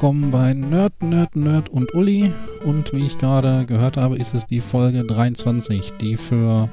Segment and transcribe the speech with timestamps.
[0.00, 2.32] Willkommen bei Nerd, Nerd, Nerd und Uli.
[2.64, 6.70] Und wie ich gerade gehört habe, ist es die Folge 23, die für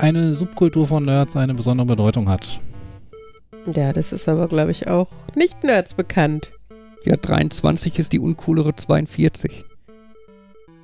[0.00, 2.58] eine Subkultur von Nerds eine besondere Bedeutung hat.
[3.72, 6.50] Ja, das ist aber, glaube ich, auch nicht Nerds bekannt.
[7.04, 9.64] Ja, 23 ist die uncoolere 42.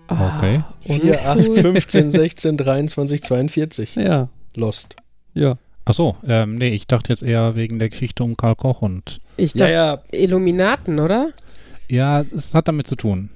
[0.07, 0.63] Okay.
[0.83, 3.97] 4, 8, 15, 16, 23, 42.
[3.97, 4.95] Ja, Lost.
[5.35, 5.57] ja.
[5.87, 9.55] Achso, ähm, nee, ich dachte jetzt eher wegen der Geschichte um Karl Koch und Ich
[9.55, 9.73] Ja, dachte,
[10.13, 11.31] ja, Illuminaten, oder?
[11.91, 13.29] ja, es hat damit zu tun.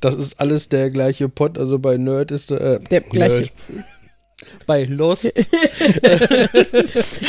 [0.00, 1.58] das ist alles der gleiche Pot.
[1.58, 3.50] Also bei Nerd ist äh, Der gleiche.
[3.68, 3.84] Nerd.
[4.66, 5.26] Bei Lost.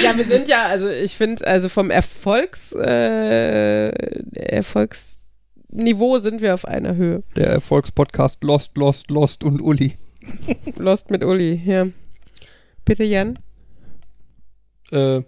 [0.03, 3.87] Ja, wir sind ja, also ich finde, also vom Erfolgs, äh,
[4.33, 7.23] Erfolgsniveau sind wir auf einer Höhe.
[7.35, 9.95] Der Erfolgspodcast Lost, Lost, Lost und Uli.
[10.77, 11.87] Lost mit Uli, ja.
[12.85, 13.39] Bitte, Jan?
[14.91, 15.21] Äh,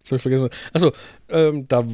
[0.00, 0.48] das hab ich vergessen.
[0.72, 0.92] Achso,
[1.28, 1.84] ähm, da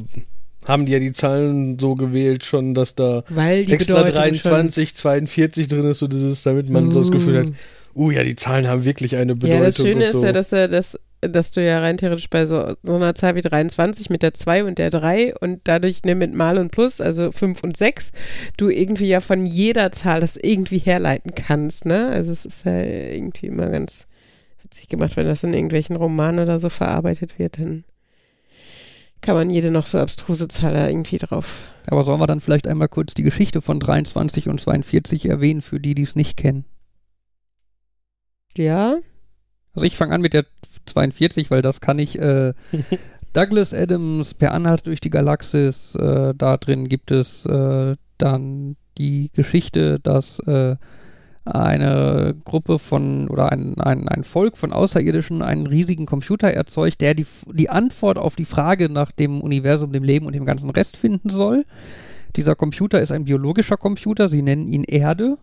[0.67, 5.85] haben die ja die Zahlen so gewählt schon, dass da extra Bedeutung 23, 42 drin
[5.85, 7.51] ist, so dieses, damit man so das Gefühl hat,
[7.95, 9.59] uh ja, die Zahlen haben wirklich eine Bedeutung.
[9.59, 10.25] Ja, das Schöne und ist so.
[10.25, 13.41] ja, dass, er das, dass du ja rein theoretisch bei so, so einer Zahl wie
[13.41, 17.31] 23 mit der 2 und der 3 und dadurch ne, mit Mal und Plus, also
[17.31, 18.11] 5 und 6,
[18.57, 22.07] du irgendwie ja von jeder Zahl das irgendwie herleiten kannst, ne?
[22.07, 24.07] Also es ist ja irgendwie immer ganz
[24.73, 27.83] witzig gemacht, wenn das in irgendwelchen Romanen oder so verarbeitet wird, dann
[29.21, 31.71] kann man jede noch so abstruse Zahl da irgendwie drauf.
[31.87, 35.79] Aber sollen wir dann vielleicht einmal kurz die Geschichte von 23 und 42 erwähnen, für
[35.79, 36.65] die, die es nicht kennen?
[38.57, 38.97] Ja?
[39.73, 40.45] Also ich fange an mit der
[40.85, 42.19] 42, weil das kann ich.
[42.19, 42.53] Äh,
[43.33, 45.95] Douglas Adams per Anhalt durch die Galaxis.
[45.95, 50.75] Äh, da drin gibt es äh, dann die Geschichte, dass äh,
[51.45, 57.13] eine Gruppe von oder ein, ein, ein Volk von Außerirdischen einen riesigen Computer erzeugt, der
[57.13, 60.95] die, die Antwort auf die Frage nach dem Universum, dem Leben und dem ganzen Rest
[60.95, 61.65] finden soll.
[62.35, 65.37] Dieser Computer ist ein biologischer Computer, sie nennen ihn Erde,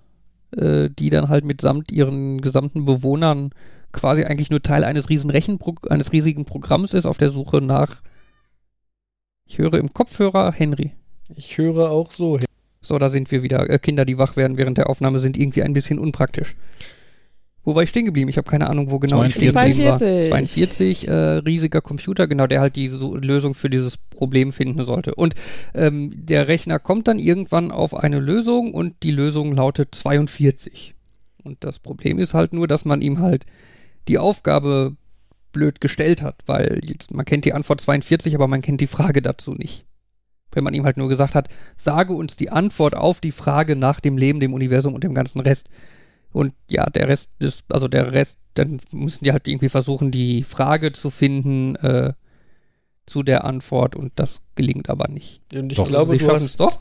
[0.57, 3.51] äh, die dann halt mitsamt ihren gesamten Bewohnern
[3.93, 8.03] quasi eigentlich nur Teil eines riesen Rechenpro eines riesigen Programms ist auf der Suche nach
[9.51, 10.93] ich höre im Kopfhörer Henry.
[11.35, 12.39] Ich höre auch so.
[12.83, 13.69] So, da sind wir wieder.
[13.69, 16.57] Äh, Kinder, die wach werden während der Aufnahme, sind irgendwie ein bisschen unpraktisch.
[17.63, 18.31] Wo war ich stehen geblieben?
[18.31, 19.77] Ich habe keine Ahnung, wo genau ich stehen 42.
[19.77, 19.99] geblieben war.
[19.99, 21.07] 42.
[21.07, 25.15] 42, äh, riesiger Computer, genau, der halt die so Lösung für dieses Problem finden sollte.
[25.15, 25.35] Und
[25.75, 30.95] ähm, der Rechner kommt dann irgendwann auf eine Lösung und die Lösung lautet 42.
[31.45, 33.45] Und das Problem ist halt nur, dass man ihm halt
[34.09, 34.97] die Aufgabe
[35.53, 39.21] blöd gestellt hat, weil jetzt, man kennt die Antwort 42, aber man kennt die Frage
[39.21, 39.85] dazu nicht.
[40.53, 44.01] Wenn man ihm halt nur gesagt hat, sage uns die Antwort auf die Frage nach
[44.01, 45.69] dem Leben, dem Universum und dem ganzen Rest.
[46.33, 50.45] Und ja, der Rest ist, also der Rest, dann müssen die halt irgendwie versuchen, die
[50.45, 52.13] Frage zu finden äh,
[53.07, 55.41] zu der Antwort und das gelingt aber nicht.
[55.53, 56.81] Und ich Doch, glaube, Sie du schaffen hast es doch.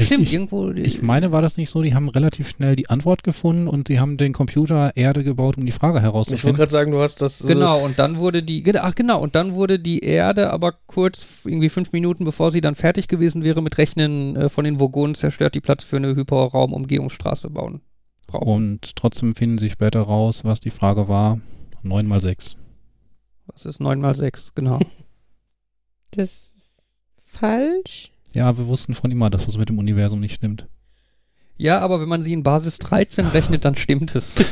[0.00, 0.70] Stimmt, irgendwo.
[0.72, 1.82] Ich meine, war das nicht so?
[1.82, 5.64] Die haben relativ schnell die Antwort gefunden und sie haben den Computer Erde gebaut, um
[5.66, 6.56] die Frage Ich wollte herauszufinden.
[6.56, 7.46] gerade sagen, du hast das.
[7.46, 11.68] Genau, und dann wurde die, ach genau, und dann wurde die Erde aber kurz, irgendwie
[11.68, 15.54] fünf Minuten bevor sie dann fertig gewesen wäre mit Rechnen äh, von den Vogonen zerstört,
[15.54, 17.80] die Platz für eine Hyperraumumgehungsstraße bauen.
[18.26, 18.48] Brauchen.
[18.48, 21.40] Und trotzdem finden sie später raus, was die Frage war.
[21.82, 22.56] 9 mal 6.
[23.46, 24.80] Was ist 9 mal 6, genau.
[26.12, 26.82] Das ist
[27.18, 28.12] falsch.
[28.34, 30.66] Ja, wir wussten schon immer, dass was mit dem Universum nicht stimmt.
[31.56, 34.36] ja, aber wenn man sie in Basis 13 rechnet, dann stimmt es.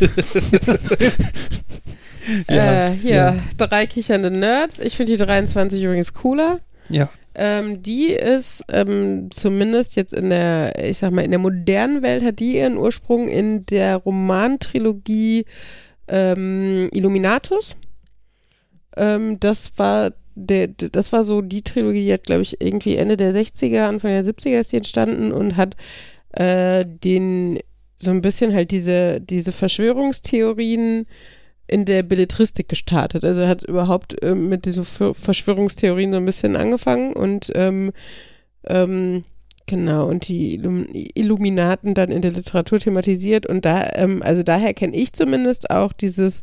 [2.47, 4.81] äh, hier, drei kichernde Nerds.
[4.81, 6.61] Ich finde die 23 übrigens cooler.
[6.89, 7.09] ja.
[7.37, 12.23] Ähm, die ist ähm, zumindest jetzt in der, ich sag mal, in der modernen Welt
[12.25, 15.45] hat die ihren Ursprung in der Romantrilogie
[16.07, 17.77] ähm, Illuminatus.
[18.97, 23.17] Ähm, das war der, das war so die Trilogie, die hat, glaube ich, irgendwie Ende
[23.17, 25.77] der 60er, Anfang der 70er ist die entstanden und hat
[26.33, 27.61] äh, den
[27.97, 31.07] so ein bisschen halt diese, diese Verschwörungstheorien
[31.67, 33.25] in der Belletristik gestartet.
[33.25, 37.93] Also hat überhaupt ähm, mit diesen Ver- Verschwörungstheorien so ein bisschen angefangen und ähm,
[38.65, 39.25] ähm,
[39.67, 44.75] genau und die Illum Illuminaten dann in der Literatur thematisiert und da ähm, also daher
[44.75, 46.43] kenne ich zumindest auch dieses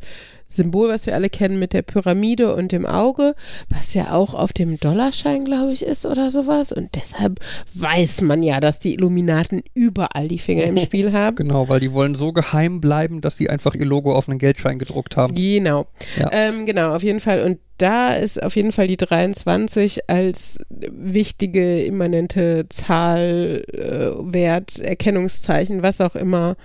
[0.56, 3.34] Symbol, was wir alle kennen mit der Pyramide und dem Auge,
[3.68, 6.72] was ja auch auf dem Dollarschein, glaube ich, ist oder sowas.
[6.72, 7.40] Und deshalb
[7.74, 11.36] weiß man ja, dass die Illuminaten überall die Finger im Spiel haben.
[11.36, 14.78] Genau, weil die wollen so geheim bleiben, dass sie einfach ihr Logo auf einen Geldschein
[14.78, 15.34] gedruckt haben.
[15.34, 15.86] Genau.
[16.18, 16.30] Ja.
[16.32, 17.42] Ähm, genau, auf jeden Fall.
[17.42, 25.82] Und da ist auf jeden Fall die 23 als wichtige, immanente Zahl, äh, Wert, Erkennungszeichen,
[25.82, 26.56] was auch immer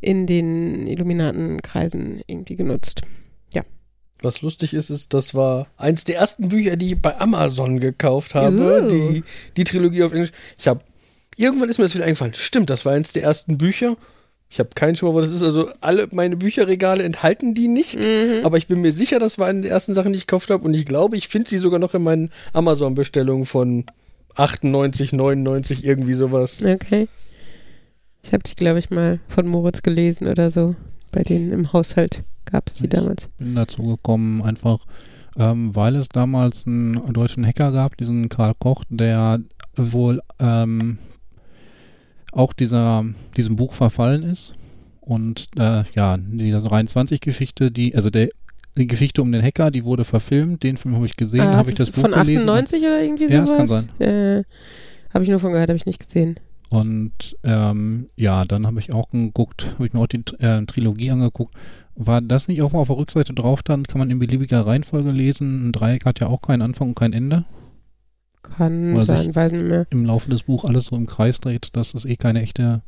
[0.00, 3.02] in den Illuminatenkreisen irgendwie genutzt.
[4.24, 8.34] Was lustig ist, ist, das war eins der ersten Bücher, die ich bei Amazon gekauft
[8.34, 8.84] habe.
[8.84, 8.88] Uh.
[8.88, 9.24] Die,
[9.56, 10.32] die Trilogie auf Englisch.
[10.58, 10.80] Ich habe
[11.36, 12.34] irgendwann ist mir das wieder eingefallen.
[12.34, 13.96] Stimmt, das war eins der ersten Bücher.
[14.50, 15.42] Ich habe keinen Schimmer, wo das ist.
[15.42, 17.96] Also alle meine Bücherregale enthalten die nicht.
[17.96, 18.44] Mhm.
[18.44, 20.64] Aber ich bin mir sicher, das war eine der ersten Sachen, die ich gekauft habe.
[20.64, 23.86] Und ich glaube, ich finde sie sogar noch in meinen Amazon-Bestellungen von
[24.34, 26.60] 98, 99, irgendwie sowas.
[26.64, 27.08] Okay.
[28.22, 30.74] Ich habe die, glaube ich, mal von Moritz gelesen oder so.
[31.10, 32.22] Bei denen im Haushalt
[32.52, 33.28] gab es die Ich- damals.
[33.38, 34.78] bin dazu gekommen, einfach
[35.38, 39.40] ähm, weil es damals einen deutschen Hacker gab, diesen Karl Koch, der
[39.76, 40.98] wohl ähm,
[42.32, 43.04] auch dieser,
[43.36, 44.54] diesem Buch verfallen ist.
[45.00, 48.28] Und äh, ja, diese 23-Geschichte, die, also der,
[48.76, 51.70] die Geschichte um den Hacker, die wurde verfilmt, den Film habe ich gesehen, Ah, habe
[51.70, 52.48] ich das Buch von gelesen.
[52.48, 53.32] 98 oder irgendwie sowas?
[53.50, 53.88] Ja, das kann sein.
[54.00, 54.44] Äh,
[55.12, 56.36] habe ich nur von gehört, habe ich nicht gesehen.
[56.70, 61.10] Und ähm, ja, dann habe ich auch geguckt, habe ich mir auch die äh, Trilogie
[61.10, 61.54] angeguckt.
[61.94, 65.10] War das nicht auch mal auf der Rückseite drauf stand, kann man in beliebiger Reihenfolge
[65.10, 65.68] lesen.
[65.68, 67.44] Ein Dreieck hat ja auch keinen Anfang und kein Ende.
[68.42, 69.86] Kann Oder sein, weiß nicht mehr.
[69.90, 72.82] Im Laufe des Buches alles so im Kreis dreht, dass es eh keine echte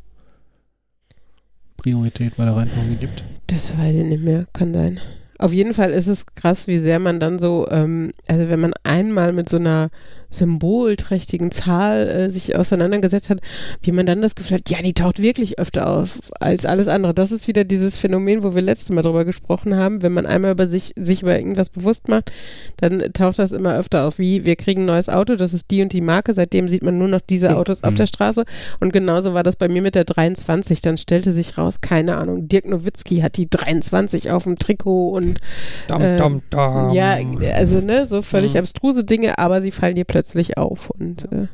[1.76, 3.24] Priorität bei der Reihenfolge gibt.
[3.46, 5.00] Das weiß ich nicht mehr, kann sein.
[5.38, 8.72] Auf jeden Fall ist es krass, wie sehr man dann so, ähm, also wenn man
[8.84, 9.90] einmal mit so einer
[10.34, 13.40] symbolträchtigen Zahl äh, sich auseinandergesetzt hat,
[13.82, 17.14] wie man dann das Gefühl hat, ja, die taucht wirklich öfter auf als alles andere.
[17.14, 20.02] Das ist wieder dieses Phänomen, wo wir letztes Mal drüber gesprochen haben.
[20.02, 22.32] Wenn man einmal über sich, sich über irgendwas bewusst macht,
[22.78, 24.18] dann taucht das immer öfter auf.
[24.18, 26.98] Wie, wir kriegen ein neues Auto, das ist die und die Marke, seitdem sieht man
[26.98, 27.96] nur noch diese Autos auf Mhm.
[27.96, 28.44] der Straße.
[28.80, 30.80] Und genauso war das bei mir mit der 23.
[30.80, 35.38] Dann stellte sich raus, keine Ahnung, Dirk Nowitzki hat die 23 auf dem Trikot und
[35.86, 36.90] Dam, Ähm, dam, dam.
[36.94, 37.18] ja,
[37.54, 38.60] also ne, so völlig Mhm.
[38.60, 40.23] abstruse Dinge, aber sie fallen dir plötzlich
[40.56, 41.48] auf und äh,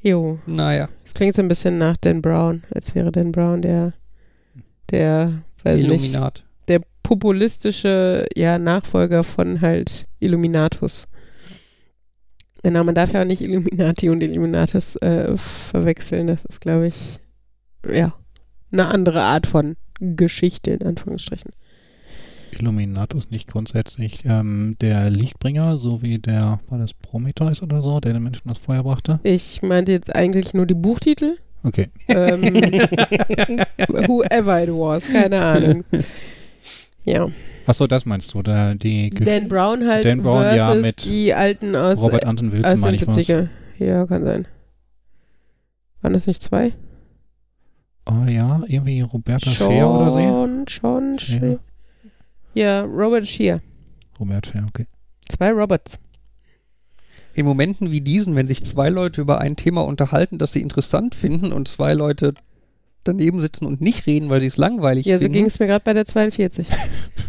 [0.00, 3.92] jo, Naja, das klingt so ein bisschen nach Dan Brown, als wäre Dan Brown der
[4.90, 6.44] der weiß nicht, Illuminat.
[6.68, 11.06] der populistische ja Nachfolger von halt Illuminatus.
[12.62, 16.26] Genau, man darf ja auch nicht Illuminati und Illuminatus äh, verwechseln.
[16.26, 17.20] Das ist, glaube ich,
[17.90, 18.14] ja,
[18.72, 21.52] eine andere Art von Geschichte, in Anführungsstrichen.
[22.58, 28.12] Illuminatus nicht grundsätzlich ähm, der Lichtbringer, so wie der, war das Prometheus oder so, der
[28.12, 29.20] den Menschen das Feuer brachte?
[29.22, 31.36] Ich meinte jetzt eigentlich nur die Buchtitel.
[31.64, 31.88] Okay.
[32.08, 32.42] Ähm,
[34.06, 35.84] whoever it was, keine Ahnung.
[37.04, 37.28] Ja.
[37.66, 41.34] Achso, das meinst du, der, die Dan Brown halt Dan Brown, versus ja, mit die
[41.34, 43.16] alten aus, Robert Anton Wilson, meine ich was.
[43.16, 43.48] 70er.
[43.78, 44.48] Ja, kann sein.
[46.00, 46.72] Waren das nicht zwei?
[48.06, 50.18] Oh ja, irgendwie Roberta Scheer oder so.
[50.18, 51.58] Sean, Sean, Scheer.
[52.58, 53.60] Ja, Robert Scheer.
[54.18, 54.86] Robert Scheer, okay.
[55.28, 55.98] Zwei Roberts.
[57.34, 61.14] In Momenten wie diesen, wenn sich zwei Leute über ein Thema unterhalten, das sie interessant
[61.14, 62.34] finden und zwei Leute
[63.04, 65.34] daneben sitzen und nicht reden, weil sie es langweilig Ja, so finden.
[65.34, 66.66] ging es mir gerade bei der 42.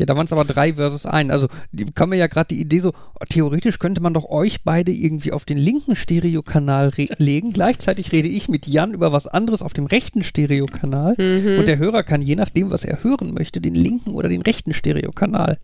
[0.00, 1.30] Ja, da waren es aber drei versus ein.
[1.30, 4.62] Also die kam mir ja gerade die Idee so, oh, theoretisch könnte man doch euch
[4.64, 7.52] beide irgendwie auf den linken Stereokanal re- legen.
[7.52, 11.14] Gleichzeitig rede ich mit Jan über was anderes auf dem rechten Stereokanal.
[11.18, 11.58] Mhm.
[11.58, 14.72] Und der Hörer kann je nachdem, was er hören möchte, den linken oder den rechten
[14.72, 15.58] Stereokanal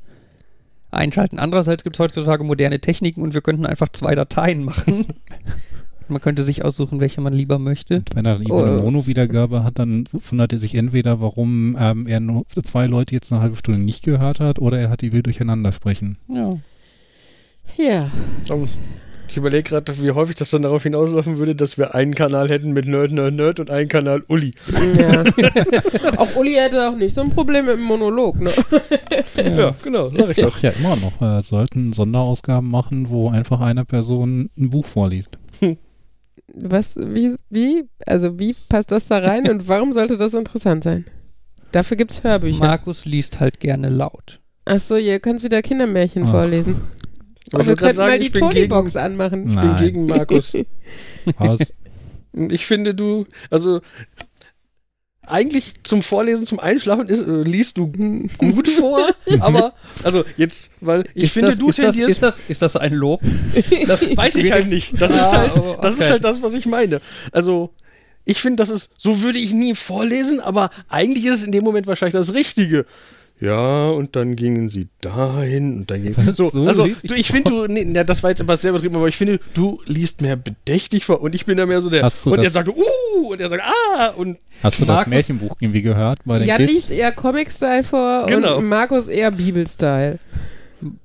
[0.91, 1.39] einschalten.
[1.39, 5.07] Andererseits gibt es heutzutage moderne Techniken und wir könnten einfach zwei Dateien machen.
[6.09, 7.97] man könnte sich aussuchen, welche man lieber möchte.
[7.97, 8.65] Und wenn er lieber Oh.
[8.65, 13.33] eine Mono-Wiedergabe hat, dann wundert er sich entweder, warum ähm, er nur zwei Leute jetzt
[13.33, 16.19] eine halbe Stunde nicht gehört hat, oder er hat die wild durcheinander sprechen.
[16.29, 16.59] Ja.
[17.77, 18.11] ja.
[18.51, 18.69] Um,
[19.29, 22.73] Ich überlege gerade, wie häufig das dann darauf hinauslaufen würde, dass wir einen Kanal hätten
[22.73, 24.53] mit Nerd, Nerd, Nerd und einen Kanal Uli.
[24.99, 25.25] ja.
[26.17, 28.53] auch Uli hätte auch nicht so ein Problem mit dem Monolog, ne?
[29.37, 30.57] Ja, genau, sag ich doch.
[30.63, 31.21] Ja, immer noch.
[31.39, 35.37] Äh, sollten Sonderausgaben machen, wo einfach eine Person ein Buch vorliest.
[36.53, 41.05] Was, wie, wie, also wie passt das da rein und warum sollte das interessant sein?
[41.73, 42.59] Dafür gibt's Hörbücher.
[42.59, 44.41] Markus liest halt gerne laut.
[44.65, 46.31] Achso, ihr könnt wieder Kindermärchen Ach.
[46.31, 46.81] vorlesen.
[47.53, 49.49] Aber wir könnten sagen, mal die Tony-Box anmachen.
[49.49, 49.77] ich bin Nein.
[49.77, 50.55] gegen Markus.
[51.39, 51.73] Was?
[52.51, 53.81] Ich finde, du, also
[55.27, 57.89] eigentlich zum Vorlesen, zum Einschlafen ist, äh, liest du
[58.39, 59.09] gut vor,
[59.41, 62.63] aber also jetzt, weil ich Ist finde, das, du ist das, tendierst ist, das, ist
[62.63, 63.21] das ein Lob?
[63.87, 65.01] Das weiß ich halt nicht.
[65.01, 66.11] Das, Ah, ist, halt, oh, das ist okay.
[66.11, 67.01] halt das, was ich meine.
[67.33, 67.71] Also,
[68.25, 71.65] ich finde, das ist, so würde ich nie vorlesen, aber eigentlich ist es in dem
[71.65, 72.87] Moment wahrscheinlich das Richtige.
[73.39, 76.49] Ja, und dann gingen sie dahin und dann ging so.
[76.51, 79.09] So also, du, ich finde, du, nee, na, das war jetzt etwas sehr übertrieben, aber
[79.09, 82.03] ich finde, du liest mehr bedächtig vor und ich bin da mehr so der.
[82.03, 84.97] Hast du und der das- sagt, uh, und der sagt, ah, und Hast du das
[84.97, 86.73] Markus- Märchenbuch irgendwie gehört bei den Jan Kids?
[86.73, 88.57] liest eher Comic-Style vor Genau.
[88.57, 90.19] und Markus eher Bibel-Style.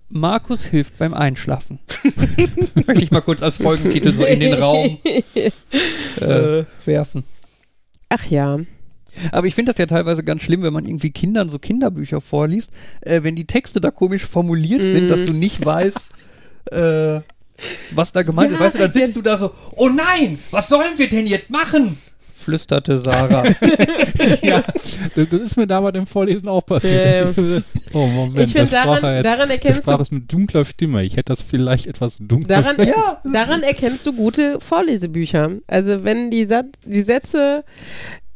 [0.07, 1.79] Markus hilft beim Einschlafen.
[2.87, 4.97] Möchte ich mal kurz als Folgentitel so in den Raum
[6.19, 7.23] äh, werfen.
[8.09, 8.59] Ach ja.
[9.31, 12.69] Aber ich finde das ja teilweise ganz schlimm, wenn man irgendwie Kindern so Kinderbücher vorliest,
[13.01, 15.07] äh, wenn die Texte da komisch formuliert sind, Mm.
[15.09, 16.07] dass du nicht weißt,
[16.71, 17.21] äh,
[17.93, 18.63] was da gemeint Ja, ist.
[18.63, 21.97] Weißt du, dann sitzt du da so, oh nein, was sollen wir denn jetzt machen?
[22.33, 23.43] flüsterte Sarah.
[24.41, 24.63] ja,
[25.15, 27.37] das, das ist mir da bei dem Vorlesen auch passiert.
[27.37, 27.63] Ich-
[27.93, 30.65] oh Moment, Ich find, da sprach daran- jetzt, daran da erkennst du- es mit dunkler
[30.65, 31.03] Stimme.
[31.03, 33.21] Ich hätte das vielleicht etwas dunkler Daran, Ja.
[33.31, 35.51] daran erkennst du gute Vorlesebücher.
[35.67, 37.63] Also wenn die, Sat die Sätze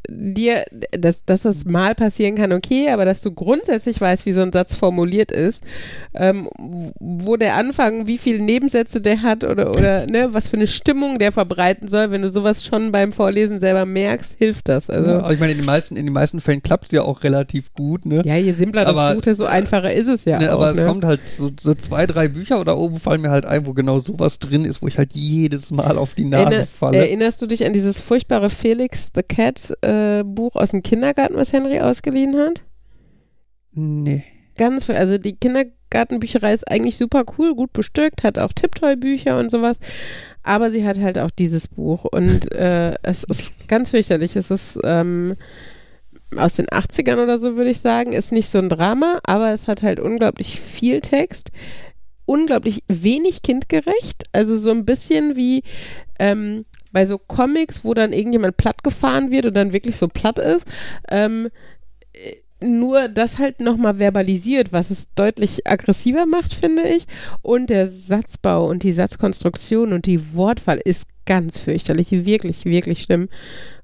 [0.09, 4.41] dir, dass, dass das mal passieren kann, okay, aber dass du grundsätzlich weißt, wie so
[4.41, 5.63] ein Satz formuliert ist,
[6.13, 6.49] ähm,
[6.99, 11.19] wo der Anfang, wie viele Nebensätze der hat oder, oder ne, was für eine Stimmung
[11.19, 14.89] der verbreiten soll, wenn du sowas schon beim Vorlesen selber merkst, hilft das.
[14.89, 17.01] Also ja, aber ich meine, in den meisten, in den meisten Fällen klappt es ja
[17.03, 18.21] auch relativ gut, ne?
[18.25, 20.55] ja, je simpler das Aber- Buch, desto einfacher ist es ja ne, auch.
[20.55, 20.85] aber es ne?
[20.85, 23.99] kommt halt so, so zwei, drei Bücher oder oben fallen mir halt ein, wo genau
[23.99, 26.97] sowas drin ist, wo ich halt jedes Mal auf die Nase Erinner, falle.
[26.97, 29.87] Erinnerst du dich an dieses furchtbare Felix the Cat äh,
[30.25, 32.63] Buch aus dem Kindergarten, was Henry ausgeliehen hat?
[33.71, 34.23] nee.
[34.57, 39.51] Ganz, viel- also die Kindergartenbücherei ist eigentlich super cool, gut bestückt, hat auch Tipptoy-Bücher und
[39.51, 39.79] sowas,
[40.43, 44.37] aber sie hat halt auch dieses Buch und äh, es ist ganz fürchterlich.
[44.37, 45.35] Es ist ähm,
[46.37, 49.67] aus den 80ern oder so, würde ich sagen, ist nicht so ein Drama, aber es
[49.67, 51.49] hat halt unglaublich viel Text,
[52.25, 55.63] unglaublich wenig kindgerecht, also so ein bisschen wie
[56.17, 56.63] ähm,
[56.95, 60.65] bei so Comics, wo dann irgendjemand platt gefahren wird und dann wirklich so platt ist.
[61.09, 61.49] Ähm,
[62.13, 67.05] äh, nur das halt nochmal verbalisiert, was es deutlich aggressiver macht, finde ich.
[67.41, 73.27] Und der Satzbau und die Satzkonstruktion und die Wortwahl ist ganz fürchterlich, wirklich, wirklich schlimm.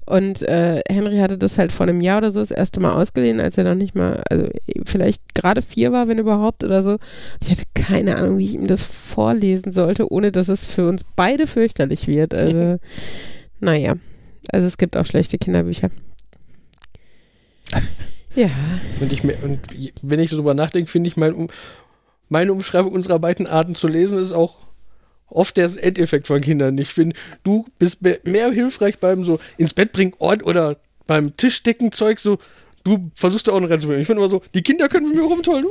[0.04, 3.40] Und äh, Henry hatte das halt vor einem Jahr oder so das erste Mal ausgeliehen,
[3.40, 4.48] als er noch nicht mal, also
[4.84, 6.98] vielleicht gerade vier war, wenn überhaupt oder so.
[7.40, 11.04] Ich hatte keine Ahnung, wie ich ihm das vorlesen sollte, ohne dass es für uns
[11.16, 12.34] beide fürchterlich wird.
[12.34, 12.78] Also,
[13.60, 13.96] naja.
[14.50, 15.90] Also es gibt auch schlechte Kinderbücher.
[18.34, 18.50] Ja.
[19.00, 19.60] Und, ich, und
[20.02, 21.48] wenn ich so drüber nachdenke, finde ich mein,
[22.28, 24.66] meine Umschreibung unserer beiden Arten zu lesen ist auch
[25.32, 26.78] oft der Endeffekt von Kindern.
[26.78, 32.18] Ich finde, du bist mehr, hilfreich beim so ins Bett bringen Ort oder beim Tischdeckenzeug
[32.18, 32.38] so.
[32.84, 34.00] Du versuchst da auch noch reinzubringen.
[34.00, 35.66] Ich finde immer so, die Kinder können mit mir rumtollen.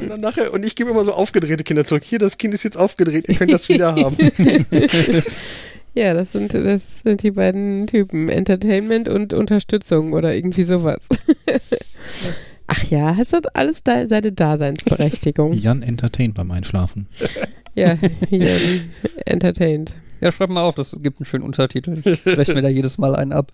[0.00, 2.02] Und dann nachher, und ich gebe immer so aufgedrehte Kinder zurück.
[2.02, 4.16] Hier, das Kind ist jetzt aufgedreht, ihr könnt das wieder haben.
[5.94, 8.28] Ja, das sind, das sind die beiden Typen.
[8.28, 11.06] Entertainment und Unterstützung oder irgendwie sowas.
[12.66, 15.52] Ach ja, es hat alles da, seine Daseinsberechtigung.
[15.52, 17.06] Jan entertaint beim Einschlafen.
[17.74, 17.96] Ja,
[18.28, 18.56] hier
[19.26, 19.94] entertained.
[20.20, 22.00] Ja, schreib mal auf, das gibt einen schönen Untertitel.
[22.04, 23.52] Ich breche mir da jedes Mal einen ab.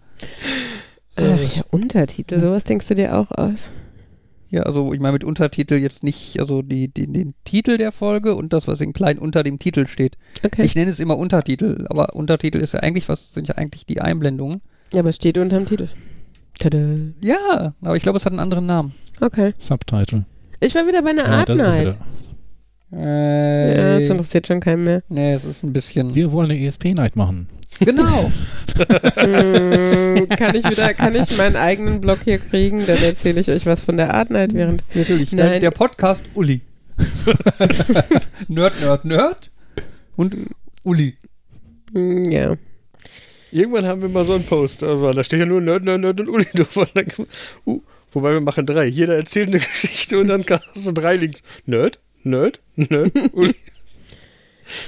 [1.16, 3.70] Ach ja, Untertitel, sowas denkst du dir auch aus.
[4.50, 8.34] Ja, also ich meine mit Untertitel jetzt nicht, also die, die, den Titel der Folge
[8.34, 10.16] und das, was in klein unter dem Titel steht.
[10.42, 10.64] Okay.
[10.64, 14.00] Ich nenne es immer Untertitel, aber Untertitel ist ja eigentlich, was sind ja eigentlich die
[14.00, 14.60] Einblendungen?
[14.92, 15.88] ja, aber es steht unterm Titel.
[16.58, 16.78] Tada.
[17.20, 18.92] Ja, aber ich glaube, es hat einen anderen Namen.
[19.20, 19.54] Okay.
[19.56, 20.24] Subtitle.
[20.58, 21.96] Ich war wieder bei einer Ja, Art Night.
[22.90, 25.02] Wieder- Ja, Äh, das interessiert schon keinen mehr.
[25.08, 26.14] nee, es ist ein bisschen.
[26.14, 27.48] Wir wollen eine ESP-Night machen.
[27.80, 28.30] Genau.
[29.16, 32.84] Hm, kann ich wieder, kann ich meinen eigenen Blog hier kriegen?
[32.86, 34.82] Dann erzähle ich euch was von der Art Night während.
[34.94, 35.32] Natürlich.
[35.32, 35.50] Nein.
[35.50, 36.60] Der, der Podcast Uli.
[38.48, 39.50] Nerd, Nerd, Nerd.
[40.16, 40.34] Und
[40.82, 41.16] Uli.
[41.92, 42.56] Hm, Ja.
[43.52, 46.20] Irgendwann haben wir mal so einen Post, aber da steht ja nur Nerd, Nerd, Nerd
[46.20, 46.86] und Uli drauf.
[47.66, 47.80] Uh,
[48.12, 48.84] wobei wir machen drei.
[48.86, 51.42] Jeder erzählt eine Geschichte und dann hast du drei Links.
[51.66, 52.60] Nerd, Nerd,
[53.32, 53.54] Uli.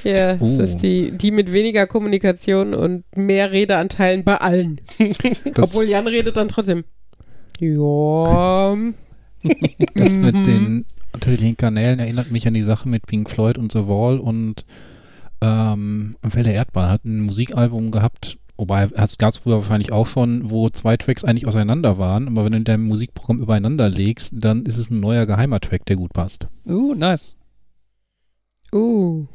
[0.05, 0.59] Ja, Oh.
[0.59, 4.81] das ist die, die mit weniger Kommunikation und mehr Redeanteilen bei allen.
[5.55, 6.85] Das, Obwohl Jan redet dann trotzdem.
[7.59, 8.69] Ja.
[9.95, 10.23] das Mhm.
[10.25, 14.19] mit den unterschiedlichen Kanälen erinnert mich an die Sache mit Pink Floyd und The Wall
[14.19, 14.65] und
[15.41, 20.49] ähm, Welle Erdball hat ein Musikalbum gehabt, wobei es gab es früher wahrscheinlich auch schon,
[20.49, 24.63] wo zwei Tracks eigentlich auseinander waren, aber wenn du in deinem Musikprogramm übereinander legst, dann
[24.65, 26.47] ist es ein neuer geheimer Track, der gut passt.
[26.67, 27.35] Uh, nice.
[28.75, 29.26] Uh.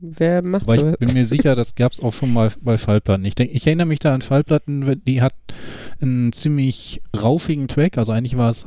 [0.00, 0.72] Wer macht so?
[0.90, 3.24] ich bin mir sicher, das gab es auch schon mal bei Schallplatten.
[3.24, 5.34] Ich, denk, ich erinnere mich da an Schallplatten, die hat
[6.00, 8.66] einen ziemlich rauschigen Track, also eigentlich war es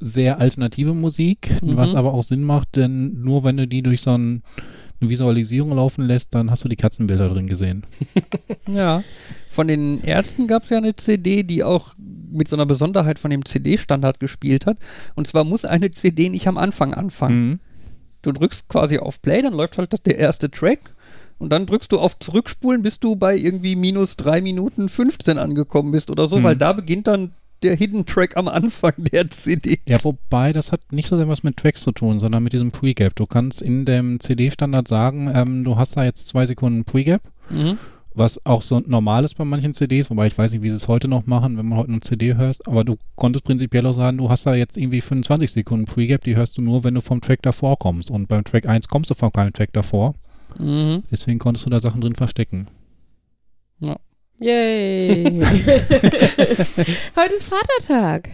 [0.00, 1.76] sehr alternative Musik, Mhm.
[1.76, 4.42] was aber auch Sinn macht, denn nur wenn du die durch so ein,
[5.00, 7.84] eine Visualisierung laufen lässt, dann hast du die Katzenbilder drin gesehen.
[8.68, 9.04] Ja.
[9.48, 13.30] Von den Ärzten gab es ja eine CD, die auch mit so einer Besonderheit von
[13.30, 14.76] dem CD-Standard gespielt hat.
[15.14, 17.48] Und zwar muss eine CD nicht am Anfang anfangen.
[17.48, 17.60] Mhm.
[18.26, 20.94] Du drückst quasi auf Play, dann läuft halt das, der erste Track.
[21.38, 25.92] Und dann drückst du auf Zurückspulen, bis du bei irgendwie minus 3 Minuten 15 angekommen
[25.92, 26.42] bist oder so, Mhm.
[26.42, 29.78] weil da beginnt dann der Hidden Track am Anfang der CD.
[29.86, 32.70] Ja, wobei, das hat nicht so sehr was mit Tracks zu tun, sondern mit diesem
[32.70, 33.14] Pre-Gap.
[33.14, 37.78] Du kannst in dem CD-Standard sagen, ähm, du hast da jetzt zwei Sekunden Pre-Gap Mhm.
[38.16, 40.88] Was auch so normal ist bei manchen CDs, wobei ich weiß nicht, wie sie es
[40.88, 44.18] heute noch machen, wenn man heute eine CD hörst, aber du konntest prinzipiell auch sagen,
[44.18, 47.20] du hast da jetzt irgendwie 25 Sekunden Pre-Gap, die hörst du nur, wenn du vom
[47.20, 48.10] Track davor kommst.
[48.10, 50.14] Und beim Track 1 kommst du von keinem Track davor.
[50.58, 51.02] Mhm.
[51.10, 52.66] Deswegen konntest du da Sachen drin verstecken.
[54.38, 55.24] Yay.
[57.16, 58.28] Heute ist Vatertag.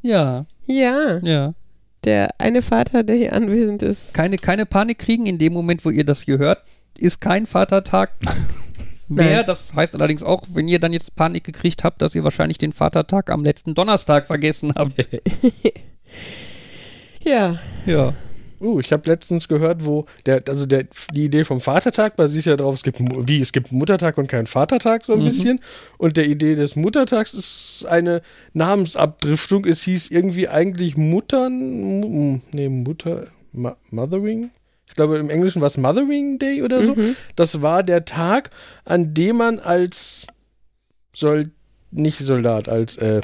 [0.00, 1.54] Ja, Ja, ja.
[2.04, 4.14] der eine Vater, der hier anwesend ist.
[4.14, 6.62] Keine, keine Panik kriegen in dem Moment, wo ihr das hier hört,
[6.98, 8.12] ist kein Vatertag
[9.08, 9.36] mehr.
[9.38, 9.44] Nein.
[9.46, 12.72] Das heißt allerdings auch, wenn ihr dann jetzt Panik gekriegt habt, dass ihr wahrscheinlich den
[12.72, 14.94] Vatertag am letzten Donnerstag vergessen habt.
[17.24, 17.58] Ja.
[17.86, 18.14] ja.
[18.60, 22.56] Uh, ich habe letztens gehört, wo der, also der, die Idee vom Vatertag basiert ja
[22.56, 25.24] darauf, es gibt wie es gibt Muttertag und keinen Vatertag so ein Mhm.
[25.24, 25.60] bisschen.
[25.98, 28.22] Und der Idee des Muttertags ist eine
[28.54, 29.64] Namensabdriftung.
[29.66, 34.50] Es hieß irgendwie eigentlich Muttern, Mu- nee Mutter, Ma Mothering.
[34.92, 36.94] Ich glaube im Englischen war es Mothering Day oder so.
[36.94, 37.16] Mhm.
[37.34, 38.50] Das war der Tag,
[38.84, 40.26] an dem man als
[41.14, 41.50] soll
[41.90, 43.22] nicht Soldat als äh,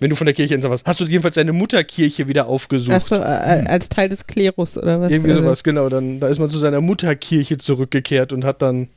[0.00, 2.96] wenn du von der Kirche entsandt warst, hast du jedenfalls deine Mutterkirche wieder aufgesucht.
[2.96, 5.12] Achso, äh, als Teil des Klerus oder was?
[5.12, 5.90] Irgendwie Also, sowas, genau.
[5.90, 8.88] Dann, da ist man zu seiner Mutterkirche zurückgekehrt und hat dann.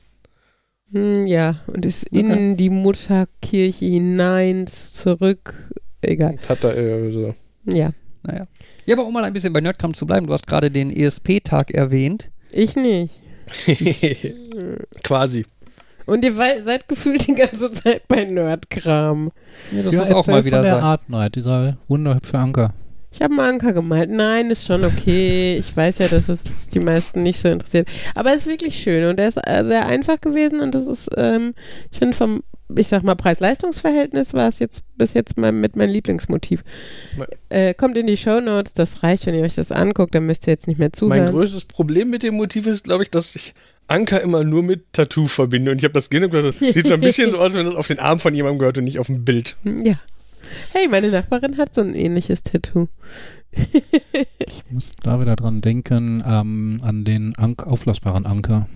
[0.93, 5.53] Hm, ja, und ist in die Mutterkirche hinein, zurück.
[6.01, 6.37] Egal.
[6.47, 7.35] Hat da äh, so.
[7.65, 7.91] Ja.
[8.23, 8.47] Naja.
[8.87, 11.71] Ja, aber um mal ein bisschen bei Nerdkram zu bleiben, du hast gerade den ESP-Tag
[11.71, 12.29] erwähnt.
[12.51, 13.19] Ich nicht.
[15.03, 15.45] Quasi.
[16.05, 19.31] Und ihr seid gefühlt die ganze Zeit bei Nerdkram.
[19.73, 20.83] Ja, das Ja, muss auch mal wieder von der sein.
[20.83, 22.73] Art Night, dieser wunderhübsche Anker.
[23.11, 24.09] Ich habe einen Anker gemalt.
[24.09, 25.57] Nein, ist schon okay.
[25.57, 27.87] Ich weiß ja, dass es die meisten nicht so interessiert.
[28.15, 31.09] Aber es ist wirklich schön und er ist äh, sehr einfach gewesen und das ist,
[31.15, 31.53] ähm,
[31.91, 32.43] ich finde vom,
[32.75, 36.63] ich sag mal, Preis-Leistungs-Verhältnis war es jetzt bis jetzt mal mit meinem Lieblingsmotiv.
[37.49, 40.45] Äh, kommt in die Show Notes, das reicht, wenn ihr euch das anguckt, dann müsst
[40.45, 41.31] ihr jetzt nicht mehr Mein zuhören.
[41.31, 43.53] größtes Problem mit dem Motiv ist, glaube ich, dass ich
[43.87, 45.71] Anker immer nur mit Tattoo verbinde.
[45.71, 47.75] Und ich habe das gesehen und gedacht, sieht so ein bisschen so aus, wenn das
[47.75, 49.55] auf den Arm von jemandem gehört und nicht auf dem Bild.
[49.63, 49.97] Ja.
[50.73, 52.87] Hey, meine Nachbarin hat so ein ähnliches Tattoo.
[54.39, 58.67] Ich muss da wieder dran denken, ähm, an den Ank aufblasbaren Anker.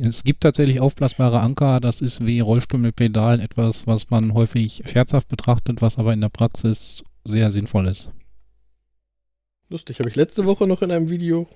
[0.00, 4.82] Es gibt tatsächlich aufblasbare Anker, das ist wie Rollstuhl mit Pedalen etwas, was man häufig
[4.86, 8.10] scherzhaft betrachtet, was aber in der Praxis sehr sinnvoll ist.
[9.68, 11.46] Lustig, habe ich letzte Woche noch in einem Video,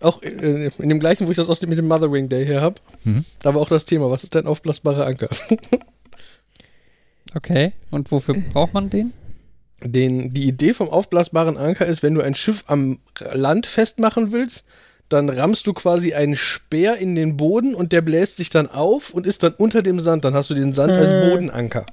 [0.00, 2.62] auch äh, in dem gleichen, wo ich das aus dem, mit dem Mothering Day her
[2.62, 3.24] habe, Mhm.
[3.40, 5.28] da war auch das Thema, was ist denn aufblasbarer Anker?
[7.34, 7.72] Okay.
[7.90, 9.12] Und wofür braucht man den?
[9.82, 12.98] Den, die Idee vom aufblasbaren Anker ist, wenn du ein Schiff am
[13.32, 14.64] Land festmachen willst,
[15.08, 19.10] dann rammst du quasi einen Speer in den Boden und der bläst sich dann auf
[19.12, 20.24] und ist dann unter dem Sand.
[20.24, 21.28] Dann hast du den Sand als Ah.
[21.28, 21.86] Bodenanker.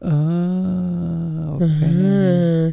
[0.00, 2.72] Ah, okay.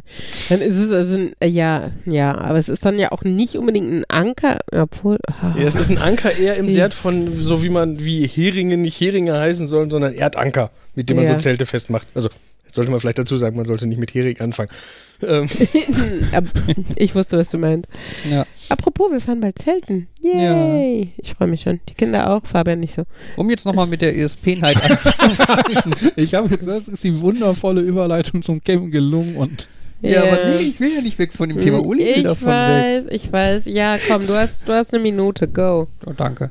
[0.50, 3.56] Dann ist es also, ein, äh, ja, ja, aber es ist dann ja auch nicht
[3.56, 5.54] unbedingt ein Anker, obwohl, ah.
[5.56, 6.72] Ja, es ist ein Anker eher im Hm.
[6.74, 11.16] Sinn von, so wie man, wie Heringe nicht Heringe heißen sollen, sondern Erdanker, mit dem
[11.16, 11.32] man Ja.
[11.32, 12.08] so Zelte festmacht.
[12.14, 12.28] Also,
[12.66, 14.70] sollte man vielleicht dazu sagen, man sollte nicht mit Hering anfangen.
[15.22, 15.48] Ähm,
[16.96, 17.88] ich wusste, was du meinst.
[18.28, 18.46] Ja.
[18.68, 20.08] Apropos, wir fahren bald Zelten.
[20.20, 21.12] Yay.
[21.16, 21.80] Ich freue mich schon.
[21.88, 23.04] Die Kinder auch, Fabian nicht so.
[23.36, 25.94] Um jetzt nochmal mit der ESP-Night anzufangen.
[26.16, 29.66] Ich habe jetzt, das ist die wundervolle Überleitung zum Campen gelungen und
[30.04, 30.56] ja, aber Ja.
[30.56, 31.84] nee, ich will ja nicht weg von dem Thema.
[31.84, 32.54] Uli will ich davon weg.
[32.54, 33.66] weiß, ich weiß.
[33.66, 35.86] Ja, komm, du hast, du hast eine Minute, go.
[36.06, 36.50] Oh, danke.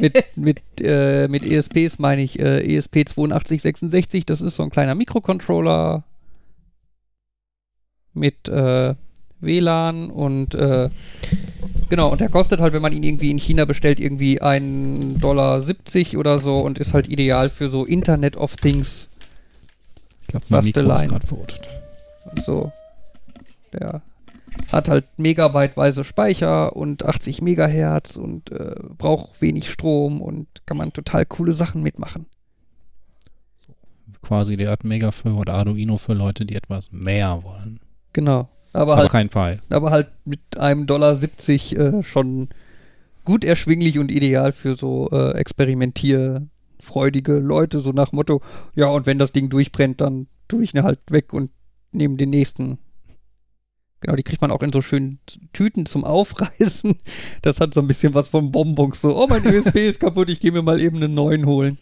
[0.00, 4.26] mit, mit, äh, mit ESPs meine ich äh, ESP 8266.
[4.26, 6.04] Das ist so ein kleiner Mikrocontroller
[8.14, 8.94] mit äh,
[9.40, 10.88] WLAN und äh,
[11.88, 15.64] genau, und der kostet halt, wenn man ihn irgendwie in China bestellt, irgendwie 1,70 Dollar
[16.18, 19.08] oder so und ist halt ideal für so Internet of Things
[20.22, 21.10] ich glaube, mein Mikro ist Basteleien.
[21.10, 21.68] gerade verrutscht.
[22.30, 22.72] und so.
[23.72, 24.02] Der
[24.70, 30.92] hat halt megabyteweise Speicher und 80 Megahertz und äh, braucht wenig Strom und kann man
[30.92, 32.26] total coole Sachen mitmachen.
[34.20, 37.80] Quasi der Art Mega für oder Arduino für Leute, die etwas mehr wollen.
[38.12, 38.48] Genau.
[38.72, 39.60] Aber, Aber halt, kein Pfeil.
[39.68, 42.48] aber halt mit einem Dollar 70 äh, schon
[43.24, 48.40] gut erschwinglich und ideal für so äh, experimentierfreudige Leute, so nach Motto,
[48.74, 51.50] ja, und wenn das Ding durchbrennt, dann tue ich ihn halt weg und
[51.90, 52.78] nehme den nächsten.
[54.02, 55.20] Genau, die kriegt man auch in so schönen
[55.52, 56.96] Tüten zum Aufreißen.
[57.40, 59.00] Das hat so ein bisschen was von Bonbons.
[59.00, 61.78] So, oh, mein USB ist kaputt, ich gehe mir mal eben einen neuen holen.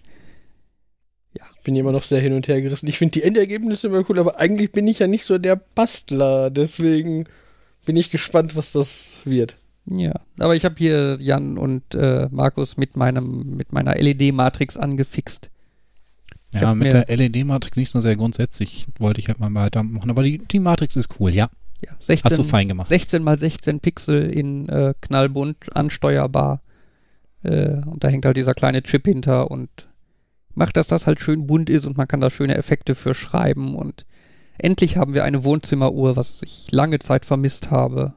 [1.35, 2.89] ich bin immer noch sehr hin und her gerissen.
[2.89, 6.51] Ich finde die Endergebnisse immer cool, aber eigentlich bin ich ja nicht so der Bastler.
[6.51, 7.25] Deswegen
[7.87, 9.57] bin ich gespannt, was das wird.
[9.87, 15.51] Ja, aber ich habe hier Jan und äh, Markus mit meinem mit meiner LED-Matrix angefixt.
[16.53, 18.87] Ich Ja, mit der LED-Matrix nicht so sehr grundsätzlich.
[18.99, 20.11] Wollte ich halt mal weitermachen.
[20.11, 21.49] Aber die, die Matrix ist cool, ja.
[21.83, 22.89] Ja, 16, Hast du fein gemacht.
[22.89, 26.63] 16 mal 16 Pixel in äh, knallbunt ansteuerbar.
[27.43, 29.89] Äh, und da hängt halt dieser kleine Chip hinter und
[30.55, 33.75] macht, dass das halt schön bunt ist und man kann da schöne Effekte für schreiben
[33.75, 34.05] und
[34.59, 38.15] endlich haben wir eine Wohnzimmeruhr, was ich lange Zeit vermisst habe.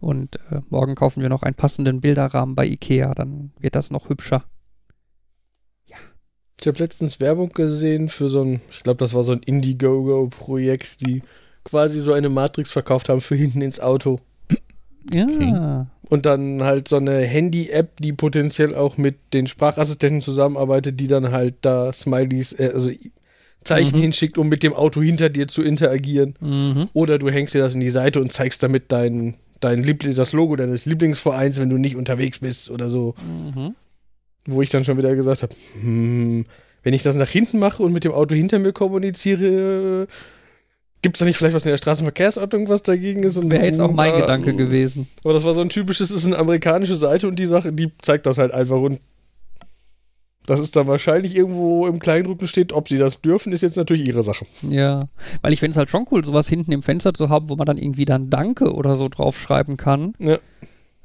[0.00, 4.08] Und äh, morgen kaufen wir noch einen passenden Bilderrahmen bei Ikea, dann wird das noch
[4.08, 4.44] hübscher.
[6.60, 11.00] Ich habe letztens Werbung gesehen für so ein, ich glaube, das war so ein Indiegogo-Projekt,
[11.00, 11.22] die
[11.64, 14.20] quasi so eine Matrix verkauft haben für hinten ins Auto.
[15.12, 15.24] Ja.
[15.24, 15.86] Okay.
[16.10, 21.32] Und dann halt so eine Handy-App, die potenziell auch mit den Sprachassistenten zusammenarbeitet, die dann
[21.32, 22.90] halt da Smileys, äh, also
[23.64, 24.02] Zeichen Mhm.
[24.02, 26.34] hinschickt, um mit dem Auto hinter dir zu interagieren.
[26.40, 26.88] Mhm.
[26.92, 30.34] Oder du hängst dir das in die Seite und zeigst damit dein, dein Liebling, das
[30.34, 33.14] Logo deines Lieblingsvereins, wenn du nicht unterwegs bist oder so.
[33.26, 33.74] Mhm.
[34.46, 36.44] Wo ich dann schon wieder gesagt habe, hm,
[36.82, 40.06] wenn ich das nach hinten mache und mit dem Auto hinter mir kommuniziere,
[41.04, 43.36] gibt es da nicht vielleicht was in der Straßenverkehrsordnung, was dagegen ist?
[43.50, 45.06] Wäre jetzt auch mein Ah, Gedanke gewesen.
[45.22, 47.92] Aber das war so ein typisches, es ist eine amerikanische Seite und die Sache, die
[48.02, 49.00] zeigt das halt einfach und
[50.46, 54.06] das ist dann wahrscheinlich irgendwo im Kleindruck steht, ob sie das dürfen, ist jetzt natürlich
[54.06, 54.46] ihre Sache.
[54.68, 55.08] Ja,
[55.42, 57.66] weil ich finde es halt schon cool, sowas hinten im Fenster zu haben, wo man
[57.66, 60.14] dann irgendwie dann Danke oder so draufschreiben kann.
[60.18, 60.38] Ja.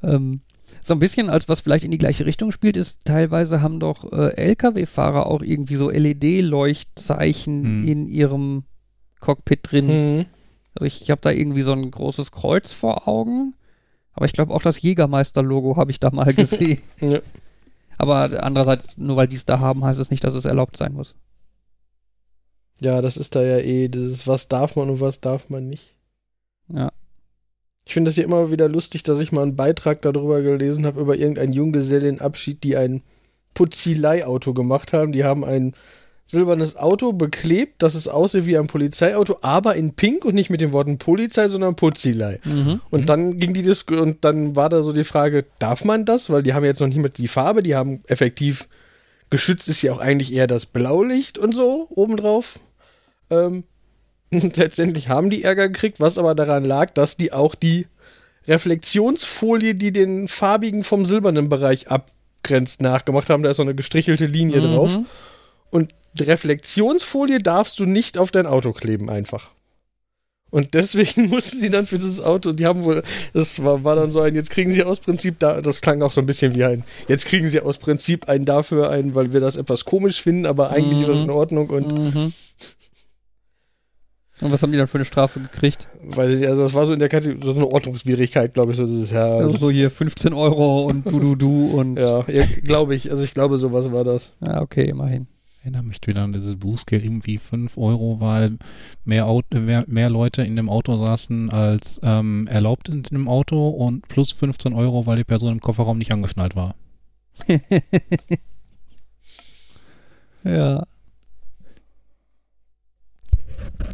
[0.03, 0.41] Ähm,
[0.85, 4.11] so ein bisschen als was vielleicht in die gleiche Richtung spielt, ist teilweise haben doch
[4.11, 7.87] äh, LKW-Fahrer auch irgendwie so LED-Leuchtzeichen Hm.
[7.87, 8.63] in ihrem
[9.19, 9.87] Cockpit drin.
[9.87, 10.25] Mhm.
[10.75, 13.53] Also ich, ich habe da irgendwie so ein großes Kreuz vor Augen.
[14.13, 16.81] Aber ich glaube auch das Jägermeister-Logo habe ich da mal gesehen.
[16.99, 17.19] Ja.
[17.97, 20.93] Aber andererseits, nur weil die es da haben, heißt es nicht, dass es erlaubt sein
[20.93, 21.15] muss.
[22.79, 25.95] Ja, das ist da ja eh, dieses, was darf man und was darf man nicht.
[26.69, 26.91] Ja.
[27.85, 31.01] Ich finde das ja immer wieder lustig, dass ich mal einen Beitrag darüber gelesen habe,
[31.01, 33.01] über irgendeinen Junggesellenabschied, die ein
[33.53, 35.11] Putzilei-Auto gemacht haben.
[35.11, 35.73] Die haben ein
[36.29, 40.61] silbernes Auto beklebt, dass es aussieht wie ein Polizeiauto, aber in Pink und nicht mit
[40.61, 42.39] den Worten Polizei, sondern Putzilei.
[42.43, 42.81] Mhm.
[42.91, 46.29] Und dann ging die Disku und dann war da so die Frage, darf man das?
[46.29, 48.67] Weil die haben jetzt noch nicht mal die Farbe, die haben effektiv
[49.29, 52.59] geschützt ist ja auch eigentlich eher das Blaulicht und so obendrauf.
[53.29, 53.63] Ähm,
[54.31, 57.87] und letztendlich haben die Ärger gekriegt, was aber daran lag, dass die auch die
[58.47, 63.43] Reflexionsfolie, die den farbigen vom silbernen Bereich abgrenzt, nachgemacht haben.
[63.43, 64.97] Da ist so eine gestrichelte Linie drauf.
[64.97, 65.05] Mhm.
[65.71, 69.51] Und die Reflexionsfolie darfst du nicht auf dein Auto kleben, einfach.
[70.51, 74.09] Und deswegen mussten sie dann für dieses Auto, die haben wohl, das war, war dann
[74.09, 76.63] so ein, jetzt kriegen sie aus Prinzip da, das klang auch so ein bisschen wie
[76.63, 80.45] ein, jetzt kriegen sie aus Prinzip einen dafür ein, weil wir das etwas komisch finden,
[80.45, 82.33] aber eigentlich ist das in Ordnung und Mhm.
[84.41, 85.87] Und was haben die dann für eine Strafe gekriegt?
[86.01, 89.11] weil, also das war so in der Kategorie, so eine Ordnungswidrigkeit, glaube ich, so dieses,
[89.11, 91.97] ja, Also so hier 15 Euro und du, du, du und.
[91.97, 94.33] ja, ja glaube ich, also ich glaube, sowas war das.
[94.39, 95.27] Ja, okay, immerhin.
[95.59, 98.57] Ich erinnere mich wieder an dieses Bußgeld, irgendwie 5 Euro, weil
[99.03, 103.67] mehr, Auto, mehr, mehr Leute in dem Auto saßen als ähm, erlaubt in dem Auto
[103.67, 106.75] und plus 15 Euro, weil die Person im Kofferraum nicht angeschnallt war.
[110.43, 110.85] Ja.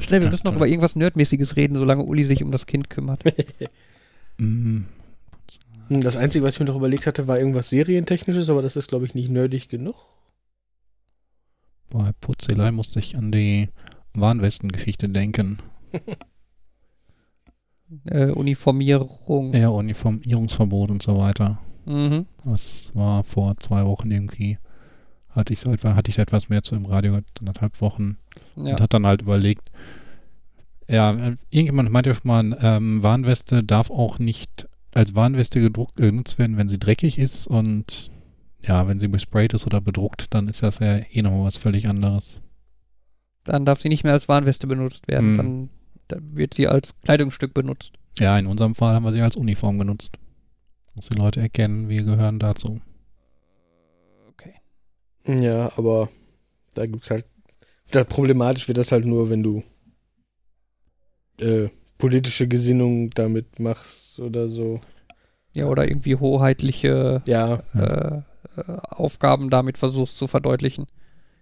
[0.02, 3.24] Schnell, wir müssen noch über irgendwas Nerdmäßiges reden, solange Uli sich um das Kind kümmert.
[4.38, 4.84] Mm,
[5.88, 8.90] Hm, Das Einzige, was ich mir noch überlegt hatte, war irgendwas Serientechnisches, aber das ist,
[8.90, 9.96] glaube ich, nicht nerdig genug.
[11.90, 13.70] Bei Putzelei musste ich an die
[14.14, 15.60] Warnwesten-Geschichte denken.
[18.06, 19.54] Äh, Uniformierung.
[19.54, 21.60] Ja, Uniformierungsverbot und so weiter.
[21.86, 22.26] Mhm.
[22.44, 24.58] Das war vor zwei Wochen irgendwie.
[25.30, 28.18] Hatte ich, so etwa, hatte ich etwas mehr zu im Radio, anderthalb Wochen.
[28.56, 28.74] Ja.
[28.74, 29.70] und hat dann halt überlegt,
[30.90, 31.12] ja,
[31.50, 36.58] irgendjemand meinte ja schon mal, ähm, Warnweste darf auch nicht als Warnweste gedruckt, genutzt werden,
[36.58, 38.10] wenn sie dreckig ist und
[38.68, 41.88] ja, wenn sie besprayt ist oder bedruckt, dann ist das ja eh nochmal was völlig
[41.88, 42.40] anderes.
[43.44, 45.34] Dann darf sie nicht mehr als Warnweste benutzt werden.
[45.34, 45.38] Mhm.
[45.38, 45.70] Dann,
[46.08, 47.94] dann wird sie als Kleidungsstück benutzt.
[48.18, 50.18] Ja, in unserem Fall haben wir sie als Uniform genutzt.
[50.96, 52.82] Dass die Leute erkennen, wir gehören dazu.
[54.30, 54.56] Okay.
[55.28, 56.10] Ja, aber
[56.74, 57.28] da gibt's halt.
[57.92, 59.64] Da problematisch wird das halt nur, wenn du
[61.40, 64.80] äh, politische Gesinnung damit machst oder so.
[65.54, 68.22] Ja, oder irgendwie hoheitliche Ja, äh, äh,
[68.90, 70.88] Aufgaben damit versuchst zu verdeutlichen.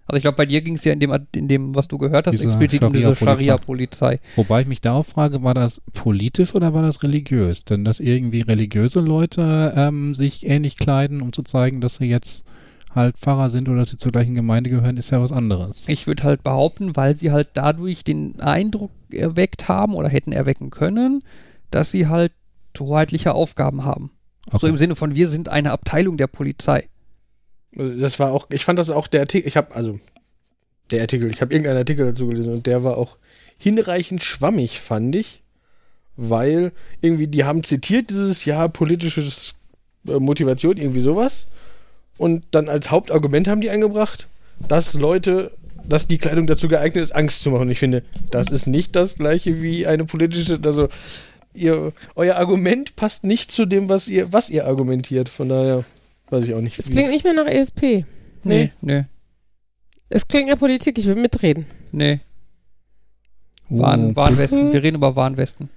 [0.06, 2.28] Also ich glaube, bei dir ging es ja in dem, in dem, was du gehört
[2.28, 4.20] hast, Diese explizit um diese Scharia-Polizei.
[4.36, 7.64] Wobei ich mich da auch frage, war das politisch oder war das religiös?
[7.64, 12.46] Denn dass irgendwie religiöse Leute ähm, sich ähnlich kleiden, um zu zeigen, dass sie jetzt
[12.94, 15.86] halt Pfarrer sind oder dass sie zur gleichen Gemeinde gehören, ist ja was anderes.
[15.88, 20.70] Ich würde halt behaupten, weil sie halt dadurch den Eindruck erweckt haben oder hätten erwecken
[20.70, 21.24] können,
[21.72, 22.34] dass sie halt
[22.78, 24.12] hoheitliche Aufgaben haben.
[24.52, 24.70] So Okay.
[24.70, 26.88] im Sinne von, wir sind eine Abteilung der Polizei.
[27.76, 30.00] Das war auch, ich fand das auch der Artikel, ich habe, also
[30.92, 33.18] der Artikel, ich habe irgendeinen Artikel dazu gelesen und der war auch
[33.58, 35.42] hinreichend schwammig, fand ich,
[36.16, 39.56] weil irgendwie, die haben zitiert dieses Jahr politisches
[40.08, 41.48] äh, Motivation, irgendwie sowas.
[42.18, 44.28] Und dann als Hauptargument haben die eingebracht,
[44.68, 45.52] dass Leute,
[45.84, 47.72] dass die Kleidung dazu geeignet ist, Angst zu machen.
[47.72, 50.90] Ich finde, das ist nicht das gleiche wie eine politische, also
[51.54, 55.30] ihr, euer Argument passt nicht zu dem, was ihr, was ihr argumentiert.
[55.30, 55.84] Von daher
[56.34, 56.78] weiß ich auch nicht.
[56.78, 58.04] Es klingt nicht mehr nach ESP.
[58.44, 59.06] Nee, nee,
[60.10, 61.66] Es klingt nach Politik, ich will mitreden.
[61.92, 62.20] nee.
[63.70, 64.72] Warn, Oh, Warnwesten.
[64.74, 65.70] Wir reden über Warnwesten.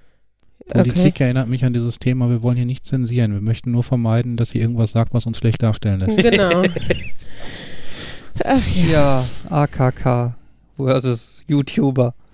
[0.69, 3.31] Politik erinnert mich an dieses Thema, wir wollen hier nicht zensieren.
[3.33, 6.17] Wir möchten nur vermeiden, dass ihr irgendwas sagt, was uns schlecht darstellen lässt.
[6.21, 6.63] Genau.
[8.43, 8.91] Ach ja.
[8.91, 10.35] Ja, AKK
[10.77, 12.13] versus YouTuber.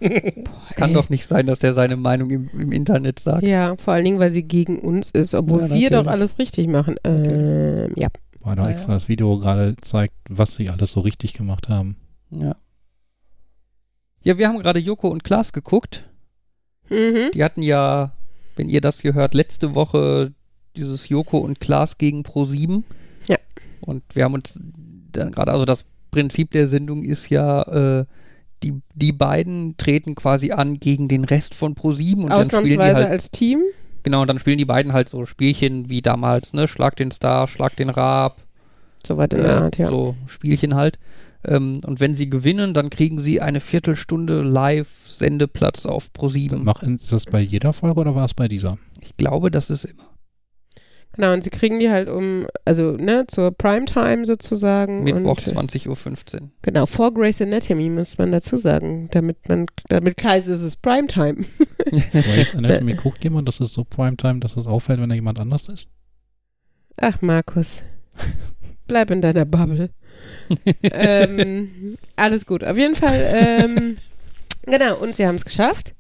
[0.75, 0.93] Kann ey.
[0.93, 3.43] doch nicht sein, dass der seine Meinung im, im Internet sagt.
[3.43, 6.67] Ja, vor allen Dingen, weil sie gegen uns ist, obwohl Ja, wir doch alles richtig
[6.67, 6.95] machen.
[7.03, 8.07] Ähm, ja.
[8.41, 11.95] Weil da Ah, extra das Video gerade zeigt, was sie alles so richtig gemacht haben.
[12.29, 12.55] Ja.
[14.23, 16.03] Ja, wir haben gerade Joko und Klaas geguckt.
[16.89, 17.31] Mhm.
[17.33, 18.11] Die hatten ja,
[18.55, 20.33] wenn ihr das hier hört, letzte Woche
[20.75, 22.83] dieses Joko und Klaas gegen Pro7.
[23.27, 23.37] Ja.
[23.81, 24.59] Und wir haben uns
[25.11, 27.61] dann gerade, also das Prinzip der Sendung ist ja,
[28.01, 28.05] äh,
[28.63, 32.77] die, die beiden treten quasi an gegen den Rest von Pro7 und dann spielen die
[32.77, 33.61] Ausnahmsweise halt, als Team.
[34.03, 37.47] genau, und dann spielen die beiden halt so Spielchen wie damals, ne, Schlag den Star,
[37.47, 38.37] Schlag den Raab,
[39.05, 39.87] Soweit in der Art, ja.
[39.87, 40.97] so Spielchen halt.
[41.45, 46.57] Ähm, und wenn sie gewinnen, dann kriegen sie eine Viertelstunde Live-Sendeplatz auf Pro7.
[46.57, 48.77] Machen ist das bei jeder Folge oder war es bei dieser?
[49.01, 50.12] Ich glaube, das ist immer.
[51.15, 55.03] Genau, und sie kriegen die halt um, also, ne, zur Primetime sozusagen.
[55.03, 56.49] Mittwoch und, äh, 20.15 Uhr.
[56.63, 60.81] Genau, vor Grey's Anatomy muss man dazu sagen, damit man, damit klar ist, es ist
[60.81, 61.45] Primetime.
[62.11, 65.69] Grey's Anatomy guckt jemand, das ist so Primetime, dass es auffällt, wenn da jemand anders
[65.69, 65.87] ist?
[66.97, 67.83] Ach, Markus.
[68.87, 69.91] Bleib in deiner Bubble.
[70.83, 72.63] ähm, alles gut.
[72.63, 73.97] Auf jeden Fall, ähm,
[74.63, 75.93] genau, und sie haben es geschafft.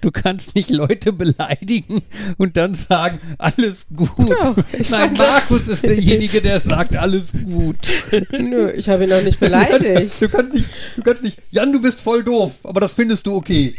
[0.00, 2.02] Du kannst nicht Leute beleidigen
[2.38, 4.10] und dann sagen, alles gut.
[4.28, 4.54] Ja,
[4.90, 7.76] Nein, Markus ist derjenige, der sagt, alles gut.
[8.32, 10.20] Nö, ich habe ihn noch nicht beleidigt.
[10.20, 13.34] Du kannst nicht, du kannst nicht, Jan, du bist voll doof, aber das findest du
[13.34, 13.74] okay.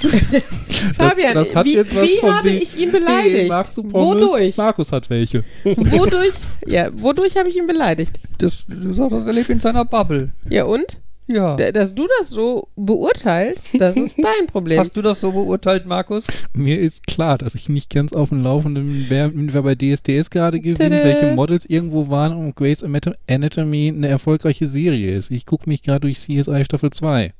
[0.96, 3.52] Fabian, das hat wie, wie habe ich ihn beleidigt?
[3.74, 4.22] du Pommes?
[4.22, 4.56] Wodurch?
[4.56, 5.44] Markus hat welche.
[5.64, 6.34] Wodurch?
[6.66, 8.18] Ja, wodurch habe ich ihn beleidigt?
[8.38, 10.30] Das, du sagst, das erlebt in seiner Bubble.
[10.48, 10.96] Ja, und?
[11.32, 11.54] Ja.
[11.56, 14.80] D- Dass du das so beurteilst, das ist dein Problem.
[14.80, 16.24] Hast du das so beurteilt, Markus?
[16.54, 20.58] Mir ist klar, dass ich nicht ganz auf dem Laufenden wer, wer bei DSDS gerade
[20.58, 25.30] gewinnt, welche Models irgendwo waren und Grey's Anato- Anatomy eine erfolgreiche Serie ist.
[25.30, 27.32] Ich gucke mich gerade durch CSI Staffel 2.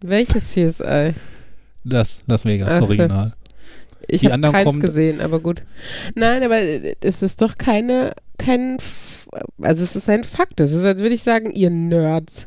[0.00, 1.14] Welches CSI?
[1.84, 2.84] Das Las Vegas Ach so.
[2.86, 3.32] Original.
[4.08, 5.62] Ich habe keins gesehen, aber gut.
[6.14, 9.26] Nein, aber es ist doch keine, kein, F-
[9.60, 10.60] also es ist ein Fakt.
[10.60, 12.46] Es ist, als würde ich sagen, ihr Nerds.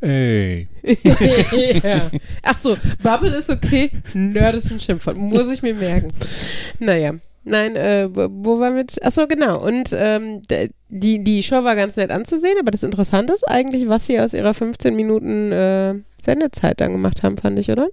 [0.00, 0.68] Ey.
[1.82, 2.10] ja.
[2.42, 5.16] Ach so, Bubble ist okay, Nerd ist ein Schimpfwort.
[5.16, 6.12] Muss ich mir merken.
[6.78, 7.14] Naja.
[7.44, 8.98] Nein, äh, wo wo war mit?
[9.02, 9.64] Ach so, genau.
[9.64, 10.42] Und ähm,
[10.88, 14.34] die, die Show war ganz nett anzusehen, aber das Interessante ist eigentlich, was sie aus
[14.34, 17.88] ihrer 15 Minuten äh, Sendezeit dann gemacht haben, fand ich, oder?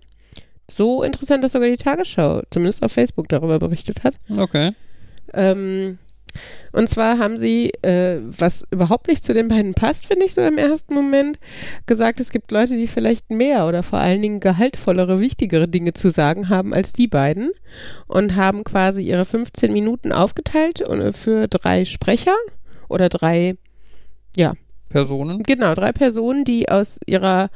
[0.69, 4.15] So interessant, dass sogar die Tagesschau, zumindest auf Facebook, darüber berichtet hat.
[4.35, 4.71] Okay.
[5.33, 5.99] Ähm,
[6.71, 10.41] und zwar haben sie, äh, was überhaupt nicht zu den beiden passt, finde ich so
[10.41, 11.39] im ersten Moment,
[11.85, 16.11] gesagt, es gibt Leute, die vielleicht mehr oder vor allen Dingen gehaltvollere, wichtigere Dinge zu
[16.11, 17.51] sagen haben als die beiden
[18.07, 22.35] und haben quasi ihre 15 Minuten aufgeteilt äh, für drei Sprecher
[22.89, 23.55] oder drei,
[24.89, 25.43] Personen.
[25.43, 27.49] genau, drei Personen, die aus ihrer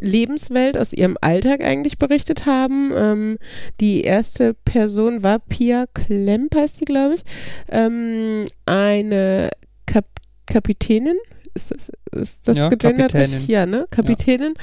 [0.00, 2.92] Lebenswelt, aus ihrem Alltag eigentlich berichtet haben.
[2.94, 3.38] Ähm,
[3.80, 7.22] die erste Person war Pia Klemp, heißt sie, glaube ich.
[7.70, 9.50] Ähm, eine
[9.86, 10.06] Kap
[10.46, 11.16] Kapitänin.
[11.54, 13.12] Ist das, ist das Ja, gegendert?
[13.12, 13.34] Kapitänin.
[13.36, 13.48] richtig?
[13.48, 13.86] Ja, ne?
[13.90, 14.54] Kapitänin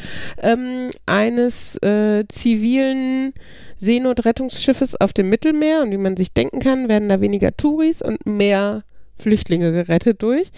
[0.41, 3.33] ähm, eines äh, zivilen
[3.77, 5.81] Seenotrettungsschiffes auf dem Mittelmeer.
[5.83, 8.83] Und wie man sich denken kann, werden da weniger Touris und mehr
[9.17, 10.51] Flüchtlinge gerettet durch.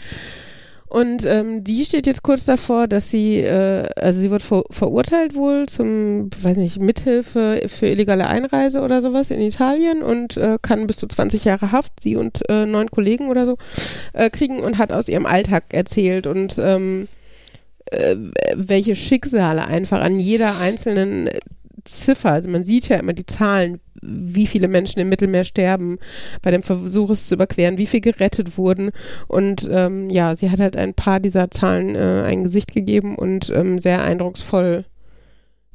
[0.94, 5.34] Und ähm, die steht jetzt kurz davor, dass sie, äh, also sie wird ver verurteilt
[5.34, 10.86] wohl zum, weiß nicht, Mithilfe für illegale Einreise oder sowas in Italien und äh, kann
[10.86, 13.58] bis zu 20 Jahre Haft, sie und äh, neun Kollegen oder so,
[14.14, 17.08] äh, kriegen und hat aus ihrem Alltag erzählt und ähm,
[17.86, 18.16] äh,
[18.54, 21.28] welche Schicksale einfach an jeder einzelnen
[21.86, 26.00] Ziffer, also man sieht ja immer die Zahlen, wie viele Menschen im Mittelmeer sterben
[26.42, 28.92] bei dem Versuch, es zu überqueren, wie viel gerettet wurden.
[29.28, 33.50] Und ähm, ja, sie hat halt ein paar dieser Zahlen äh, ein Gesicht gegeben und
[33.50, 34.86] ähm, sehr eindrucksvoll,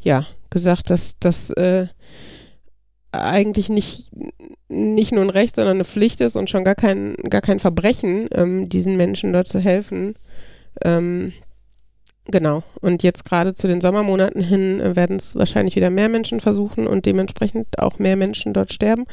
[0.01, 1.87] ja, gesagt, dass das äh,
[3.13, 4.11] eigentlich nicht,
[4.69, 8.29] nicht nur ein Recht, sondern eine Pflicht ist und schon gar kein, gar kein Verbrechen,
[8.33, 10.15] ähm, diesen Menschen dort zu helfen.
[10.83, 11.33] Ähm,
[12.31, 12.63] Genau.
[12.81, 16.87] Und jetzt gerade zu den Sommermonaten hin äh, werden es wahrscheinlich wieder mehr Menschen versuchen
[16.87, 19.07] und dementsprechend auch mehr Menschen dort sterben.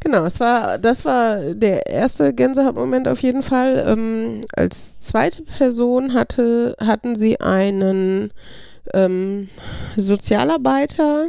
[0.00, 3.84] Genau, es war, das war der erste Gänsehautmoment auf jeden Fall.
[3.86, 8.32] Ähm, als zweite Person hatte, hatten sie einen
[8.94, 9.48] ähm,
[9.96, 11.28] Sozialarbeiter,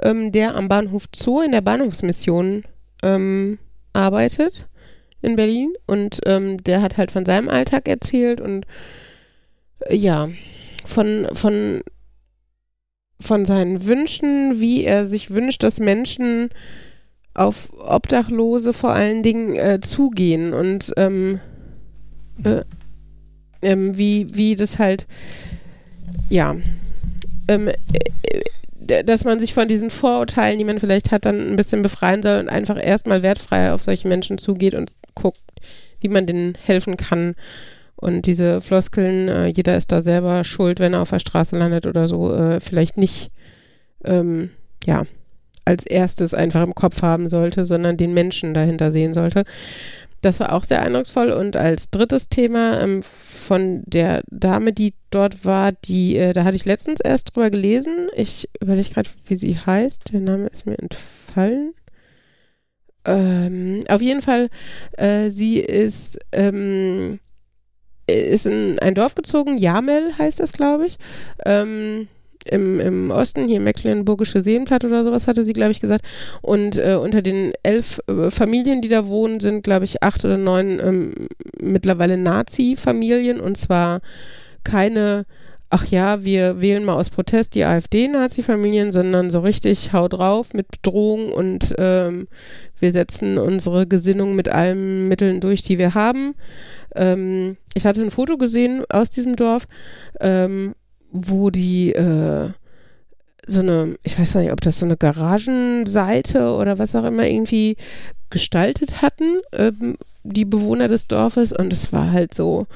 [0.00, 2.64] ähm, der am Bahnhof Zoo in der Bahnhofsmission
[3.02, 3.58] ähm,
[3.92, 4.66] arbeitet
[5.22, 8.64] in Berlin und ähm, der hat halt von seinem Alltag erzählt und
[9.90, 10.28] ja,
[10.84, 11.82] von, von,
[13.20, 16.50] von seinen Wünschen, wie er sich wünscht, dass Menschen
[17.34, 21.40] auf Obdachlose vor allen Dingen äh, zugehen und ähm,
[22.42, 22.62] äh,
[23.62, 25.06] ähm, wie, wie das halt,
[26.28, 26.56] ja,
[27.48, 31.82] ähm, äh, dass man sich von diesen Vorurteilen, die man vielleicht hat, dann ein bisschen
[31.82, 35.42] befreien soll und einfach erstmal wertfrei auf solche Menschen zugeht und guckt,
[36.00, 37.34] wie man denen helfen kann.
[38.00, 41.84] Und diese Floskeln, äh, jeder ist da selber schuld, wenn er auf der Straße landet
[41.84, 43.32] oder so, äh, vielleicht nicht,
[44.04, 44.50] ähm,
[44.86, 45.02] ja,
[45.64, 49.44] als erstes einfach im Kopf haben sollte, sondern den Menschen dahinter sehen sollte.
[50.20, 51.32] Das war auch sehr eindrucksvoll.
[51.32, 56.56] Und als drittes Thema ähm, von der Dame, die dort war, die, äh, da hatte
[56.56, 58.08] ich letztens erst drüber gelesen.
[58.16, 60.12] Ich überlege gerade, wie sie heißt.
[60.12, 61.74] Der Name ist mir entfallen.
[63.04, 64.50] Ähm, auf jeden Fall,
[64.96, 67.18] äh, sie ist, ähm,
[68.08, 70.98] ist in ein Dorf gezogen, Jamel heißt das, glaube ich.
[71.44, 72.08] Ähm,
[72.50, 76.04] im, im Osten, hier Mecklenburgische Seenplatte oder sowas, hatte sie, glaube ich, gesagt.
[76.40, 80.38] Und äh, unter den elf äh, Familien, die da wohnen, sind, glaube ich, acht oder
[80.38, 81.14] neun ähm,
[81.60, 84.00] mittlerweile Nazi-Familien und zwar
[84.64, 85.26] keine
[85.70, 90.68] ach ja, wir wählen mal aus Protest die AfD-Nazi-Familien, sondern so richtig hau drauf mit
[90.70, 92.28] Bedrohung und ähm,
[92.78, 96.34] wir setzen unsere Gesinnung mit allen Mitteln durch, die wir haben.
[96.94, 99.66] Ähm, ich hatte ein Foto gesehen aus diesem Dorf
[100.20, 100.74] ähm,
[101.10, 102.50] wo die äh,
[103.46, 107.76] so eine, ich weiß nicht, ob das so eine Garagenseite oder was auch immer irgendwie
[108.30, 111.52] gestaltet hatten, ähm, die Bewohner des Dorfes.
[111.52, 112.66] Und es war halt so,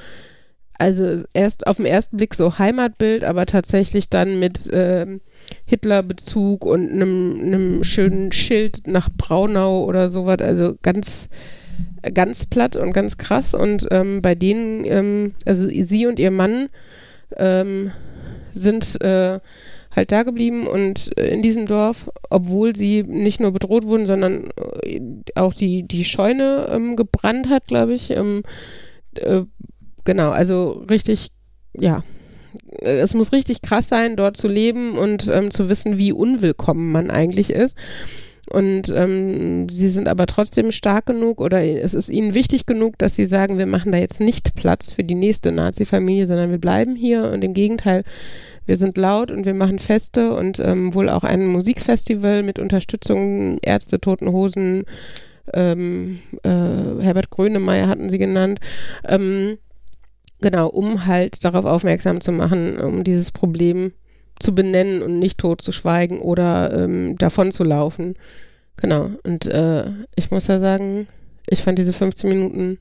[0.79, 5.21] also erst auf den ersten Blick so Heimatbild, aber tatsächlich dann mit ähm,
[5.65, 10.39] Hitlerbezug und einem, schönen Schild nach Braunau oder sowas.
[10.41, 11.29] Also ganz,
[12.13, 13.53] ganz platt und ganz krass.
[13.53, 16.69] Und ähm, bei denen, ähm, also sie und ihr Mann,
[17.37, 17.91] ähm,
[18.51, 19.39] sind äh,
[19.95, 24.49] halt da geblieben und äh, in diesem Dorf, obwohl sie nicht nur bedroht wurden, sondern
[24.83, 25.01] äh,
[25.35, 28.09] auch die, die Scheune ähm, gebrannt hat, glaube ich.
[28.11, 28.43] Ähm,
[29.15, 29.43] äh,
[30.03, 31.31] genau, also richtig,
[31.73, 32.03] ja,
[32.81, 37.09] es muss richtig krass sein, dort zu leben und ähm, zu wissen, wie unwillkommen man
[37.09, 37.75] eigentlich ist.
[38.49, 43.15] Und ähm, sie sind aber trotzdem stark genug oder es ist ihnen wichtig genug, dass
[43.15, 46.95] sie sagen, wir machen da jetzt nicht Platz für die nächste Nazi-Familie, sondern wir bleiben
[46.95, 48.03] hier und im Gegenteil,
[48.65, 53.59] wir sind laut und wir machen Feste und ähm, wohl auch ein Musikfestival mit Unterstützung
[53.61, 54.83] Ärzte, Toten Hosen,
[55.53, 58.59] ähm, äh, Herbert Grönemeyer hatten sie genannt.
[59.05, 59.57] Ähm,
[60.43, 63.93] genau, um halt darauf aufmerksam zu machen, um dieses Problem
[64.39, 68.15] zu benennen und nicht tot zu schweigen oder ähm, davon zu laufen.
[68.77, 69.09] Genau.
[69.23, 71.07] Und äh, ich muss ja sagen,
[71.47, 72.77] ich fand diese 15 Minuten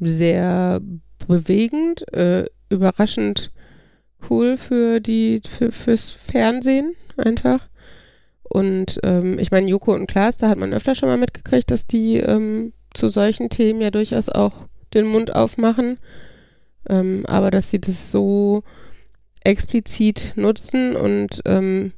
[0.00, 0.80] sehr
[1.28, 3.52] bewegend, äh, überraschend
[4.30, 7.68] cool für die, für, fürs Fernsehen einfach.
[8.42, 11.86] Und ähm, ich meine, Joko und Klaas, da hat man öfter schon mal mitgekriegt, dass
[11.86, 15.98] die ähm, zu solchen Themen ja durchaus auch den Mund aufmachen.
[16.88, 18.62] Ähm, aber dass sie das so
[19.44, 21.92] explizit nutzen und ähm,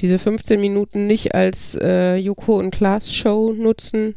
[0.00, 4.14] diese 15 Minuten nicht als äh, Joko und Klaas Show nutzen,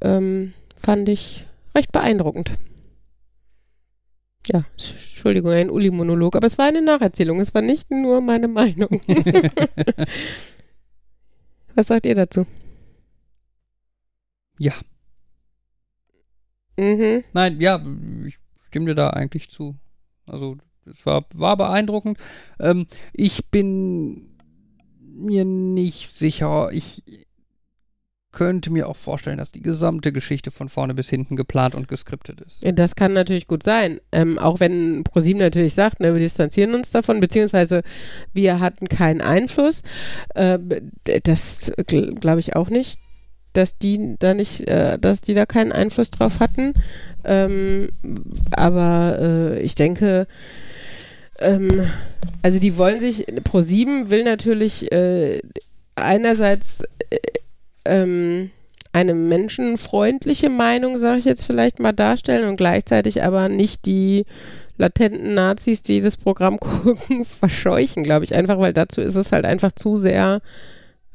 [0.00, 2.50] ähm, fand ich recht beeindruckend.
[4.46, 9.00] Ja, Entschuldigung, ein Uli-Monolog, aber es war eine Nacherzählung, es war nicht nur meine Meinung.
[11.74, 12.46] Was sagt ihr dazu?
[14.58, 14.74] Ja.
[16.76, 17.24] Mhm.
[17.32, 17.84] Nein, ja,
[18.24, 19.76] ich stimme dir da eigentlich zu.
[20.26, 22.18] Also es war, war beeindruckend.
[22.60, 24.36] Ähm, ich bin
[25.00, 26.70] mir nicht sicher.
[26.72, 27.02] Ich
[28.32, 32.42] könnte mir auch vorstellen, dass die gesamte Geschichte von vorne bis hinten geplant und geskriptet
[32.42, 32.66] ist.
[32.74, 33.98] Das kann natürlich gut sein.
[34.12, 37.82] Ähm, auch wenn ProSieben natürlich sagt, ne, wir distanzieren uns davon, beziehungsweise
[38.34, 39.82] wir hatten keinen Einfluss.
[40.34, 40.58] Äh,
[41.22, 43.00] das glaube ich auch nicht
[43.56, 46.74] dass die da nicht, äh, dass die da keinen Einfluss drauf hatten.
[47.24, 47.88] Ähm,
[48.50, 50.26] aber äh, ich denke,
[51.38, 51.88] ähm,
[52.42, 55.40] also die wollen sich, Pro7 will natürlich äh,
[55.94, 57.18] einerseits äh,
[57.84, 58.50] ähm,
[58.92, 64.24] eine menschenfreundliche Meinung, sage ich jetzt vielleicht mal, darstellen und gleichzeitig aber nicht die
[64.78, 68.34] latenten Nazis, die das Programm gucken, verscheuchen, glaube ich.
[68.34, 70.40] Einfach, weil dazu ist es halt einfach zu sehr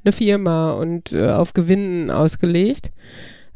[0.04, 2.92] eine Firma und äh, auf Gewinnen ausgelegt.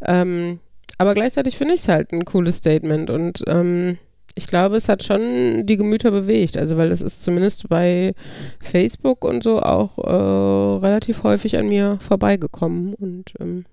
[0.01, 0.59] Ähm,
[0.97, 3.97] aber gleichzeitig finde ich es halt ein cooles Statement und ähm,
[4.37, 6.57] ich glaube, es hat schon die Gemüter bewegt.
[6.57, 8.13] Also, weil es ist zumindest bei
[8.59, 12.93] Facebook und so auch äh, relativ häufig an mir vorbeigekommen.
[12.95, 13.65] Und ähm,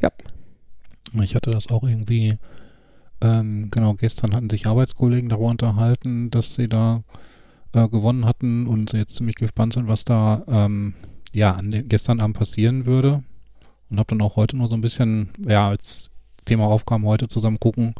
[0.00, 0.08] ja.
[1.20, 2.38] Ich hatte das auch irgendwie,
[3.20, 7.02] ähm, genau, gestern hatten sich Arbeitskollegen darüber unterhalten, dass sie da
[7.74, 10.94] äh, gewonnen hatten und sie jetzt ziemlich gespannt sind, was da ähm,
[11.32, 13.22] ja gestern Abend passieren würde.
[13.90, 16.12] Und habe dann auch heute nur so ein bisschen, ja, als
[16.44, 17.94] Thema aufkam, heute zusammen gucken,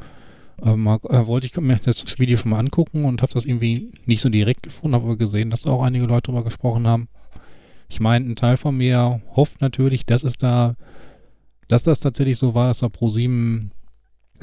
[0.62, 4.20] ähm, äh, wollte ich mir das Video schon mal angucken und habe das irgendwie nicht
[4.20, 7.08] so direkt gefunden, aber gesehen, dass auch einige Leute darüber gesprochen haben.
[7.88, 10.76] Ich meine, ein Teil von mir hofft natürlich, dass es da,
[11.68, 13.72] dass das tatsächlich so war, dass da ProSieben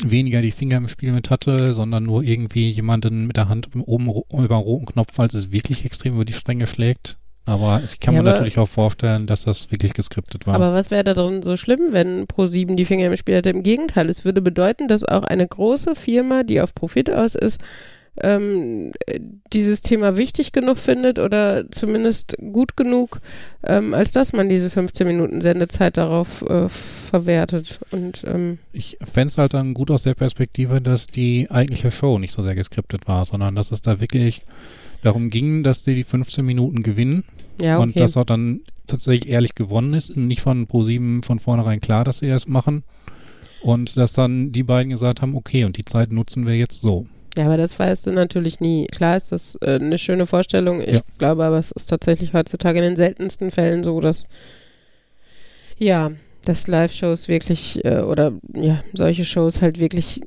[0.03, 4.07] weniger die Finger im Spiel mit hatte, sondern nur irgendwie jemanden mit der Hand oben
[4.31, 7.17] über den roten Knopf, falls es wirklich extrem über die Stränge schlägt,
[7.47, 10.55] aber ich kann Ja, mir natürlich auch vorstellen, dass das wirklich geskriptet war.
[10.55, 13.49] Aber was wäre da drin so schlimm, wenn Pro7 die Finger im Spiel hätte?
[13.49, 17.61] Im Gegenteil, es würde bedeuten, dass auch eine große Firma, die auf Profit aus ist,
[18.21, 19.19] ähm, äh,
[19.53, 23.19] dieses Thema wichtig genug findet oder zumindest gut genug,
[23.63, 27.79] ähm, als dass man diese 15 Minuten Sendezeit darauf äh, verwertet.
[27.91, 32.19] Und ähm, ich fände es halt dann gut aus der Perspektive, dass die eigentliche Show
[32.19, 34.41] nicht so sehr geskriptet war, sondern dass es da wirklich
[35.03, 37.23] darum ging, dass sie die 15 Minuten gewinnen
[37.61, 37.99] ja, und okay.
[37.99, 42.19] dass auch dann tatsächlich ehrlich gewonnen ist und nicht von Pro7 von vornherein klar, dass
[42.19, 42.83] sie das machen.
[43.61, 47.07] Und dass dann die beiden gesagt haben, okay, und die Zeit nutzen wir jetzt so.
[47.35, 48.87] Ja, aber das weißt du natürlich nie.
[48.87, 50.81] Klar ist das äh, eine schöne Vorstellung.
[50.81, 51.01] Ich Ja.
[51.17, 54.27] glaube aber, es ist tatsächlich heutzutage in den seltensten Fällen so, dass
[55.77, 56.11] ja,
[56.45, 60.21] dass Live-Shows wirklich äh, oder ja, solche Shows halt wirklich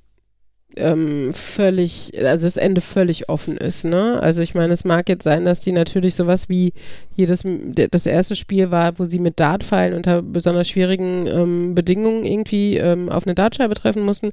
[0.77, 4.21] ähm, völlig, also das Ende völlig offen ist, ne?
[4.23, 6.73] Also ich meine, es mag jetzt sein, dass die natürlich sowas wie
[7.17, 7.45] jedes,
[7.91, 13.09] das erste Spiel war, wo sie mit Dartpfeilen unter besonders schwierigen ähm, Bedingungen irgendwie ähm,
[13.09, 14.31] auf eine Dartscheibe treffen mussten.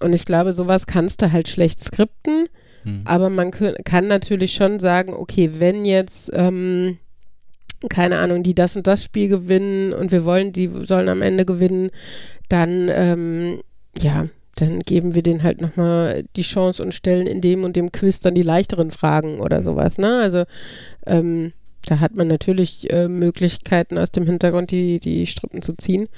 [0.00, 2.48] Und ich glaube, sowas kannst du halt schlecht skripten,
[2.84, 3.00] Hm.
[3.06, 6.98] aber man kann natürlich schon sagen, okay, wenn jetzt, ähm,
[7.88, 11.44] keine Ahnung, die das und das Spiel gewinnen und wir wollen, die sollen am Ende
[11.44, 11.90] gewinnen,
[12.48, 13.60] dann, ähm,
[13.98, 17.92] ja, dann geben wir denen halt nochmal die Chance und stellen in dem und dem
[17.92, 20.18] Quiz dann die leichteren Fragen oder sowas, ne?
[20.18, 20.44] Also,
[21.06, 21.52] ähm,
[21.86, 26.08] da hat man natürlich äh, Möglichkeiten aus dem Hintergrund die, die Strippen zu ziehen.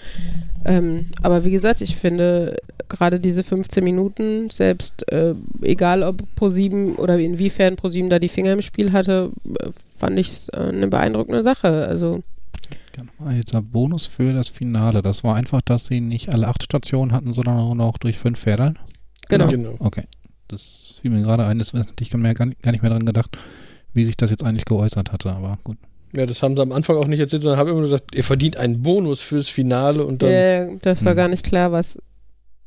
[0.64, 2.56] Ähm, aber wie gesagt, ich finde
[2.88, 8.52] gerade diese 15 Minuten, selbst äh, egal ob Pro7 oder inwiefern Pro7 da die Finger
[8.52, 11.86] im Spiel hatte, äh, fand ich es äh, eine beeindruckende Sache.
[11.86, 12.22] Also
[13.24, 15.02] Ein Bonus für das Finale.
[15.02, 18.40] Das war einfach, dass sie nicht alle acht Stationen hatten, sondern auch noch durch fünf
[18.40, 18.78] Pferdeln.
[19.28, 19.48] genau.
[19.48, 19.74] Genau.
[19.78, 20.04] Okay.
[20.48, 21.58] Das fiel mir gerade ein.
[21.58, 23.36] Das, ich habe mir gar nicht, mehr dran gedacht,
[23.92, 25.76] wie sich das jetzt eigentlich geäußert hatte, aber gut.
[26.14, 28.22] Ja, das haben sie am Anfang auch nicht erzählt, sondern haben immer nur gesagt, ihr
[28.24, 30.30] verdient einen Bonus fürs Finale und dann.
[30.30, 31.16] Äh, das war Hm.
[31.16, 31.98] gar nicht klar, was,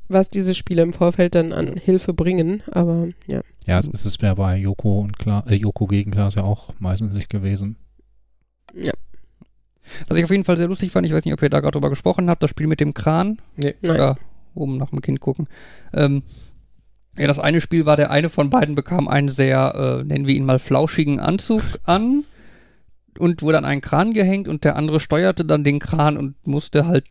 [0.10, 2.64] was diese Spiele im Vorfeld dann an Hilfe bringen.
[2.72, 3.42] Aber ja.
[3.66, 6.72] Ja, es ist es ja bei Joko und Kla äh, Joko gegen Klaas ja auch
[6.80, 7.78] meistens nicht gewesen.
[8.76, 8.94] ja.
[10.08, 11.74] Was ich auf jeden Fall sehr lustig fand, ich weiß nicht, ob ihr da gerade
[11.74, 13.40] drüber gesprochen habt, das Spiel mit dem Kran.
[13.56, 13.76] Nee.
[13.82, 13.98] Nein.
[13.98, 14.16] Ja,
[14.56, 15.48] oben nach dem Kind gucken.
[15.94, 16.24] Ähm,
[17.18, 20.36] ja, das eine Spiel war, der eine von beiden bekam einen sehr, äh, nennen wir
[20.36, 22.26] ihn mal, flauschigen Anzug an
[23.18, 26.88] und wurde an einen Kran gehängt und der andere steuerte dann den Kran und musste
[26.88, 27.06] halt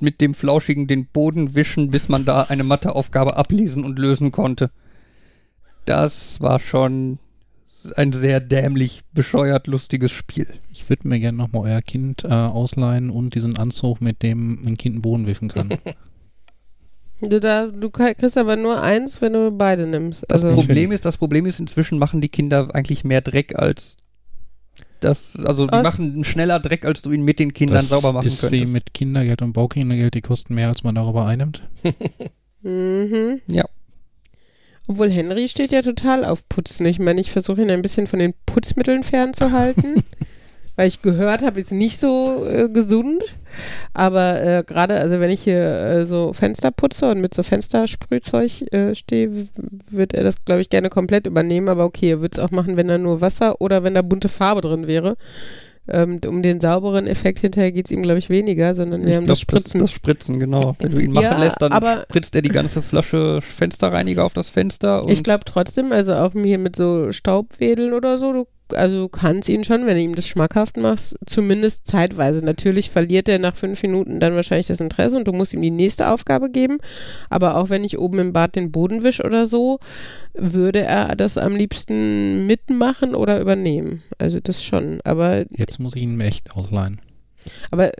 [0.00, 4.70] mit dem Flauschigen den Boden wischen, bis man da eine Matheaufgabe ablesen und lösen konnte.
[5.84, 7.18] Das war schon
[7.96, 10.46] ein sehr dämlich, bescheuert, lustiges Spiel.
[10.72, 14.76] Ich würde mir gerne nochmal euer Kind äh, ausleihen und diesen Anzug, mit dem ein
[14.76, 15.70] Kind den Boden wischen kann.
[17.20, 20.24] Du, da, du kriegst aber nur eins, wenn du beide nimmst.
[20.28, 23.96] Das Also, Problem ist, das Problem ist, inzwischen machen die Kinder eigentlich mehr Dreck als
[25.00, 25.82] das, also die Was?
[25.82, 28.72] machen schneller Dreck, als du ihn mit den Kindern das sauber machen ist wie könntest.
[28.72, 31.62] mit Kindergeld und Baukindergeld, die kosten mehr, als man darüber einnimmt.
[32.62, 33.40] mhm.
[33.46, 33.64] Ja.
[34.86, 36.84] Obwohl Henry steht ja total auf Putzen.
[36.86, 40.04] Ich meine, ich versuche ihn ein bisschen von den Putzmitteln fernzuhalten,
[40.76, 43.22] weil ich gehört habe, ist nicht so äh, gesund.
[43.92, 48.72] Aber äh, gerade, also wenn ich hier äh, so Fenster putze und mit so Fenstersprühzeug
[48.72, 49.48] äh, stehe,
[49.90, 51.68] wird er das, glaube ich, gerne komplett übernehmen.
[51.68, 54.28] Aber okay, er würde es auch machen, wenn da nur Wasser oder wenn da bunte
[54.28, 55.16] Farbe drin wäre.
[55.86, 59.26] Ähm, um den sauberen Effekt hinterher geht es ihm, glaube ich, weniger, sondern wir haben
[59.26, 59.80] das Spritzen.
[59.80, 60.74] Das, das Spritzen, genau.
[60.78, 61.72] Wenn du ihn machen Ja, lässt, dann
[62.04, 65.04] spritzt er die ganze Flasche Fensterreiniger auf das Fenster.
[65.08, 69.48] Ich glaube trotzdem, also auch hier mit so Staubwedeln oder so, du, also du kannst
[69.48, 72.44] ihn schon, wenn du ihm das schmackhaft machst, zumindest zeitweise.
[72.44, 75.70] Natürlich verliert er nach fünf Minuten dann wahrscheinlich das Interesse und du musst ihm die
[75.70, 76.78] nächste Aufgabe geben.
[77.30, 79.80] Aber auch wenn ich oben im Bad den Boden wisch oder so,
[80.32, 84.02] würde er das am liebsten mitmachen oder übernehmen.
[84.18, 85.00] Also das schon.
[85.04, 87.00] Aber Jetzt muss ich ihn echt ausleihen.
[87.70, 87.92] Aber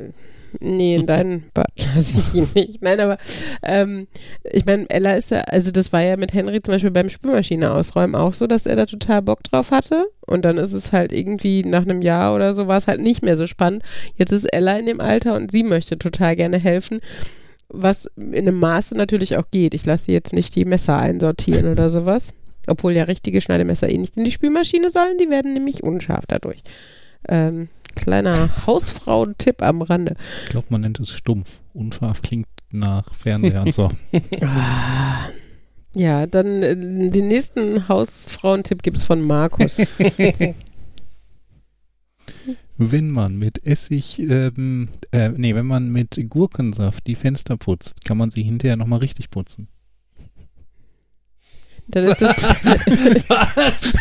[0.60, 2.82] nee, in deinen Bad lasse ich ihn nicht.
[2.82, 3.18] Nein, aber
[3.62, 4.06] ähm,
[4.44, 7.72] ich meine, Ella ist ja, also das war ja mit Henry zum Beispiel beim Spülmaschine
[7.72, 10.06] ausräumen auch so, dass er da total Bock drauf hatte.
[10.26, 13.22] Und dann ist es halt irgendwie nach einem Jahr oder so war es halt nicht
[13.22, 13.82] mehr so spannend.
[14.16, 17.00] Jetzt ist Ella in dem Alter und sie möchte total gerne helfen.
[17.68, 19.74] Was in einem Maße natürlich auch geht.
[19.74, 22.32] Ich lasse jetzt nicht die Messer einsortieren oder sowas.
[22.66, 26.62] Obwohl ja richtige Schneidemesser eh nicht in die Spülmaschine sollen, die werden nämlich unscharf dadurch.
[27.28, 30.16] Ähm, kleiner Hausfrauen-Tipp am Rande.
[30.44, 31.60] Ich glaube, man nennt es stumpf.
[31.72, 33.88] Unscharf klingt nach Fernseher und so.
[35.96, 39.78] Ja, dann äh, den nächsten Hausfrauentipp gibt es von Markus.
[42.76, 48.18] Wenn man mit Essig, ähm, äh, nee, wenn man mit Gurkensaft die Fenster putzt, kann
[48.18, 49.68] man sie hinterher nochmal richtig putzen.
[51.86, 52.42] Dann ist es.
[53.28, 53.92] Was?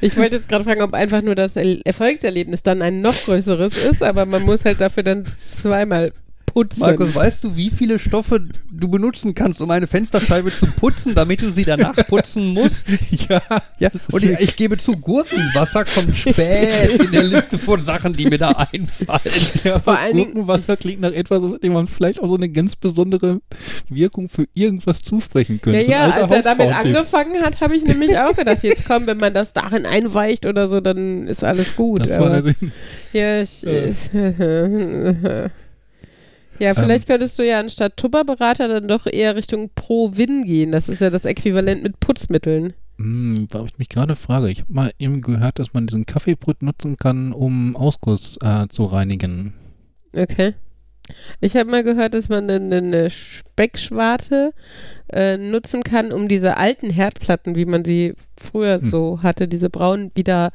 [0.00, 3.84] Ich wollte jetzt gerade fragen, ob einfach nur das Er- Erfolgserlebnis dann ein noch größeres
[3.84, 6.12] ist, aber man muss halt dafür dann zweimal
[6.54, 6.80] putzen.
[6.80, 11.42] Markus, weißt du, wie viele Stoffe du benutzen kannst, um eine Fensterscheibe zu putzen, damit
[11.42, 12.86] du sie danach putzen musst?
[13.10, 13.42] ja,
[13.78, 17.82] Ja, Das ist und ich, ich gebe zu, Gurkenwasser kommt spät in der Liste von
[17.82, 19.20] Sachen, die mir da einfallen.
[19.64, 23.40] Ja, Vor allen Gurkenwasser klingt nach etwas, dem man vielleicht auch so eine ganz besondere
[23.88, 25.90] Wirkung für irgendwas zusprechen könnte.
[25.90, 29.18] Ja, ja, als er damit angefangen hat, habe ich nämlich auch gedacht, jetzt komm, wenn
[29.18, 32.06] man das darin einweicht oder so, dann ist alles gut.
[32.06, 32.72] Das war der Sinn.
[33.12, 33.64] ja, ich,
[36.58, 36.70] Ja.
[36.70, 36.76] Ähm.
[36.76, 40.72] vielleicht könntest du ja anstatt Tupperberater dann doch eher Richtung Pro-Win gehen.
[40.72, 42.74] Das ist ja das Äquivalent mit Putzmitteln.
[42.98, 46.62] Hm, weil ich mich gerade frage, ich habe mal eben gehört, dass man diesen Kaffeebrüt
[46.62, 49.54] nutzen kann, um Ausguss äh, zu reinigen.
[50.16, 50.54] Okay.
[51.40, 54.52] Ich habe mal gehört, dass man eine, eine Speckschwarte
[55.12, 58.90] äh, nutzen kann, um diese alten Herdplatten, wie man sie früher Hm.
[58.90, 60.50] so hatte, diese braunen, wieder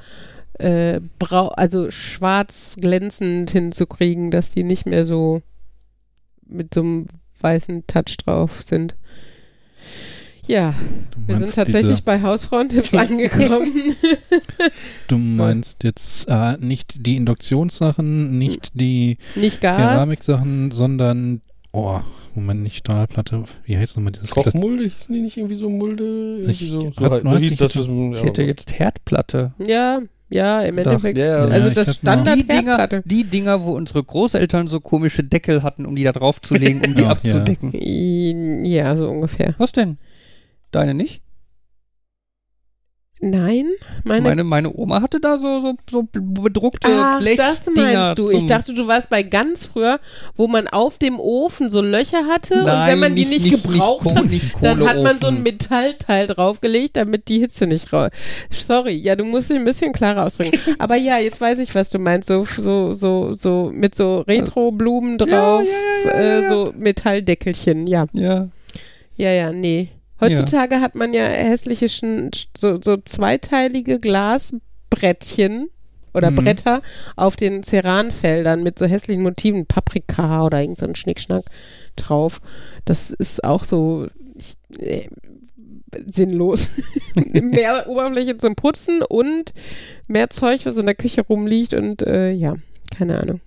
[0.57, 5.41] äh, brau also schwarz glänzend hinzukriegen, dass die nicht mehr so
[6.49, 7.07] mit so einem
[7.41, 8.95] weißen Touch drauf sind.
[10.45, 10.73] Ja,
[11.11, 13.95] Du wir sind tatsächlich bei Hausfrauentipps angekommen.
[15.07, 19.61] Du meinst jetzt äh, nicht die Induktionssachen, nicht die Nicht.
[19.61, 21.41] Keramiksachen, sondern,
[21.71, 21.99] oh,
[22.35, 23.43] Moment, nicht Stahlplatte.
[23.65, 26.37] Wie heißt nochmal dieses Kochmulde, hießen die nicht irgendwie so Mulde?
[26.41, 28.43] Irgendwie Ich so, hab so, halt, so neulich hieß das, nicht- was man, Ich hätte
[28.43, 29.53] jetzt Herdplatte.
[29.59, 30.77] Ja, ja, im.
[30.77, 31.17] Endeffekt.
[31.17, 31.45] Ja, ja.
[31.45, 35.85] also ich das Standard Die Dinger, die Dinger, wo unsere Großeltern so komische Deckel hatten,
[35.85, 38.65] um die da drauf zu legen, um die Ja, abzudecken.
[38.65, 39.55] Ja, so ungefähr.
[39.57, 39.97] Was denn?
[40.71, 41.21] Deine nicht?
[43.21, 43.67] Nein,
[44.05, 44.21] meine.
[44.21, 48.29] Meine, meine Oma hatte da so, so, so bedruckte Ach, das meinst du.
[48.31, 49.99] Ich dachte, du warst bei ganz früher,
[50.37, 54.05] wo man auf dem Ofen so Löcher hatte und Nein, wenn man die nicht, gebraucht
[54.05, 55.43] nicht, hat, nicht dann hat man so ein.
[55.43, 58.11] Metallteil draufgelegt, damit die Hitze nicht raus.
[58.49, 60.57] Sorry, ja, du musst dich ein bisschen klarer ausdrücken.
[60.79, 62.29] Aber ja, jetzt weiß ich, was du meinst.
[62.29, 66.49] So, so, so, so mit so Retro-Blumen drauf, ja, ja, äh, ja.
[66.49, 68.05] so Metalldeckelchen, ja.
[68.13, 68.47] Ja.
[69.17, 69.89] Ja, ja, nee.
[70.21, 71.87] Heutzutage hat man ja hässliche,
[72.57, 75.69] so, so zweiteilige Glasbrettchen
[76.13, 76.35] oder Mhm.
[76.37, 76.81] Bretter
[77.15, 81.45] auf den Ceranfeldern mit so hässlichen Motiven, Paprika oder irgend so Schnickschnack
[81.95, 82.41] drauf.
[82.85, 85.07] Das ist auch so ich, äh,
[86.07, 86.69] sinnlos.
[87.15, 89.53] mehr Oberfläche zum Putzen und
[90.07, 92.55] mehr Zeug, was in der Küche rumliegt und äh, ja,
[92.95, 93.41] keine Ahnung.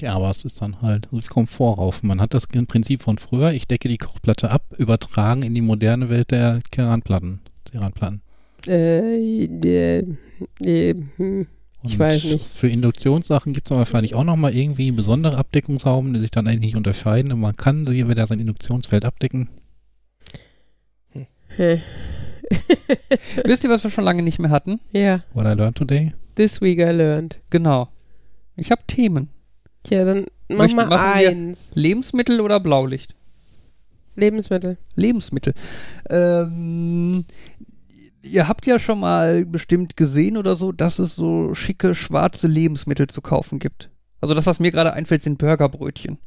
[0.00, 2.02] Ja, aber es ist dann halt so viel Komfort rauf.
[2.02, 5.62] Man hat das im Prinzip von früher, ich decke die Kochplatte ab, übertragen in die
[5.62, 7.40] moderne Welt der Keranplatten.
[7.68, 8.20] Ceranplatten.
[8.66, 10.04] Äh, äh,
[10.64, 11.46] äh, hm.
[11.82, 12.46] Ich Und weiß nicht.
[12.46, 16.76] Für Induktionssachen gibt es wahrscheinlich auch nochmal irgendwie besondere Abdeckungshauben, die sich dann eigentlich nicht
[16.76, 17.32] unterscheiden.
[17.32, 19.48] Und man kann sie wieder sein Induktionsfeld abdecken.
[21.56, 21.80] Hä.
[23.44, 24.80] Wisst ihr, was wir schon lange nicht mehr hatten?
[24.92, 26.12] ja, What I learned today.
[26.34, 27.40] this week I learned.
[27.50, 27.88] Genau.
[28.56, 29.28] Ich habe Themen.
[29.86, 31.70] Tja, dann mach Möchten- mal eins.
[31.74, 33.14] Lebensmittel oder Blaulicht?
[34.16, 34.78] Lebensmittel.
[34.94, 35.54] Lebensmittel.
[36.08, 37.24] Ähm,
[38.22, 43.06] ihr habt ja schon mal bestimmt gesehen oder so, dass es so schicke schwarze Lebensmittel
[43.08, 43.90] zu kaufen gibt.
[44.20, 46.18] Also das, was mir gerade einfällt, sind Burgerbrötchen.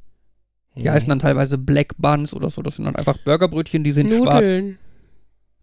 [0.76, 2.62] Die heißen dann teilweise Black Buns oder so.
[2.62, 4.48] Das sind dann einfach Burgerbrötchen, die sind schwarz.
[4.48, 4.78] Nudeln.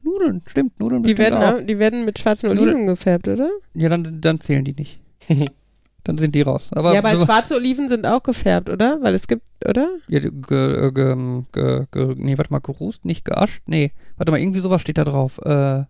[0.02, 0.78] Nudeln, stimmt.
[0.80, 1.64] Nudeln Die werden, auch.
[1.66, 2.68] die werden mit schwarzen Nudeln.
[2.68, 3.48] Oliven gefärbt, oder?
[3.74, 4.98] Ja, dann, dann zählen die nicht.
[6.06, 6.70] dann sind die raus.
[6.72, 8.98] Aber ja, aber so, schwarze Oliven sind auch gefärbt, oder?
[9.02, 9.88] Weil es gibt, oder?
[10.08, 13.62] ja, ge, ge, ge, ge, ge, nee, warte mal, gerußt, nicht geascht?
[13.66, 15.38] Nee, warte mal, irgendwie sowas steht da drauf.
[15.44, 15.84] Äh,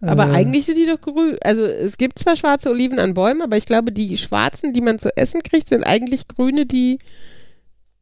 [0.00, 1.36] Aber äh, eigentlich sind die doch grün.
[1.42, 4.98] Also es gibt zwar schwarze Oliven an Bäumen, aber ich glaube, die schwarzen, die man
[4.98, 6.98] zu essen kriegt, sind eigentlich grüne, die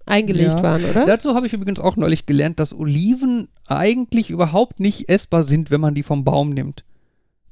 [0.06, 0.62] eingelegt Ja.
[0.62, 1.04] waren, oder?
[1.06, 5.80] Dazu habe ich übrigens auch neulich gelernt, dass Oliven eigentlich überhaupt nicht essbar sind, wenn
[5.80, 6.84] man die vom Baum nimmt.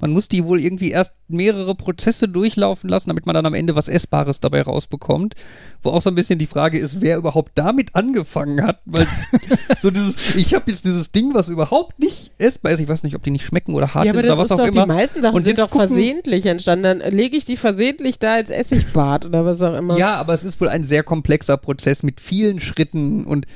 [0.01, 3.75] Man muss die wohl irgendwie erst mehrere Prozesse durchlaufen lassen, damit man dann am Ende
[3.77, 5.35] was Essbares dabei rausbekommt.
[5.83, 8.81] Wo auch so ein bisschen die Frage ist, wer überhaupt damit angefangen hat.
[8.85, 9.07] Weil
[9.83, 12.81] so dieses, ich habe jetzt dieses Ding, was überhaupt nicht essbar ist.
[12.81, 14.67] Ich weiß nicht, ob die nicht schmecken oder hart Ja, sind oder was doch, auch
[14.67, 14.83] immer.
[14.83, 16.85] die meisten Sachen Und sind doch gucken- versehentlich entstanden.
[16.85, 19.99] Dann lege ich die versehentlich da als Essigbad oder was auch immer.
[19.99, 23.47] Ja, aber es ist wohl ein sehr komplexer Prozess mit vielen Schritten und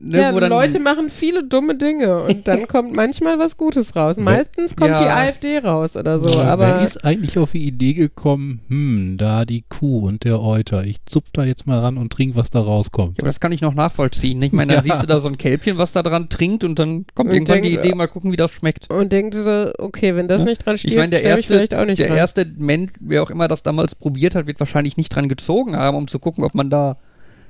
[0.00, 3.96] ne, Ja, wo dann Leute machen viele dumme Dinge und dann kommt manchmal was Gutes
[3.96, 4.16] raus.
[4.16, 4.98] Meistens kommt Ja.
[5.02, 9.44] die AfD raus oder so, Wer aber ist eigentlich auf die Idee gekommen, hm, da
[9.44, 12.60] die Kuh und der Euter, ich zupf da jetzt mal ran und trink, was da
[12.60, 13.18] rauskommt.
[13.18, 14.40] Ja, aber das kann ich noch nachvollziehen.
[14.42, 14.92] Ich meine, dann Ja.
[14.94, 17.62] siehst du da so ein Kälbchen, was da dran trinkt und dann kommt Und irgendwann
[17.62, 18.90] die denkt, Idee, mal gucken, wie das schmeckt.
[18.90, 20.44] und denkt so, okay, wenn das Ja.
[20.46, 22.16] nicht dran steht, Ich meine, der sterbe ich erste, vielleicht auch nicht der dran.
[22.18, 25.96] erste Mensch, wer auch immer das damals probiert hat, wird wahrscheinlich nicht dran gezogen haben,
[25.96, 26.98] um zu gucken, ob man da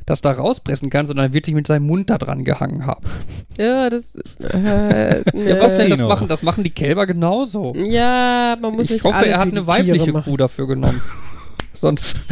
[0.09, 3.05] das da rauspressen kann, sondern wird sich mit seinem Mund da dran gehangen haben.
[3.59, 4.13] ja, das.
[4.41, 6.29] Äh, Ja, was denn das machen?
[6.29, 7.75] Das machen die Kälber genauso.
[7.77, 10.31] Ja, man muss Ich nicht hoffe, alles er hat eine weibliche machen.
[10.31, 11.01] Kuh dafür genommen.
[11.81, 12.17] Sonst.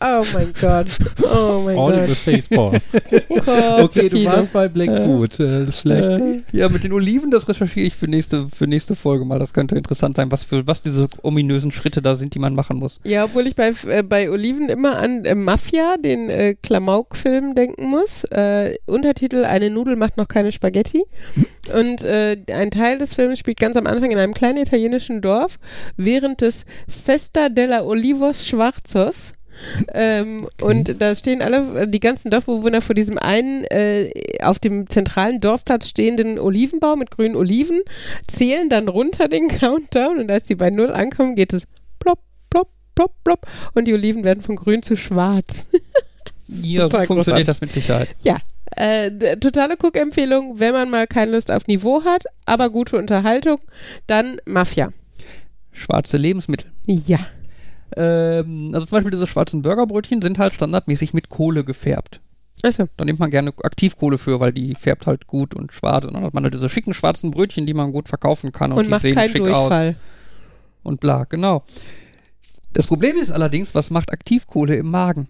[0.00, 0.86] Oh mein Gott.
[1.24, 2.16] Oh mein All in the Gott.
[2.16, 2.70] face, Paul.
[3.44, 5.40] Gott Okay, du warst bei Blackfoot.
[5.40, 6.08] Äh, das ist schlecht.
[6.08, 9.40] Äh, ja, mit den Oliven, das recherchiere ich für nächste, für nächste Folge mal.
[9.40, 12.78] Das könnte interessant sein, was für was diese ominösen Schritte da sind, die man machen
[12.78, 13.00] muss.
[13.02, 17.86] Ja, obwohl ich bei, äh, bei Oliven immer an äh, Mafia, den äh, Klamauk-Film, denken
[17.86, 18.22] muss.
[18.24, 21.04] Äh, Untertitel: Eine Nudel macht noch keine Spaghetti.
[21.74, 25.58] Und äh, ein Teil des Films spielt ganz am Anfang in einem kleinen italienischen Dorf
[25.96, 29.32] während des Festa della Olivos Schwarzos.
[29.92, 34.10] Ähm, und da stehen alle, äh, die ganzen Dorfbewohner vor diesem einen äh,
[34.42, 37.80] auf dem zentralen Dorfplatz stehenden Olivenbaum mit grünen Oliven,
[38.26, 41.66] zählen dann runter den Countdown und als sie bei Null ankommen, geht es
[41.98, 42.20] plopp,
[42.50, 45.66] plopp, plopp, plopp und die Oliven werden von grün zu schwarz.
[46.50, 47.44] Ja, funktioniert großartig.
[47.44, 48.08] das mit Sicherheit.
[48.22, 48.38] ja,
[48.74, 53.58] äh, totale Cook-Empfehlung, wenn man mal keine Lust auf Niveau hat, aber gute Unterhaltung,
[54.06, 54.90] dann Mafia.
[55.72, 56.70] Schwarze Lebensmittel.
[56.86, 57.18] Ja.
[57.96, 62.20] Ähm, also zum Beispiel diese schwarzen Burgerbrötchen sind halt standardmäßig mit Kohle gefärbt.
[62.62, 62.88] Achso.
[62.96, 66.04] Da nimmt man gerne Aktivkohle für, weil die färbt halt gut und schwarz.
[66.04, 68.78] Und dann hat man halt diese schicken schwarzen Brötchen, die man gut verkaufen kann und,
[68.78, 69.90] Und, die sehen schick Durchfall.
[69.90, 69.94] aus.
[70.82, 71.64] Und bla, genau.
[72.72, 75.28] Das Problem ist allerdings, was macht Aktivkohle im Magen?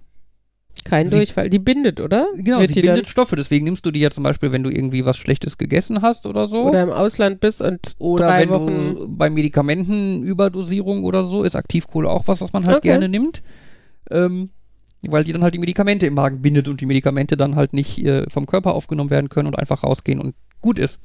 [0.84, 1.50] Kein Sie- Durchfall.
[1.50, 2.26] Die bindet, oder?
[2.36, 3.36] Genau, Wird sie die bindet Stoffe.
[3.36, 6.46] Deswegen nimmst du die ja zum Beispiel, wenn du irgendwie was Schlechtes gegessen hast oder
[6.46, 6.56] so.
[6.58, 8.94] dann, oder im Ausland bist und Oder drei wenn Wochen.
[8.96, 12.88] du bei Medikamentenüberdosierung oder so, ist Aktivkohle auch was, was man halt Okay.
[12.88, 13.42] gerne nimmt.
[14.10, 14.50] Ähm,
[15.06, 18.04] weil die dann halt die Medikamente im Magen bindet und die Medikamente dann halt nicht
[18.04, 21.00] äh, vom Körper aufgenommen werden können und einfach rausgehen und gut ist.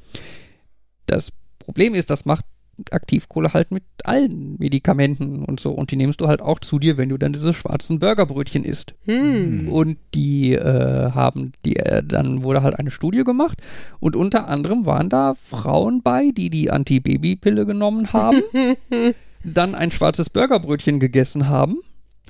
[1.06, 2.46] Das Problem ist, das macht
[2.92, 5.72] Aktivkohle halt mit allen Medikamenten und so.
[5.72, 8.96] Und die nimmst du halt auch zu dir, wenn du dann diese schwarzen Burgerbrötchen isst.
[9.06, 9.70] Hm.
[9.70, 13.62] Und die äh, haben, die, äh, dann wurde halt eine Studie gemacht
[14.00, 18.42] und unter anderem waren da Frauen bei, die die Antibabypille genommen haben,
[19.44, 21.78] dann ein schwarzes Burgerbrötchen gegessen haben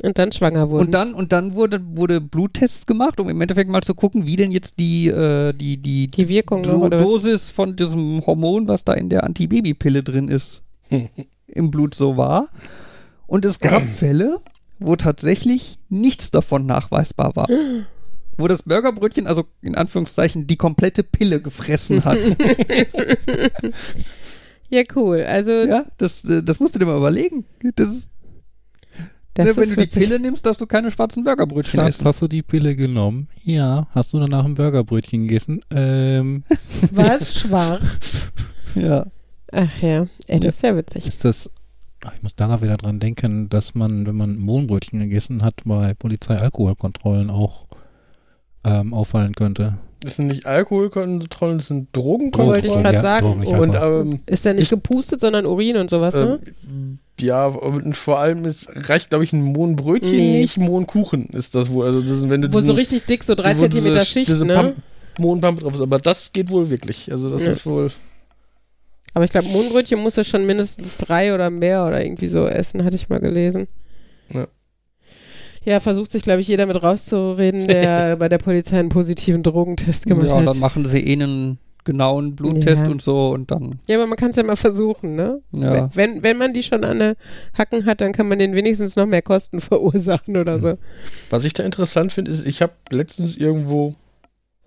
[0.01, 0.87] Und dann schwanger wurden.
[0.87, 4.35] und dann und dann wurde wurde Bluttests gemacht, um im Endeffekt mal zu gucken, wie
[4.35, 6.97] denn jetzt die äh, die die, die Wirkung noch, Do?
[6.97, 10.63] Dosis von diesem Hormon, was da in der Antibabypille drin ist,
[11.47, 12.47] im Blut so war.
[13.27, 14.39] Und es gab Fälle,
[14.79, 17.47] wo tatsächlich nichts davon nachweisbar war.
[18.35, 22.17] Wo das Burgerbrötchen, also in Anführungszeichen, die komplette Pille gefressen hat.
[24.73, 25.21] Ja, cool.
[25.21, 27.45] Also, ja, das, äh, das musst du dir mal überlegen.
[27.75, 28.09] Das ist,
[29.35, 29.87] das ne, wenn du die.
[29.87, 32.05] Pille nimmst, darfst du keine schwarzen Burgerbrötchen Schatz, essen.
[32.05, 33.27] hast du die Pille genommen?
[33.43, 33.87] Ja.
[33.91, 35.61] Hast du danach ein Burgerbrötchen gegessen?
[35.71, 36.43] Ähm,
[36.91, 37.39] Was?
[37.39, 38.31] Schwarz?
[38.75, 39.05] Ja.
[39.51, 40.07] Ach ja.
[40.25, 41.05] Ey, das ist ja witzig.
[41.05, 41.47] ist das.
[42.03, 45.93] Ach, Ich muss daran wieder dran denken, dass man, wenn man Mohnbrötchen gegessen hat, bei
[45.93, 47.67] Polizei-Alkoholkontrollen auch
[48.65, 49.77] ähm, auffallen könnte.
[50.03, 52.83] Das sind nicht Alkoholkontrollen, das sind Wollte ich Drogenkontrollen.
[52.83, 53.45] grad ja, sagen.
[53.47, 56.39] Und ähm, Ist ja nicht Ich- gepustet, sondern Urin und sowas, ne?
[56.67, 60.39] ähm, ja, und vor allem ist, reicht, glaube ich, ein Mohnbrötchen Nee.
[60.41, 61.85] nicht, Mohnkuchen ist das wohl.
[61.85, 64.05] Also das ist, wenn du Wo diesen, so richtig dick, so drei wo diese- Zentimeter
[64.05, 64.53] Schicht, diese ne?
[64.55, 64.75] Pump,
[65.19, 65.81] Mohnpampe drauf ist.
[65.81, 67.11] Aber das geht wohl wirklich.
[67.11, 67.51] Also das Ja.
[67.51, 67.89] ist wohl.
[69.13, 72.83] Aber ich glaube, Mohnbrötchen muss er schon mindestens drei oder mehr oder irgendwie so essen,
[72.83, 73.67] hatte ich mal gelesen.
[74.33, 74.47] Ja.
[75.65, 80.05] Ja, versucht sich, glaube ich, jeder mit rauszureden, der bei der Polizei einen positiven Drogentest
[80.05, 80.47] gemacht Ja, hat.
[80.47, 82.89] dann machen sie eh einen genauen Bluttest Ja.
[82.89, 85.41] und so und dann, Ja, aber man kann es ja mal versuchen, ne?
[85.51, 85.89] ja.
[85.93, 87.15] Wenn, wenn man die schon an den
[87.57, 90.77] Hacken hat, dann kann man denen wenigstens noch mehr Kosten verursachen oder so.
[91.29, 93.95] Was ich da interessant finde, ist, ich habe letztens irgendwo,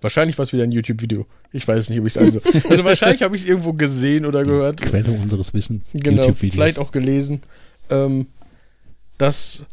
[0.02, 1.24] wahrscheinlich war es wieder ein YouTube-Video.
[1.52, 2.38] Ich weiß nicht, ob ich es also.
[2.68, 4.82] Also wahrscheinlich habe ich es irgendwo gesehen oder gehört.
[4.82, 5.90] Quelle unseres Wissens.
[5.94, 7.40] Genau, vielleicht auch gelesen,
[7.88, 8.26] ähm,
[9.16, 9.64] dass,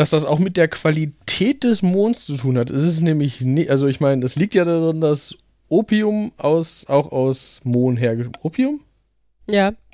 [0.00, 2.70] dass das auch mit der Qualität des Monds zu tun hat.
[2.70, 5.36] Es ist nämlich, nie, also ich meine, das liegt ja darin, dass
[5.68, 8.80] Opium aus, auch aus Mohn hergestellt Opium?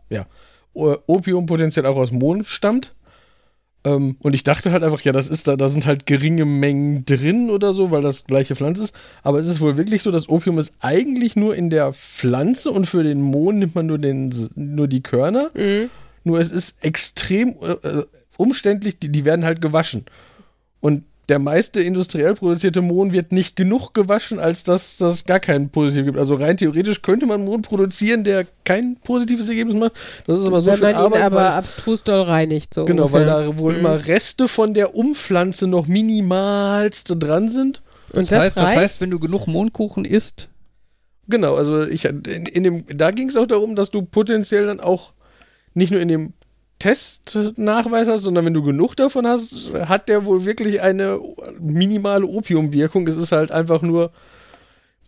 [0.09, 0.27] Ja,
[0.75, 2.95] O- Opium potenziell auch aus Mond stammt.
[3.83, 7.05] Ähm, und ich dachte halt einfach, ja, das ist da, da sind halt geringe Mengen
[7.05, 8.95] drin oder so, weil das gleiche Pflanze ist.
[9.25, 12.87] Aber es ist wohl wirklich so, dass Opium ist eigentlich nur in der Pflanze und
[12.87, 15.51] für den Mond nimmt man nur, den, nur die Körner.
[15.55, 15.91] Mhm.
[16.23, 18.07] Nur es ist extrem äh, äh,
[18.37, 20.05] umständlich, die, die werden halt gewaschen.
[20.81, 25.71] Und der meiste industriell produzierte Mohn wird nicht genug gewaschen, als dass das gar keinen
[25.71, 26.19] positiv gibt.
[26.19, 29.93] Also rein theoretisch könnte man Mohn produzieren, der kein positives Ergebnis macht.
[30.29, 31.23] Das ist aber so Wenn viel man ihn Arbeit.
[31.23, 32.73] aber weil, abstrus doll reinigt.
[32.75, 33.53] So genau, weil ungefähr.
[33.53, 33.79] da wohl Mhm.
[33.81, 37.83] immer Reste von der Umpflanze noch minimalste dran sind.
[38.13, 40.49] Und Das, das, heißt, das heißt, wenn du genug Mondkuchen isst,
[41.29, 44.79] Genau, also ich in, in dem, da ging es auch darum, dass du potenziell dann
[44.79, 45.13] auch
[45.75, 46.35] nicht nur in dem
[46.79, 51.19] Test Nachweis hast, sondern wenn du genug davon hast, hat der wohl wirklich eine
[51.59, 53.07] minimale Opiumwirkung.
[53.07, 54.11] Es ist halt einfach nur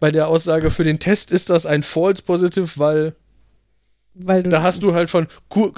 [0.01, 3.14] bei der Aussage für den Test ist das ein False Positive, weil
[4.14, 5.29] da hast du halt von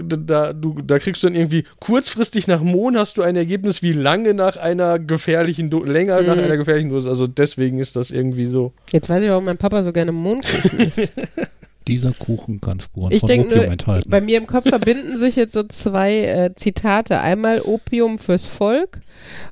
[0.03, 3.93] da, du, da kriegst du dann irgendwie kurzfristig nach Mohn hast du ein Ergebnis wie
[3.93, 6.45] lange nach einer gefährlichen Do länger nach Mhm.
[6.45, 7.09] einer gefährlichen Dosis.
[7.09, 8.73] Also deswegen ist das irgendwie so.
[8.93, 11.13] Jetzt weiß ich, warum mein Papa so gerne Mondkuchen isst.
[11.89, 14.11] Dieser Kuchen kann Spuren Ich von denke Opium enthalten.
[14.11, 17.21] bei mir im Kopf verbinden sich jetzt so zwei äh, Zitate.
[17.21, 19.01] Einmal Opium fürs Volk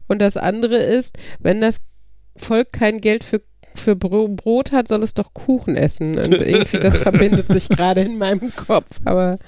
[0.09, 1.79] und das andere ist, wenn das
[2.37, 3.43] Volk kein Geld für,
[3.74, 6.16] für Bro Brot hat, soll es doch Kuchen essen.
[6.16, 9.01] Und irgendwie das verbindet sich gerade in meinem Kopf.
[9.05, 9.39] Aber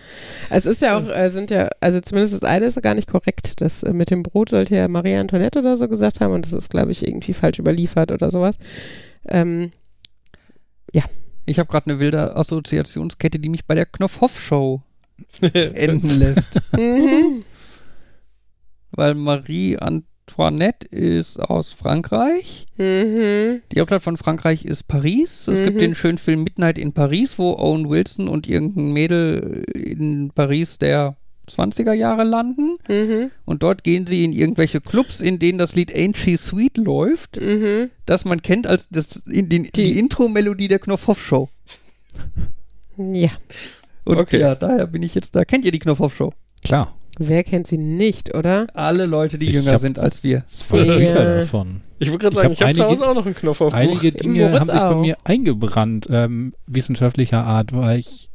[0.48, 3.08] es ist ja auch, äh, sind ja, also zumindest das eine ist ja gar nicht
[3.08, 3.60] korrekt.
[3.60, 6.52] Das äh, mit dem Brot sollte ja Marie Antoinette oder so gesagt haben und das
[6.52, 8.56] ist, glaube ich, irgendwie falsch überliefert oder sowas.
[9.28, 9.70] Ähm,
[11.46, 14.82] ich habe gerade eine wilde Assoziationskette, die mich bei der Knopfhoff-Show
[15.52, 16.60] enden lässt.
[16.72, 17.42] mhm.
[18.92, 22.66] Weil Marie Antoinette ist aus Frankreich.
[22.76, 23.62] Mhm.
[23.72, 25.46] Die Hauptstadt von Frankreich ist Paris.
[25.48, 25.80] Es gibt Mhm.
[25.80, 31.16] den schönen Film Midnight in Paris, wo Owen Wilson und irgendein Mädel in Paris der
[31.48, 32.76] 20er Jahre landen.
[32.88, 33.30] Mhm.
[33.44, 37.40] Und dort gehen sie in irgendwelche Clubs, in denen das Lied Ain't She Sweet läuft,
[37.40, 37.90] Mhm.
[38.06, 41.48] das man kennt als das, in den, die, Die- Intro-Melodie der Knopfhoff-Show.
[42.96, 43.30] Ja.
[44.04, 44.40] Und Okay.
[44.40, 45.44] ja, daher bin ich jetzt da.
[45.44, 46.32] Kennt ihr die Knopfhoff-Show?
[46.64, 48.66] Klar, Wer kennt sie nicht, oder?
[48.72, 50.42] Alle Leute, die Ich jünger sind als wir.
[50.46, 50.96] zwei Ja.
[50.96, 51.82] Bücher davon.
[51.98, 54.52] Ich würde gerade sagen, ich habe zu Hause auch noch einen Knopf auf Einige Dinge
[54.58, 55.00] haben sich bei auch.
[55.00, 58.30] mir eingebrannt, ähm, wissenschaftlicher Art, weil ich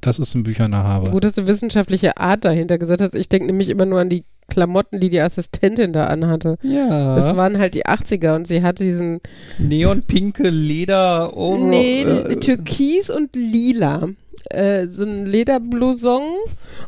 [0.00, 1.10] das ist in Büchern habe.
[1.10, 3.14] Gut, dass du wissenschaftliche Art dahinter gesagt hast.
[3.14, 6.56] Ich denke nämlich immer nur an die Klamotten, die die Assistentin da anhatte.
[6.62, 7.14] Ja.
[7.16, 9.20] Das waren halt die 80er und sie hatte diesen
[9.58, 11.36] Neonpinke Leder.
[11.36, 14.08] Over, Nee, äh, Türkis und Lila.
[14.50, 16.22] Äh, so ein Lederblouson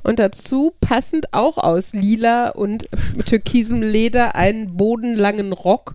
[0.03, 2.87] und dazu passend auch aus Lila und
[3.27, 5.95] türkisem Leder einen bodenlangen Rock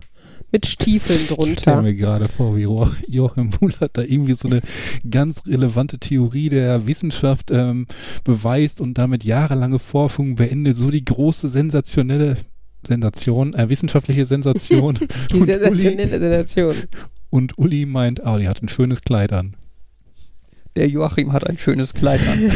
[0.52, 1.82] mit Stiefeln Ich stelle drunter.
[1.82, 4.60] mir gerade vor, wie Jo- Joachim Muller da irgendwie so eine
[5.08, 7.86] ganz relevante Theorie der Wissenschaft ähm,
[8.24, 10.76] beweist und damit jahrelange Forschung beendet.
[10.76, 12.36] So die große sensationelle
[12.86, 14.98] Sensation, äh, wissenschaftliche Sensation.
[15.32, 16.76] Die und, Uli, sensationelle Sensation.
[17.30, 19.56] und Uli meint, ah, die hat ein schönes Kleid an.
[20.76, 22.50] Der Joachim hat ein schönes Kleid an.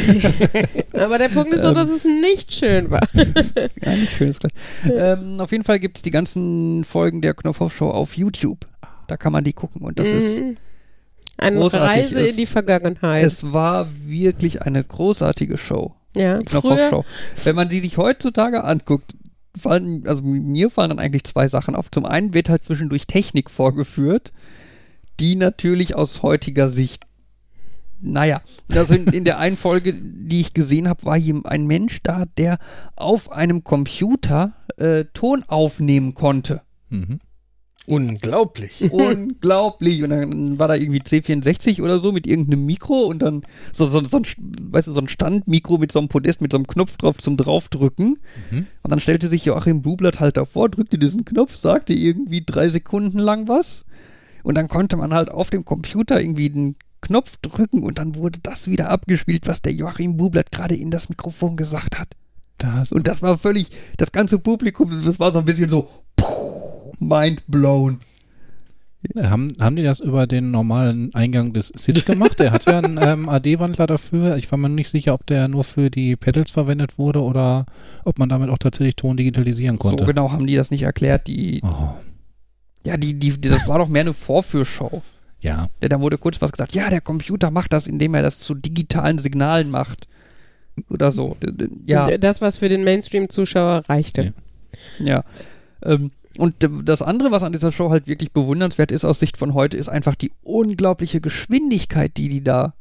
[0.93, 3.01] Aber der Punkt ist doch, dass es nicht schön war.
[3.83, 4.53] Ein schönes Kleid.
[4.85, 8.67] ähm, auf jeden Fall gibt es die ganzen Folgen der Knopfhoff-Show auf YouTube.
[9.07, 9.81] Da kann man die gucken.
[9.83, 10.55] Und das ist, Mhm.
[11.39, 12.05] Eine großartig.
[12.05, 13.25] Reise Es- in die Vergangenheit.
[13.25, 15.95] es war wirklich eine großartige Show.
[16.15, 17.05] ja, Die Knopfhoff-Show.
[17.45, 19.15] Wenn man sie sich heutzutage anguckt,
[19.57, 21.91] fallen, also mir fallen dann eigentlich zwei Sachen auf.
[21.91, 24.33] Zum einen wird halt zwischendurch Technik vorgeführt,
[25.19, 27.05] die natürlich aus heutiger Sicht
[28.01, 28.43] naja,
[28.73, 32.25] also in, in der einen Folge, die ich gesehen habe, war hier ein Mensch da,
[32.39, 32.59] der
[32.97, 36.63] auf einem Computer äh, Ton aufnehmen konnte.
[36.89, 37.21] Mhm.
[37.87, 38.83] Unglaublich.
[38.93, 40.03] Unglaublich.
[40.03, 43.43] Und dann war da irgendwie C64 oder so mit irgendeinem Mikro und dann
[43.73, 44.25] so, so, so, ein,
[44.71, 47.37] weißt du, so ein Standmikro mit so einem Podest, mit so einem Knopf drauf zum
[47.37, 48.19] Draufdrücken.
[48.51, 48.67] Mhm.
[48.83, 53.19] Und dann stellte sich Joachim Bublatt halt davor, drückte diesen Knopf, sagte irgendwie drei Sekunden
[53.19, 53.85] lang was.
[54.43, 58.39] Und dann konnte man halt auf dem Computer irgendwie den Knopf drücken und dann wurde
[58.43, 62.09] das wieder abgespielt, was der Joachim Bublatt gerade in das Mikrofon gesagt hat.
[62.59, 66.93] Das, Und das war völlig, das ganze Publikum, das war so ein bisschen so, puh,
[66.99, 68.01] mind blown.
[69.19, 72.39] haben, haben die das über den normalen Eingang des Sitz gemacht?
[72.39, 74.37] Der hat ja einen ähm, AD-Wandler dafür.
[74.37, 77.65] Ich war mir nicht sicher, ob der nur für die Pedals verwendet wurde oder
[78.05, 80.05] ob man damit auch tatsächlich Ton digitalisieren konnte.
[80.05, 81.29] So genau haben die das nicht erklärt.
[81.29, 81.95] Die, Oh,
[82.87, 85.03] ja, die, die, das war doch mehr eine Vorführshow.
[85.41, 85.63] Ja.
[85.83, 88.55] Denn da wurde kurz was gesagt, ja, der Computer macht das, indem er das zu
[88.55, 90.07] digitalen Signalen macht.
[90.89, 91.37] Oder so.
[91.87, 94.33] Ja, Das, was für den Mainstream-Zuschauer reichte.
[94.99, 95.07] Ja.
[95.07, 95.25] ja.
[95.83, 99.37] Ähm, und d- das andere, was an dieser Show halt wirklich bewundernswert ist aus Sicht
[99.37, 102.75] von heute, ist einfach die unglaubliche Geschwindigkeit, die die da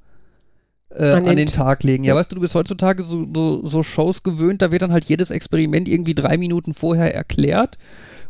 [0.92, 2.04] äh, an, den, Tag legen.
[2.04, 5.06] Ja, weißt du, du bist heutzutage so, so, so Shows gewöhnt, da wird dann halt
[5.06, 7.78] jedes Experiment irgendwie drei Minuten vorher erklärt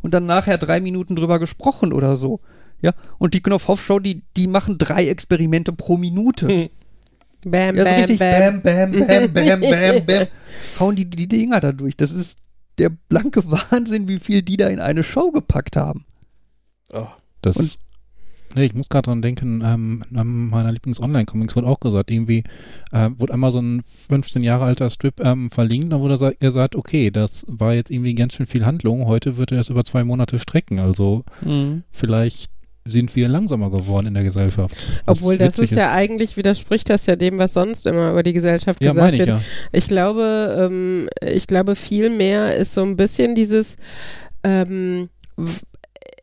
[0.02, 2.40] und dann nachher drei Minuten drüber gesprochen oder so.
[2.82, 6.48] Ja, und die Knopf-Hoff-Show, die, die machen drei Experimente pro Minute.
[6.48, 6.70] Hm.
[7.46, 10.28] Bam, ja, bam, richtig bam, bam, bam, bam, bam, bam,
[10.80, 11.96] Hauen die, die Dinger da durch.
[11.96, 12.40] Das ist
[12.78, 16.06] der blanke Wahnsinn, wie viel die da in eine Show gepackt haben.
[16.92, 17.08] Oh,
[17.42, 17.80] das und
[18.56, 22.44] Nee, ich muss gerade dran denken, ähm, an meiner Lieblings-Online-Comics wurde auch gesagt, irgendwie
[22.92, 27.12] äh, wurde einmal so ein 15 Jahre alter Strip ähm, verlinkt, da wurde gesagt, okay,
[27.12, 30.40] das war jetzt irgendwie ganz schön viel Handlung, heute wird er das über zwei Monate
[30.40, 31.84] strecken, also mhm.
[31.92, 32.50] vielleicht
[32.90, 34.76] sind wir langsamer geworden in der Gesellschaft.
[35.06, 38.82] Obwohl das ist ja eigentlich widerspricht das ja dem, was sonst immer über die Gesellschaft
[38.82, 39.30] ja, gesagt ich, wird.
[39.30, 39.42] Ja.
[39.72, 43.76] Ich glaube, ähm, ich glaube viel mehr ist so ein bisschen dieses
[44.44, 45.10] ähm,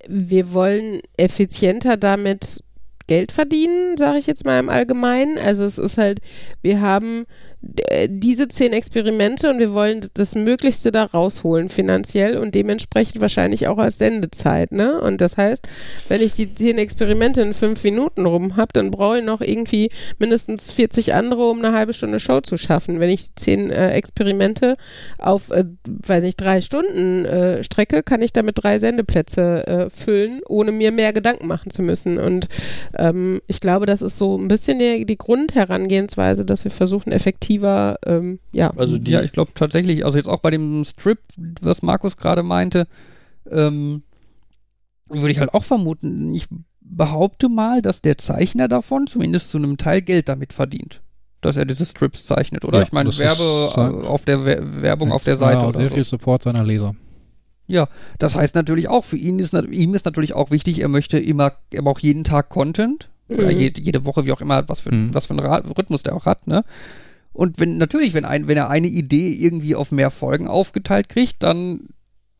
[0.08, 2.62] wir wollen effizienter damit
[3.06, 5.38] Geld verdienen, sage ich jetzt mal im Allgemeinen.
[5.38, 6.20] Also es ist halt,
[6.62, 7.26] wir haben
[7.62, 13.78] diese zehn Experimente und wir wollen das Möglichste da rausholen, finanziell und dementsprechend wahrscheinlich auch
[13.78, 14.72] als Sendezeit.
[14.72, 15.00] Ne?
[15.00, 15.66] Und das heißt,
[16.08, 19.90] wenn ich die zehn Experimente in fünf Minuten rum habe, dann brauche ich noch irgendwie
[20.18, 23.00] mindestens 40 andere, um eine halbe Stunde Show zu schaffen.
[23.00, 24.74] Wenn ich zehn äh, Experimente
[25.18, 30.40] auf, äh, weiß nicht, drei Stunden äh, strecke, kann ich damit drei Sendeplätze äh, füllen,
[30.46, 32.18] ohne mir mehr Gedanken machen zu müssen.
[32.18, 32.48] Und
[32.96, 37.45] ähm, ich glaube, das ist so ein bisschen die, die Grundherangehensweise, dass wir versuchen, effektiv
[37.46, 38.70] effektiver, ähm, ja.
[38.76, 41.18] Also die, ja, ich glaube tatsächlich, also jetzt auch bei dem Strip,
[41.60, 42.86] was Markus gerade meinte,
[43.50, 44.02] ähm,
[45.08, 46.46] würde ich halt auch vermuten, ich
[46.80, 51.00] behaupte mal, dass der Zeichner davon zumindest zu einem Teil Geld damit verdient.
[51.40, 52.78] Dass er diese Strips zeichnet, oder?
[52.78, 55.60] Ja, ich meine, Werbe ist, äh, auf der We Werbung auf der Seite.
[55.60, 55.94] Ja, sehr so.
[55.94, 56.94] viel Support seiner Leser.
[57.68, 57.88] Ja,
[58.18, 61.52] das heißt natürlich auch, für ihn ist, ihm ist natürlich auch wichtig, er möchte immer,
[61.72, 63.08] er braucht jeden Tag Content.
[63.28, 63.38] Mhm.
[63.38, 65.12] Oder jede, jede Woche, wie auch immer, was für, mhm.
[65.12, 66.64] was für einen Rhythmus der auch hat, ne?
[67.36, 71.42] Und wenn natürlich, wenn, ein, wenn er eine Idee irgendwie auf mehr Folgen aufgeteilt kriegt,
[71.42, 71.80] dann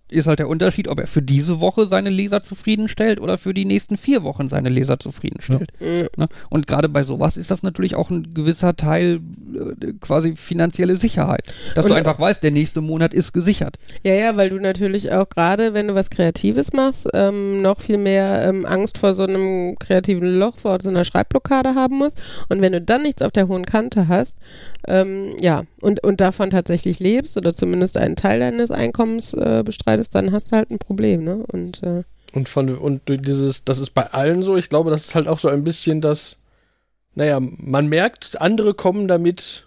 [0.08, 3.64] ist halt der Unterschied, ob er für diese Woche seine Leser zufriedenstellt oder für die
[3.64, 5.72] nächsten vier Wochen seine Leser zufriedenstellt.
[5.80, 6.06] Ja.
[6.16, 6.28] Ne?
[6.48, 9.20] Und gerade bei sowas ist das natürlich auch ein gewisser Teil
[9.54, 11.52] äh, quasi finanzielle Sicherheit.
[11.74, 13.76] Dass Und du einfach weißt, der nächste Monat ist gesichert.
[14.04, 17.98] Ja, ja, weil du natürlich auch gerade, wenn du was Kreatives machst, ähm, noch viel
[17.98, 22.20] mehr ähm, Angst vor so einem kreativen Loch, vor so einer Schreibblockade haben musst.
[22.48, 24.36] Und wenn du dann nichts auf der hohen Kante hast,
[24.86, 29.95] ähm, ja, und, und davon tatsächlich lebst oder zumindest einen Teil deines Einkommens äh, bestreitest,
[30.14, 31.44] dann hast du halt ein Problem, ne?
[31.50, 35.14] Und, äh, und von und dieses, das ist bei allen so, ich glaube, das ist
[35.14, 36.38] halt auch so ein bisschen das,
[37.14, 39.66] naja, man merkt, andere kommen damit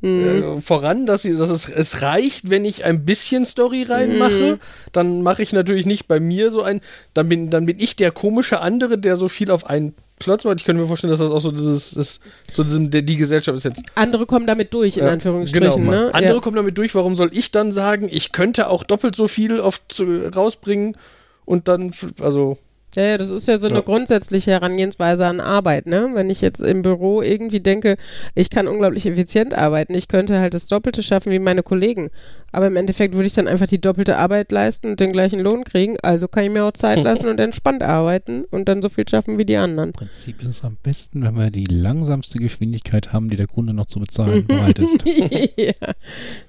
[0.00, 0.60] mhm.
[0.60, 4.56] voran, dass, sie, dass es, es reicht, wenn ich ein bisschen Story reinmache.
[4.56, 4.60] Mhm.
[4.92, 6.80] Dann mache ich natürlich nicht bei mir so ein,
[7.14, 9.94] dann bin, dann bin ich der komische andere, der so viel auf einen
[10.26, 10.60] Macht.
[10.60, 12.20] Ich könnte mir vorstellen, dass das auch so dieses, das,
[12.52, 13.82] so diesem, die Gesellschaft ist jetzt.
[13.94, 15.84] Andere kommen damit durch, in ja, Anführungsstrichen.
[15.84, 16.10] Genau, ne?
[16.12, 16.40] Andere ja.
[16.40, 16.94] kommen damit durch.
[16.94, 20.02] Warum soll ich dann sagen, ich könnte auch doppelt so viel oft
[20.34, 20.96] rausbringen
[21.44, 22.58] und dann, also
[22.96, 23.80] ja, ja, das ist ja so eine ja.
[23.82, 26.10] grundsätzliche Herangehensweise an Arbeit, ne?
[26.14, 27.96] Wenn ich jetzt im Büro irgendwie denke,
[28.34, 32.10] ich kann unglaublich effizient arbeiten, ich könnte halt das Doppelte schaffen wie meine Kollegen.
[32.50, 35.64] Aber im Endeffekt würde ich dann einfach die doppelte Arbeit leisten und den gleichen Lohn
[35.64, 35.98] kriegen.
[36.00, 39.36] Also kann ich mir auch Zeit lassen und entspannt arbeiten und dann so viel schaffen
[39.36, 39.90] wie die anderen.
[39.90, 43.74] Im Prinzip ist es am besten, wenn wir die langsamste Geschwindigkeit haben, die der Kunde
[43.74, 45.04] noch zu bezahlen bereit ist.
[45.56, 45.74] ja,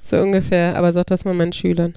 [0.02, 0.78] so ungefähr.
[0.78, 1.96] Aber sag das mal meinen Schülern.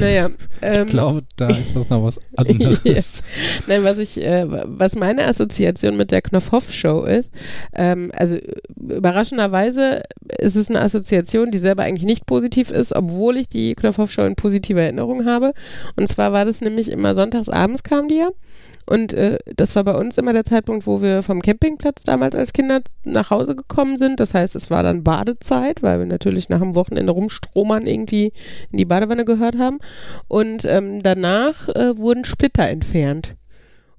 [0.00, 0.30] Naja.
[0.64, 2.84] Ähm, ich glaube, da ist das noch was anderes.
[2.84, 3.24] yes.
[3.66, 7.32] Nein, was ich, äh, was meine Assoziation mit der Knopfhoff-Show ist,
[7.74, 8.38] ähm, also
[8.76, 10.02] überraschenderweise
[10.38, 14.36] ist es eine Assoziation, die selber eigentlich nicht positiv ist, obwohl ich die Knopfhoff-Show in
[14.36, 15.52] positiver Erinnerung habe.
[15.96, 18.30] Und zwar war das nämlich immer sonntags abends kam die ja.
[18.92, 22.52] Und äh, das war bei uns immer der Zeitpunkt, wo wir vom Campingplatz damals als
[22.52, 24.20] Kinder nach Hause gekommen sind.
[24.20, 28.34] Das heißt, es war dann Badezeit, weil wir natürlich nach dem Wochenende rumstromern irgendwie
[28.70, 29.78] in die Badewanne gehört haben.
[30.28, 33.34] Und ähm, danach äh, wurden Splitter entfernt.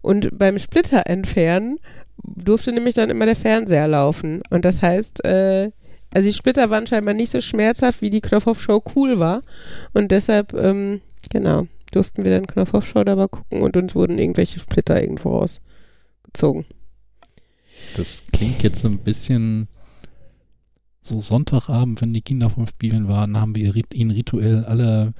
[0.03, 1.79] Und beim Splitter entfernen
[2.23, 4.43] durfte nämlich dann immer der Fernseher laufen.
[4.51, 5.71] Und das heißt, äh,
[6.13, 9.41] also die Splitter waren scheinbar nicht so schmerzhaft, wie die Knopfhoff-Show cool war.
[9.95, 11.65] Und deshalb, ähm, genau,
[11.95, 16.65] durften wir dann Knopfhoff-Show dabei gucken und uns wurden irgendwelche Splitter irgendwo rausgezogen.
[17.95, 19.67] Das klingt jetzt so ein bisschen
[21.01, 25.13] so Sonntagabend, wenn die Kinder vom Spielen waren, haben wir ihnen rituell alle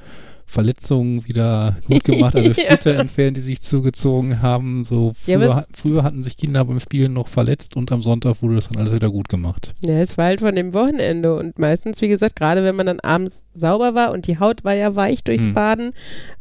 [0.54, 4.84] Verletzungen wieder gut gemacht, alle Splitter entfernt, die sich zugezogen haben.
[4.84, 8.56] So früher, ja, früher, hatten sich Kinder beim Spielen noch verletzt und am Sonntag wurde
[8.56, 9.74] das dann alles wieder gut gemacht.
[9.88, 13.00] Ja, es war halt von dem Wochenende und meistens, wie gesagt, gerade wenn man dann
[13.00, 15.54] abends sauber war und die Haut war ja weich durchs hm.
[15.56, 15.94] Baden,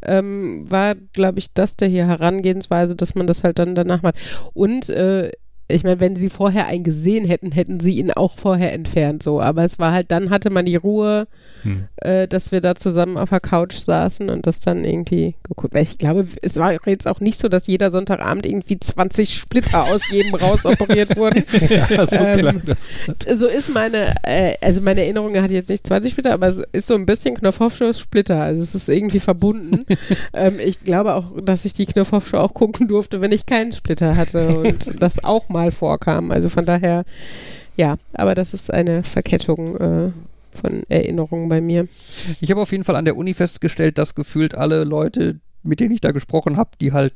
[0.03, 4.17] ähm, war, glaube ich, das der hier Herangehensweise, dass man das halt dann danach macht.
[4.53, 5.33] Und äh,
[5.73, 9.41] ich meine, wenn sie vorher einen gesehen hätten, hätten sie ihn auch vorher entfernt, so.
[9.41, 11.27] Aber es war halt, dann hatte man die Ruhe,
[11.62, 11.85] Hm.
[11.97, 15.75] äh, dass wir da zusammen auf der Couch saßen und das dann irgendwie geguckt.
[15.75, 19.85] Weil ich glaube, es war jetzt auch nicht so, dass jeder Sonntagabend irgendwie 20 Splitter
[19.85, 21.45] aus jedem rausoperiert wurden.
[21.68, 22.62] ja, so Ähm.
[23.37, 26.89] So ist meine, äh, also meine Erinnerung hat jetzt nicht 20 Splitter, aber es ist
[26.89, 28.41] so ein bisschen Knopfhoff-Show Splitter.
[28.41, 29.87] Also es ist irgendwie verbunden.
[30.33, 34.16] ähm, ich glaube auch, dass ich die Knopfhoff-Show auch gucken durfte, wenn ich keinen Splitter
[34.16, 36.31] hatte und das auch mal vorkam.
[36.31, 37.05] Also von daher,
[37.77, 40.11] ja, aber das ist eine Verkettung äh,
[40.57, 41.89] von Erinnerungen bei mir.
[42.41, 45.93] Ich habe auf jeden Fall an der Uni festgestellt, dass gefühlt alle Leute, mit denen
[45.93, 47.15] ich da gesprochen habe, die halt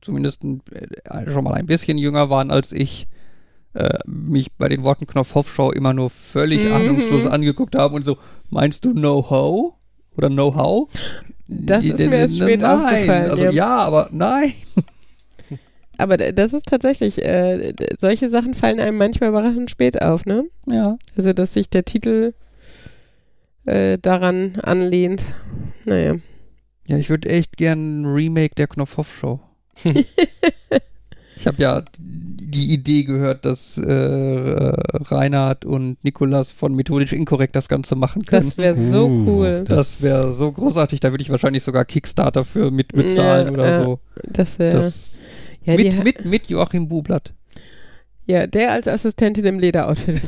[0.00, 3.06] zumindest ein, äh, schon mal ein bisschen jünger waren als ich,
[3.72, 6.72] äh, mich bei den Worten Knopf-Hoff-Show immer nur völlig Mhm.
[6.72, 8.18] ahnungslos angeguckt haben und so,
[8.50, 9.74] meinst du Know-How?
[10.16, 10.88] Oder Know-How?
[11.48, 13.50] Das ist mir erst spät nein, aufgefallen, Also, ja.
[13.50, 13.78] ja.
[13.78, 14.52] aber nein.
[15.98, 20.44] Aber das ist tatsächlich, äh, solche Sachen fallen einem manchmal überraschend spät auf, ne?
[20.66, 20.98] Ja.
[21.16, 22.34] Also, dass sich der Titel
[23.64, 25.22] äh, daran anlehnt.
[25.84, 26.16] Naja.
[26.86, 29.40] Ja, ich würde echt gern ein Remake der Knopf-Hoff-Show.
[29.84, 37.56] ich habe ja die Idee gehört, dass äh, äh, Reinhard und Nikolas von Methodisch Inkorrekt
[37.56, 38.42] das Ganze machen können.
[38.42, 39.64] Das wäre so Uh, cool.
[39.66, 43.70] Das wäre so großartig, da würde ich wahrscheinlich sogar Kickstarter für mit bezahlen Ja, oder
[43.70, 43.82] ja.
[43.82, 44.00] so.
[44.22, 44.76] Das wäre.
[44.76, 45.20] Das,
[45.64, 47.32] Ja, mit, mit, mit Joachim Bublatt.
[48.26, 50.20] ja, der als Assistentin im Lederoutfit.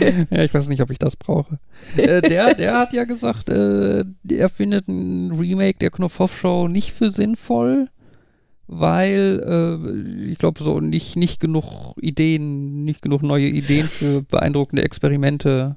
[0.30, 1.58] ja, ich weiß nicht, ob ich das brauche.
[1.96, 7.12] äh, der, der hat ja gesagt, äh, er findet ein Remake der Knopfhoff-Show nicht für
[7.12, 7.88] sinnvoll,
[8.66, 14.82] weil äh, ich glaube so nicht, nicht genug Ideen, nicht genug neue Ideen für beeindruckende
[14.82, 15.76] Experimente.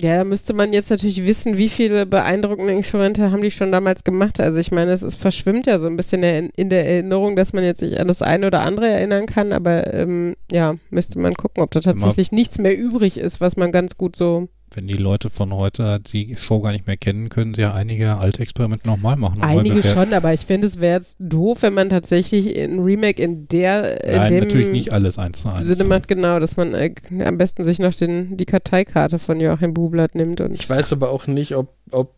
[0.00, 4.02] Ja, da müsste man jetzt natürlich wissen, wie viele beeindruckende Experimente haben die schon damals
[4.02, 4.40] gemacht.
[4.40, 7.52] Also ich meine, es, es verschwimmt ja so ein bisschen in, in der Erinnerung, dass
[7.52, 11.34] man jetzt sich an das eine oder andere erinnern kann, aber ähm, ja, müsste man
[11.34, 14.48] gucken, ob da tatsächlich nichts mehr übrig ist, was man ganz gut so.
[14.72, 18.18] Wenn die Leute von heute die Show gar nicht mehr kennen, können sie ja einige
[18.18, 19.42] alte Experimente nochmal machen.
[19.42, 23.20] Einige ungefähr- schon, aber ich finde, es wäre jetzt doof, wenn man tatsächlich ein Remake
[23.20, 25.66] in der in Nein, dem natürlich nicht alles eins zu eins.
[25.66, 26.94] Sinne macht, genau, dass man äh,
[27.24, 31.10] am besten sich noch den, die Karteikarte von Joachim Bublatt nimmt und Ich weiß aber
[31.10, 32.14] auch nicht, ob, ob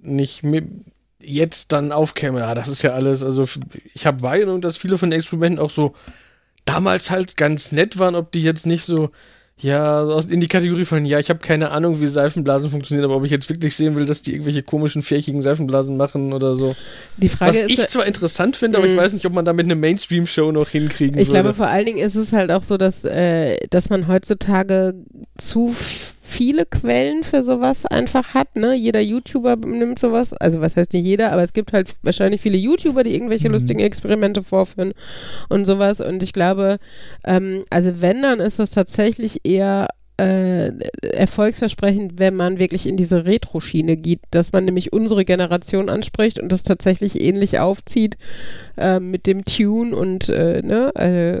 [0.00, 0.42] nicht
[1.20, 2.40] jetzt dann aufkäme.
[2.40, 3.22] Ja, das ist ja alles.
[3.22, 3.44] Also,
[3.94, 5.94] ich habe wahrgenommen, dass viele von den Experimenten auch so
[6.64, 9.10] damals halt ganz nett waren, ob die jetzt nicht so.
[9.60, 13.24] Ja, in die Kategorie von, ja, ich habe keine Ahnung, wie Seifenblasen funktionieren, aber ob
[13.24, 16.76] ich jetzt wirklich sehen will, dass die irgendwelche komischen, fähigen Seifenblasen machen oder so.
[17.16, 18.98] die Frage Was ist, ich zwar interessant finde, aber ich Mhm.
[18.98, 21.40] weiß nicht, ob man damit eine Mainstream-Show noch hinkriegen Ich würde.
[21.42, 24.94] glaube, vor allen Dingen ist es halt auch so, dass, äh, dass man heutzutage
[25.38, 25.74] zu
[26.28, 28.74] viele Quellen für sowas einfach hat, ne?
[28.74, 32.58] Jeder YouTuber nimmt sowas, also was heißt nicht jeder, aber es gibt halt wahrscheinlich viele
[32.58, 33.54] YouTuber, die irgendwelche Mhm.
[33.54, 34.92] lustigen Experimente vorführen
[35.48, 36.78] und sowas und ich glaube,
[37.24, 39.88] ähm, also wenn, dann ist das tatsächlich eher
[40.20, 40.72] äh,
[41.02, 46.50] erfolgsversprechend, wenn man wirklich in diese Retro-Schiene geht, dass man nämlich unsere Generation anspricht und
[46.50, 48.16] das tatsächlich ähnlich aufzieht
[48.76, 51.40] äh, mit dem Tune und äh, ne, äh,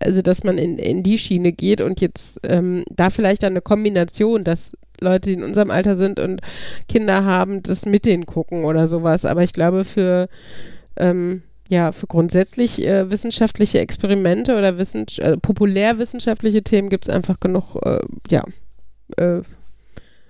[0.00, 4.44] also dass man in, in die Schiene geht und jetzt ähm, da vielleicht eine Kombination,
[4.44, 6.40] dass Leute, die in unserem Alter sind und
[6.88, 9.24] Kinder haben, das mit denen gucken oder sowas.
[9.24, 10.28] Aber ich glaube, für
[10.96, 17.38] ähm, ja, für grundsätzlich äh, wissenschaftliche Experimente oder wissens äh, populärwissenschaftliche Themen gibt es einfach
[17.38, 18.44] genug, äh, ja,
[19.16, 19.42] äh,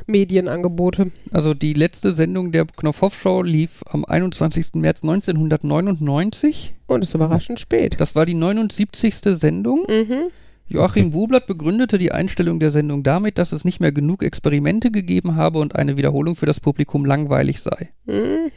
[0.07, 1.11] Medienangebote.
[1.31, 4.75] Also die letzte Sendung der Knopfhoff-Show lief am 21.
[4.75, 6.75] März 1999.
[6.87, 8.01] Und ist überraschend spät.
[8.01, 9.17] Das war die 79.
[9.37, 9.85] Sendung.
[9.89, 10.31] Mhm.
[10.69, 15.35] Joachim Bublatt begründete die Einstellung der Sendung damit, dass es nicht mehr genug Experimente gegeben
[15.35, 17.91] habe und eine Wiederholung für das Publikum langweilig sei.
[18.07, 18.51] Mhm.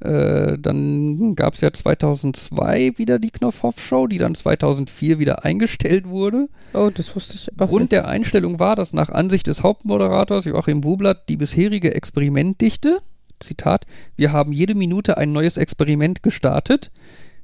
[0.00, 6.48] Äh, dann gab es ja 2002 wieder die Knopfhoff-Show, die dann 2004 wieder eingestellt wurde.
[6.74, 7.68] Oh, das wusste ich auch.
[7.68, 13.00] Grund der Einstellung war, dass nach Ansicht des Hauptmoderators Joachim Bublatt die bisherige Experimentdichte,
[13.40, 13.86] Zitat,
[14.16, 16.90] wir haben jede Minute ein neues Experiment gestartet,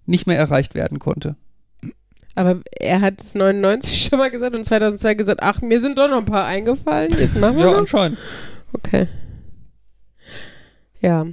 [0.07, 1.37] nicht mehr erreicht werden konnte.
[2.35, 6.09] Aber er hat es 99 schon mal gesagt und 2002 gesagt, ach, mir sind doch
[6.09, 7.13] noch ein paar eingefallen.
[7.19, 7.79] Jetzt machen wir Ja, mal.
[7.81, 8.19] anscheinend.
[8.73, 9.09] Okay.
[11.01, 11.27] Ja.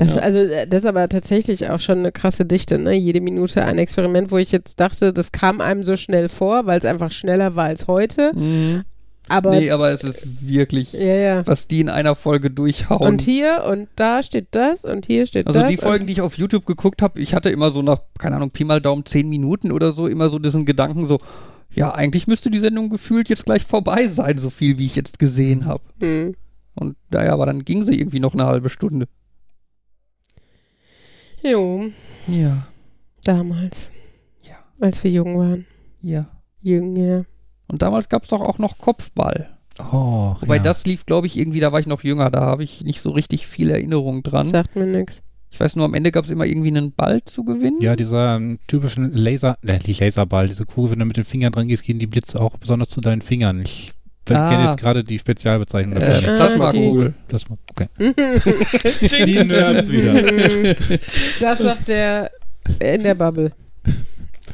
[0.00, 0.22] Das, Ja.
[0.22, 2.94] Also äh, das ist aber tatsächlich auch schon eine krasse Dichte, ne?
[2.94, 6.78] Jede Minute ein Experiment, wo ich jetzt dachte, das kam einem so schnell vor, weil
[6.78, 8.32] es einfach schneller war als heute.
[8.34, 8.84] Mhm.
[9.28, 11.46] Aber Nee, aber es ist wirklich, ja, ja.
[11.46, 13.06] was die in einer Folge durchhauen.
[13.06, 15.68] Und hier und da steht das und hier steht Also das.
[15.68, 18.50] die Folgen, die ich auf YouTube geguckt habe, ich hatte immer so nach, keine Ahnung,
[18.50, 21.18] Pi mal Daumen, zehn Minuten oder so, immer so diesen Gedanken so,
[21.72, 25.20] ja, eigentlich müsste die Sendung gefühlt jetzt gleich vorbei sein, so viel wie ich jetzt
[25.20, 25.82] gesehen habe.
[26.00, 26.34] Und, hm.
[26.74, 29.06] Und naja, aber dann ging sie irgendwie noch eine halbe Stunde.
[31.42, 31.90] Jo,
[32.26, 32.66] Ja.
[33.24, 33.88] damals,
[34.42, 34.56] Ja.
[34.80, 35.66] als wir jung waren.
[36.02, 36.26] Ja.
[36.62, 37.24] Jünger.
[37.68, 39.56] Und damals gab es doch auch noch Kopfball.
[39.92, 40.62] Oh, Wobei ja.
[40.62, 43.10] das lief, glaube ich, irgendwie, da war ich noch jünger, da habe ich nicht so
[43.10, 44.46] richtig viel Erinnerung dran.
[44.46, 45.22] Sagt mir nix.
[45.52, 47.80] Ich weiß nur, am Ende gab es immer irgendwie einen Ball zu gewinnen.
[47.80, 51.50] Ja, dieser ähm, typischen Laser, äh, nicht Laserball, diese Kugel, wenn du mit den Fingern
[51.52, 53.62] dran gehst, gehen die Blitze auch besonders zu deinen Fingern.
[53.62, 53.90] Ich
[54.36, 54.50] Ah.
[54.50, 56.32] kenne jetzt gerade die Spezialbezeichnung dafür.
[56.32, 57.14] Äh, Plasmakugel.
[57.28, 57.88] Plasma, okay.
[57.98, 60.74] Die Nerds wieder.
[61.40, 62.30] Das sagt der
[62.78, 63.52] in der Bubble.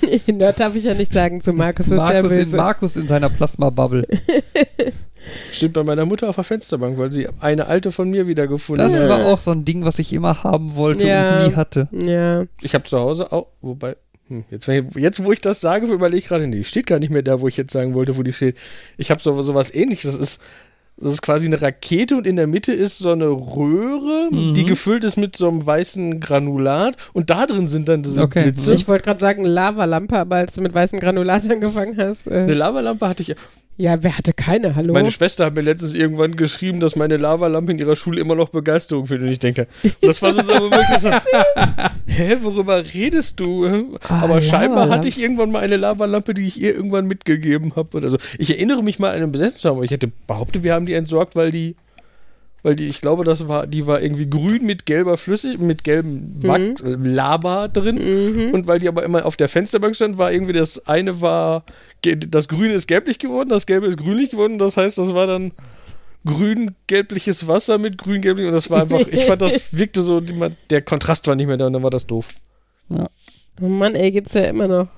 [0.26, 2.56] Nerd darf ich ja nicht sagen zu Markus, das ist Markus, in, böse.
[2.56, 4.06] Markus in seiner Plasma-Bubble.
[5.50, 9.00] Steht bei meiner Mutter auf der Fensterbank, weil sie eine alte von mir wiedergefunden Das
[9.00, 9.08] hat.
[9.08, 11.38] war auch so ein Ding, was ich immer haben wollte Ja.
[11.38, 11.88] und nie hatte.
[11.92, 12.44] Ja.
[12.62, 13.96] Ich habe zu Hause auch, wobei,
[14.28, 16.98] hm, jetzt, ich, jetzt wo ich das sage, überlege ich gerade, nee, die steht gar
[16.98, 18.56] nicht mehr da, wo ich jetzt sagen wollte, wo die steht.
[18.96, 20.12] Ich habe so, so was ähnliches.
[20.12, 20.42] Das ist,
[20.98, 24.54] das ist quasi eine Rakete und in der Mitte ist so eine Röhre, Mhm.
[24.54, 28.44] die gefüllt ist mit so einem weißen Granulat und da drin sind dann diese Okay.
[28.44, 28.72] Blitze.
[28.72, 32.26] Ich wollte gerade sagen Lavalampe, aber als du mit weißem Granulat angefangen hast.
[32.28, 33.34] Eine Äh, Lavalampe hatte ich.
[33.78, 34.74] Ja, wer hatte keine?
[34.74, 34.94] Hallo?
[34.94, 38.48] Meine Schwester hat mir letztens irgendwann geschrieben, dass meine Lavalampe in ihrer Schule immer noch
[38.48, 39.28] Begeisterung findet.
[39.28, 39.66] Und ich denke,
[40.00, 41.10] das war so, wirklich so
[42.06, 43.98] hä, worüber redest du?
[44.08, 47.94] Ah, Aber scheinbar hatte ich irgendwann mal eine Lavalampe, die ich ihr irgendwann mitgegeben habe.
[47.96, 48.16] Oder so.
[48.38, 50.86] Ich erinnere mich mal an einen besessen zu haben, aber ich hätte behauptet, wir haben
[50.86, 51.76] die entsorgt, weil die,
[52.66, 56.34] weil die, ich glaube, das war, die war irgendwie grün mit gelber Flüssig, mit gelbem
[56.42, 57.94] Wachs, äh, Lava drin.
[57.94, 58.50] Mhm.
[58.54, 61.62] Und weil die aber immer auf der Fensterbank stand, war irgendwie das eine war,
[62.02, 64.58] das Grüne ist gelblich geworden, das Gelbe ist grünlich geworden.
[64.58, 65.52] Das heißt, das war dann
[66.24, 68.48] grün-gelbliches Wasser mit grün-gelblich.
[68.48, 70.34] Und das war einfach, ich fand, das wirkte so, die
[70.68, 72.30] der Kontrast war nicht mehr da und dann war das doof.
[72.88, 74.88] Oh Mann, ey, gibt's ja immer noch.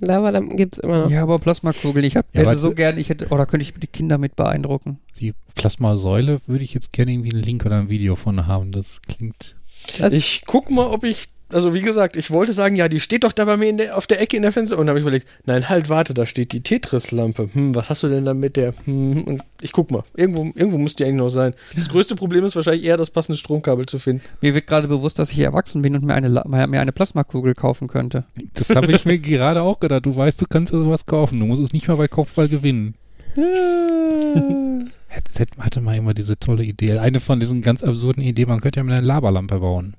[0.00, 1.10] Lavalampen gibt's immer noch.
[1.10, 3.86] Ja, aber Plasmakugeln, ich hab, Ja, hätte so gern, ich hätte, oder könnte ich die
[3.86, 4.98] Kinder mit beeindrucken.
[5.20, 8.72] Die Plasmasäule würde ich jetzt gerne irgendwie einen Link oder ein Video von haben.
[8.72, 9.56] Das klingt.
[10.00, 13.24] Also- ich guck mal, ob ich, also wie gesagt, ich wollte sagen, ja, die steht
[13.24, 14.76] doch da bei mir in der, auf der Ecke in der Fenster.
[14.76, 17.50] Und dann habe ich überlegt, nein, halt, warte, da steht die Tetris-Lampe.
[17.52, 18.74] Hm, was hast du denn da mit der?
[18.84, 21.54] Hm, und ich guck mal, irgendwo, irgendwo muss die eigentlich noch sein.
[21.76, 24.22] Das größte Problem ist wahrscheinlich eher das passende Stromkabel zu finden.
[24.40, 27.88] Mir wird gerade bewusst, dass ich erwachsen bin und mir eine, mir eine Plasmakugel kaufen
[27.88, 28.24] könnte.
[28.54, 30.06] Das habe ich mir gerade auch gedacht.
[30.06, 31.36] Du weißt, du kannst sowas kaufen.
[31.36, 32.94] Du musst es nicht mal bei Kopfball gewinnen.
[35.28, 36.98] Z hatte mal immer diese tolle Idee.
[36.98, 39.94] Eine von diesen ganz absurden Ideen, man könnte ja mit einer Lavalampe bauen.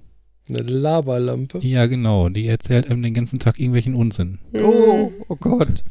[0.49, 1.59] Eine Lavalampe.
[1.59, 2.29] Ja, genau.
[2.29, 4.39] Die erzählt einem den ganzen Tag irgendwelchen Unsinn.
[4.53, 5.83] Oh, oh Gott.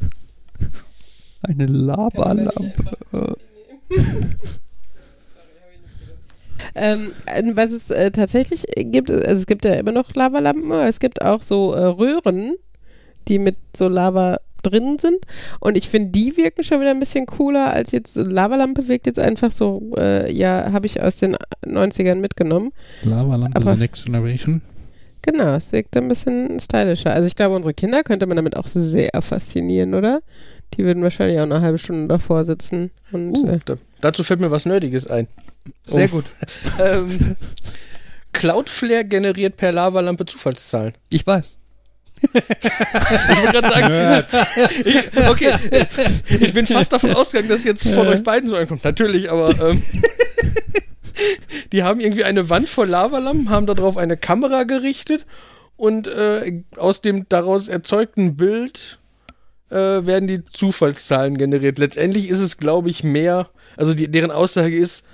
[1.41, 3.35] Eine Lavalampe.
[6.73, 7.11] Ähm,
[7.53, 11.21] was es äh, tatsächlich gibt, also es gibt ja immer noch Lavalampen, aber es gibt
[11.21, 12.55] auch so äh, Röhren,
[13.27, 14.39] die mit so Lava
[14.69, 15.19] drin sind.
[15.59, 19.05] Und ich finde, die wirken schon wieder ein bisschen cooler als jetzt so Lavalampe wirkt
[19.07, 21.35] jetzt einfach so, äh, ja, habe ich aus den
[21.65, 22.71] 90ern mitgenommen.
[23.03, 24.61] Lavalampe The Next Generation.
[25.21, 27.11] Genau, es wirkt ein bisschen stylischer.
[27.11, 30.21] Also ich glaube, unsere Kinder könnte man damit auch sehr faszinieren, oder?
[30.75, 32.91] Die würden wahrscheinlich auch eine halbe Stunde davor sitzen.
[33.11, 35.27] Und, Uh, äh, da, dazu fällt mir was Nerdiges ein.
[35.87, 36.17] Sehr Oh.
[36.17, 36.25] gut.
[36.79, 37.35] ähm,
[38.33, 40.93] Cloudflare generiert per Lavalampe Zufallszahlen.
[41.11, 41.57] Ich weiß.
[42.33, 44.25] Ich wollte gerade sagen,
[44.85, 45.53] ich, okay,
[46.39, 48.83] ich bin fast davon ausgegangen, dass jetzt von euch beiden so ankommt.
[48.83, 49.81] Natürlich, aber ähm,
[51.71, 55.25] die haben irgendwie eine Wand voll Lavalampen, haben darauf eine Kamera gerichtet
[55.77, 58.99] und äh, aus dem daraus erzeugten Bild
[59.69, 61.79] äh, werden die Zufallszahlen generiert.
[61.79, 65.05] Letztendlich ist es, glaube ich, mehr, also die, deren Aussage ist,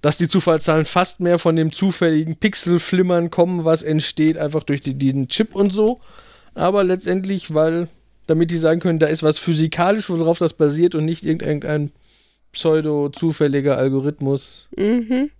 [0.00, 4.94] dass die Zufallszahlen fast mehr von dem zufälligen Pixelflimmern kommen, was entsteht, einfach durch die,
[4.94, 6.00] den Chip und so.
[6.54, 7.88] Aber letztendlich, weil,
[8.26, 11.92] damit die sagen können, da ist was physikalisch, worauf das basiert und nicht irgendein
[12.52, 14.68] pseudo-zufälliger Algorithmus.
[14.76, 15.30] mhm.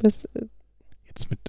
[0.00, 0.28] Das,
[1.06, 1.40] Jetzt mit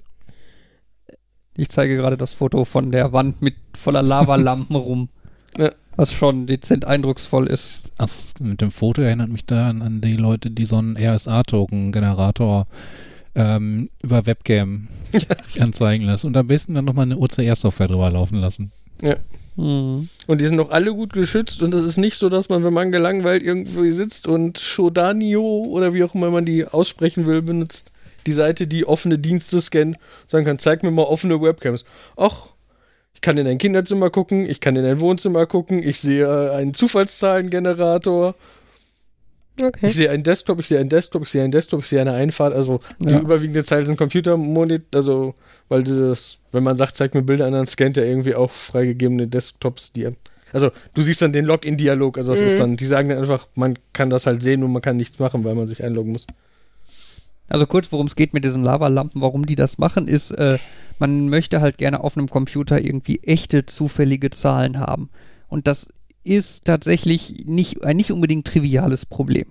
[1.56, 5.08] Ich zeige gerade das Foto von der Wand mit voller Lavalampen rum.
[5.56, 5.70] Ja.
[5.96, 7.92] Was schon dezent eindrucksvoll ist.
[7.98, 12.66] Das mit dem Foto erinnert mich da an, an die Leute, die so einen RSA-Token-Generator
[13.34, 14.88] ähm, über Webcam
[15.60, 18.72] anzeigen lassen und am besten dann nochmal eine OCR-Software drüber laufen lassen.
[19.56, 20.08] Hm.
[20.26, 22.72] Und die sind auch alle gut geschützt und es ist nicht so, dass man, wenn
[22.72, 27.92] man gelangweilt irgendwo sitzt und Shodanio oder wie auch immer man die aussprechen will, benutzt,
[28.26, 29.96] die Seite, die offene Dienste scannt,
[30.26, 31.84] sagen kann, zeig mir mal offene Webcams.
[32.16, 32.48] Ach,
[33.14, 36.72] ich kann in ein Kinderzimmer gucken, ich kann in ein Wohnzimmer gucken, ich sehe einen
[36.72, 38.34] Zufallszahlengenerator,
[39.60, 39.86] okay.
[39.86, 42.12] ich sehe einen Desktop, ich sehe einen Desktop, ich sehe einen Desktop, ich sehe eine
[42.12, 43.20] Einfahrt, also die Ja.
[43.20, 45.34] überwiegende Zeit sind Computermonit, also
[45.68, 49.26] weil dieses, wenn man sagt, zeig mir Bilder an, dann scannt er irgendwie auch freigegebene
[49.28, 50.08] Desktops, die
[50.52, 52.46] also du siehst dann den Login-Dialog, also das Mhm.
[52.46, 55.18] ist dann, die sagen dann einfach, man kann das halt sehen und man kann nichts
[55.20, 56.26] machen, weil man sich einloggen muss.
[57.48, 60.58] Also kurz, worum es geht mit diesen Lavalampen, warum die das machen, ist, äh,
[61.00, 65.08] man möchte halt gerne auf einem Computer irgendwie echte zufällige Zahlen haben.
[65.48, 65.88] Und das
[66.22, 69.46] ist tatsächlich nicht, ein nicht unbedingt triviales Problem.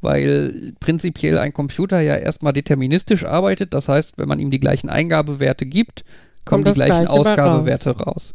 [0.00, 3.72] Weil prinzipiell ein Computer ja erstmal deterministisch arbeitet.
[3.74, 6.04] Das heißt, wenn man ihm die gleichen Eingabewerte gibt,
[6.44, 8.34] kommen Kommt die gleichen Ausgabewerte raus.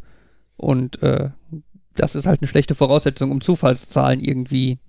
[0.58, 1.30] Und äh,
[1.96, 4.80] das ist halt eine schlechte Voraussetzung, um Zufallszahlen irgendwie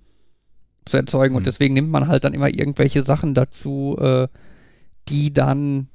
[0.85, 1.35] zu erzeugen.
[1.35, 1.45] Und Hm.
[1.45, 4.27] deswegen nimmt man halt dann immer irgendwelche Sachen dazu, äh,
[5.09, 5.87] die dann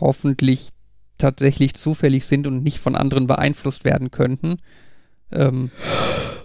[0.00, 0.70] hoffentlich
[1.18, 4.56] tatsächlich zufällig sind und nicht von anderen beeinflusst werden könnten.
[5.34, 5.70] Ähm,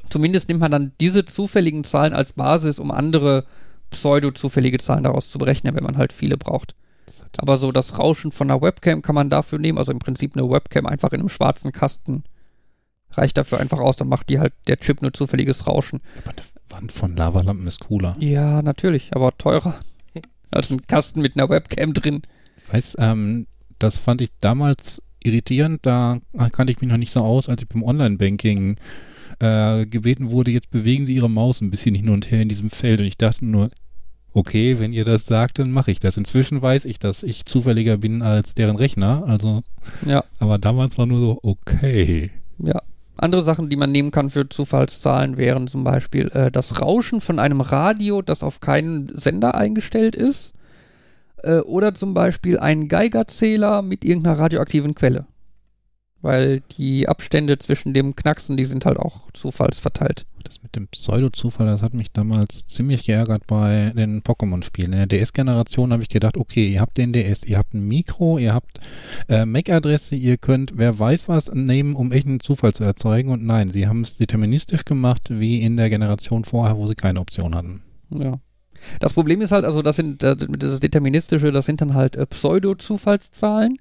[0.10, 3.46] zumindest nimmt man dann diese zufälligen Zahlen als Basis, um andere
[3.92, 6.76] pseudo-zufällige Zahlen daraus zu berechnen, wenn man halt viele braucht.
[7.38, 9.78] Aber so das Rauschen von einer Webcam kann man dafür nehmen.
[9.78, 12.24] Also im Prinzip eine Webcam einfach in einem schwarzen Kasten
[13.12, 13.98] reicht dafür einfach aus.
[13.98, 16.02] Dann macht die halt der Chip nur zufälliges Rauschen.
[16.24, 18.16] Aber eine Wand von Lavalampen ist cooler.
[18.20, 19.80] Ja, natürlich, aber teurer.
[20.52, 22.22] Als ein Kasten mit einer Webcam drin.
[22.72, 23.48] Weiß, ähm,
[23.78, 25.80] das fand ich damals irritierend.
[25.86, 26.20] Da
[26.52, 28.78] kannte ich mich noch nicht so aus, als ich beim Online-Banking
[29.40, 32.70] äh, gebeten wurde, jetzt bewegen Sie Ihre Maus ein bisschen hin und her in diesem
[32.70, 33.00] Feld.
[33.00, 33.70] Und ich dachte nur,
[34.34, 36.18] okay, wenn ihr das sagt, dann mache ich das.
[36.18, 39.24] Inzwischen weiß ich, dass ich zufälliger bin als deren Rechner.
[39.26, 39.62] Also,
[40.06, 42.32] Ja, aber damals war nur so, okay.
[42.60, 42.82] ja.
[43.18, 47.38] Andere Sachen, die man nehmen kann für Zufallszahlen, wären zum Beispiel äh, das Rauschen von
[47.38, 50.54] einem Radio, das auf keinen Sender eingestellt ist.
[51.44, 55.26] Äh, oder zum Beispiel ein Geigerzähler mit irgendeiner radioaktiven Quelle.
[56.22, 60.26] Weil die Abstände zwischen dem Knacksen, die sind halt auch zufallsverteilt.
[60.44, 64.92] Das mit dem Pseudo-Zufall, das hat mich damals ziemlich geärgert bei den Pokémon-Spielen.
[64.92, 68.38] In der DS-Generation habe ich gedacht, okay, ihr habt den DS, ihr habt ein Mikro,
[68.38, 68.82] ihr habt
[69.30, 73.32] äh, MAC-Adresse, ihr könnt, wer weiß was, nehmen, um echten Zufall zu erzeugen.
[73.32, 77.22] Und nein, sie haben es deterministisch gemacht, wie in der Generation vorher, wo sie keine
[77.22, 77.82] Option hatten.
[78.10, 78.40] Ja.
[79.00, 83.78] Das Problem ist halt, also das sind das Deterministische, das sind dann halt äh, Pseudo-Zufallszahlen.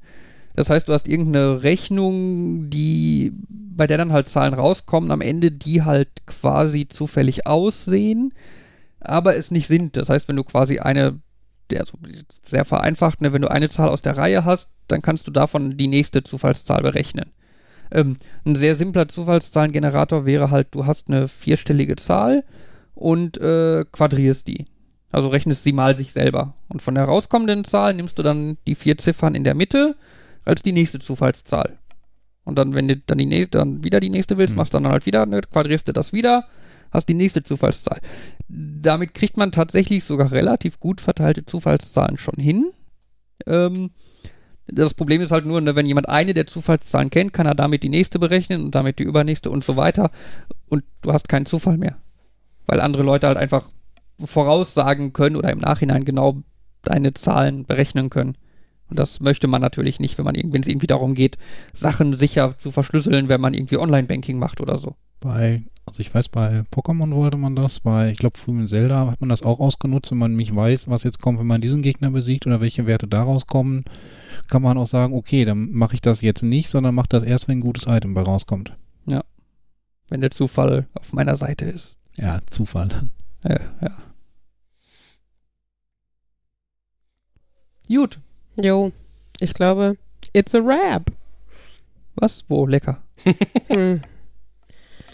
[0.59, 5.53] Das heißt, du hast irgendeine Rechnung, die, bei der dann halt Zahlen rauskommen, am Ende,
[5.53, 8.35] die halt quasi zufällig aussehen,
[8.99, 9.97] aber es nicht sind.
[9.97, 11.21] Das heißt, wenn du quasi eine,
[11.73, 11.97] also
[12.43, 15.77] sehr vereinfacht, ne, wenn du eine Zahl aus der Reihe hast, dann kannst du davon
[15.77, 17.31] die nächste Zufallszahl berechnen.
[17.93, 22.43] Ähm, ein sehr simpler Zufallszahlengenerator wäre halt, du hast eine vierstellige Zahl
[22.95, 24.67] und äh, quadrierst die.
[25.11, 26.55] Also rechnest sie mal sich selber.
[26.69, 29.97] Und von der rauskommenden Zahl nimmst du dann die vier Ziffern in der Mitte
[30.45, 31.79] als die nächste Zufallszahl.
[32.45, 34.57] Und dann, wenn du dann, die nächste, dann wieder die nächste willst, Hm.
[34.57, 36.47] machst du dann halt wieder, ne, quadrierst du das wieder,
[36.91, 38.01] hast die nächste Zufallszahl.
[38.49, 42.71] Damit kriegt man tatsächlich sogar relativ gut verteilte Zufallszahlen schon hin.
[43.47, 43.91] Ähm,
[44.67, 47.83] das Problem ist halt nur, ne, wenn jemand eine der Zufallszahlen kennt, kann er damit
[47.83, 50.11] die nächste berechnen und damit die übernächste und so weiter.
[50.69, 51.97] Und du hast keinen Zufall mehr.
[52.67, 53.71] Weil andere Leute halt einfach
[54.25, 56.43] voraussagen können oder im Nachhinein genau
[56.83, 58.37] deine Zahlen berechnen können.
[58.91, 61.37] Und das möchte man natürlich nicht, wenn man wenn es irgendwie darum geht,
[61.75, 64.95] Sachen sicher zu verschlüsseln, wenn man irgendwie Online-Banking macht oder so.
[65.21, 69.11] Bei, also ich weiß, bei Pokémon wollte man das, bei, ich glaube, früher in Zelda
[69.11, 71.83] hat man das auch ausgenutzt, wenn man nicht weiß, was jetzt kommt, wenn man diesen
[71.83, 73.85] Gegner besiegt oder welche Werte daraus kommen,
[74.49, 77.49] kann man auch sagen, okay, dann mache ich das jetzt nicht, sondern mache das erst,
[77.49, 78.73] wenn ein gutes Item bei rauskommt.
[80.09, 81.97] Wenn der Zufall auf meiner Seite ist.
[82.17, 82.89] Ja, Zufall.
[83.45, 83.91] Ja, ja.
[87.89, 88.19] Gut.
[88.63, 88.93] Jo,
[89.41, 89.97] ich glaube,
[90.33, 91.11] it's a rap.
[92.17, 92.45] Was?
[92.49, 92.67] Wo?
[92.67, 92.99] Lecker.
[93.69, 94.01] Hm,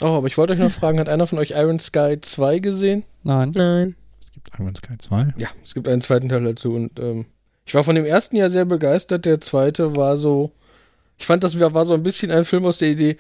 [0.01, 3.05] Oh, aber ich wollte euch noch fragen, hat einer von euch Iron Sky 2 gesehen?
[3.23, 3.53] Nein.
[3.55, 3.97] nein.
[4.21, 5.35] Es gibt Iron Sky 2.
[5.37, 7.27] Ja, es gibt einen zweiten Teil dazu und ähm,
[7.65, 9.25] ich war von dem ersten ja sehr begeistert.
[9.25, 10.53] Der zweite war so,
[11.17, 13.17] ich fand, das war so ein bisschen ein Film aus der Idee,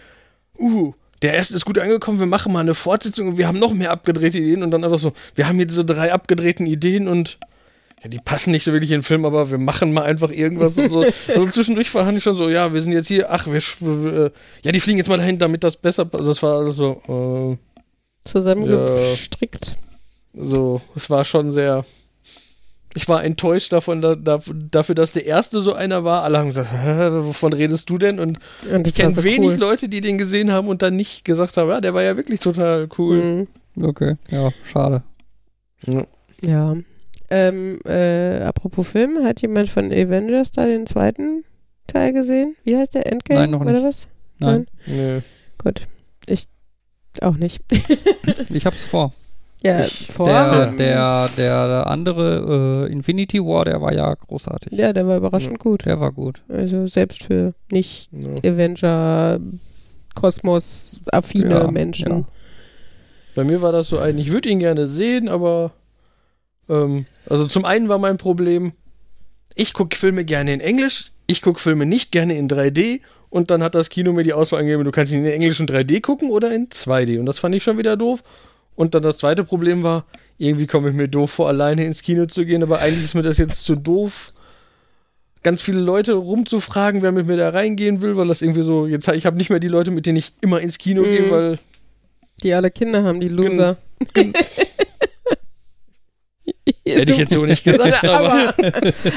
[0.58, 3.72] uh, der erste ist gut angekommen, wir machen mal eine Fortsetzung und wir haben noch
[3.72, 7.38] mehr abgedrehte Ideen und dann einfach so, wir haben hier diese drei abgedrehten Ideen und
[8.04, 10.76] ja, die passen nicht so wirklich in den Film, aber wir machen mal einfach irgendwas.
[10.76, 11.00] und so.
[11.28, 14.30] Also zwischendurch war ich schon so, ja, wir sind jetzt hier, ach, wir, äh,
[14.62, 18.28] ja, die fliegen jetzt mal dahin, damit das besser, also das war alles so, äh,
[18.28, 19.76] Zusammengestrickt.
[20.34, 21.84] so, es war schon sehr.
[22.96, 24.38] Ich war enttäuscht davon, da, da,
[24.70, 26.22] dafür, dass der erste so einer war.
[26.22, 28.20] Alle haben gesagt, wovon redest du denn?
[28.20, 28.38] Und
[28.70, 29.56] Und ich kenne so wenig cool.
[29.56, 32.38] Leute, die den gesehen haben und dann nicht gesagt haben, ja, der war ja wirklich
[32.38, 33.48] total cool.
[33.76, 33.84] Mhm.
[33.84, 34.14] Okay.
[34.28, 35.02] Ja, schade.
[35.86, 36.06] Ja.
[36.40, 36.76] Ja.
[37.30, 41.44] Ähm, äh, apropos Film, hat jemand von Avengers da den zweiten
[41.86, 42.56] Teil gesehen?
[42.64, 43.10] Wie heißt der?
[43.10, 43.40] Endgame?
[43.40, 43.84] Nein, noch Oder nicht.
[43.84, 44.08] was?
[44.38, 44.66] Nein.
[44.86, 45.20] Nee.
[45.62, 45.82] Gut.
[46.26, 46.48] Ich
[47.22, 47.60] auch nicht.
[48.50, 49.12] Ich hab's vor.
[49.62, 50.26] ja, Ich- vor.
[50.28, 54.72] Der, der, der andere äh, Infinity War, der war ja großartig.
[54.72, 55.86] ja, der war überraschend gut.
[55.86, 56.42] Der war gut.
[56.48, 58.50] Also selbst für nicht Ja.
[58.52, 59.40] Avenger
[60.14, 62.08] Kosmos-affine Ja, Menschen.
[62.12, 62.24] ja.
[63.34, 65.72] Bei mir war das so ein, ich würde ihn gerne sehen, aber
[66.68, 68.72] ähm, also zum einen war mein Problem,
[69.54, 73.00] ich gucke Filme gerne in Englisch, ich gucke Filme nicht gerne in 3D
[73.30, 75.66] Und dann hat das Kino mir die Auswahl angegeben, du kannst ihn in Englisch in
[75.66, 77.18] 3D gucken oder in 2D.
[77.18, 78.22] Und das fand ich schon wieder doof.
[78.76, 80.04] Und dann das zweite Problem war,
[80.38, 83.22] irgendwie komme ich mir doof vor, alleine ins Kino zu gehen, aber eigentlich ist mir
[83.22, 84.32] das jetzt zu doof,
[85.42, 89.06] ganz viele Leute rumzufragen, wer mit mir da reingehen will, weil das irgendwie so, jetzt
[89.08, 91.10] ich habe nicht mehr die Leute, mit denen ich immer ins Kino Mhm.
[91.10, 91.58] gehe, weil
[92.42, 93.76] Die alle Kinder haben, die Loser.
[96.86, 98.54] hätte ich jetzt so nicht gesagt, aber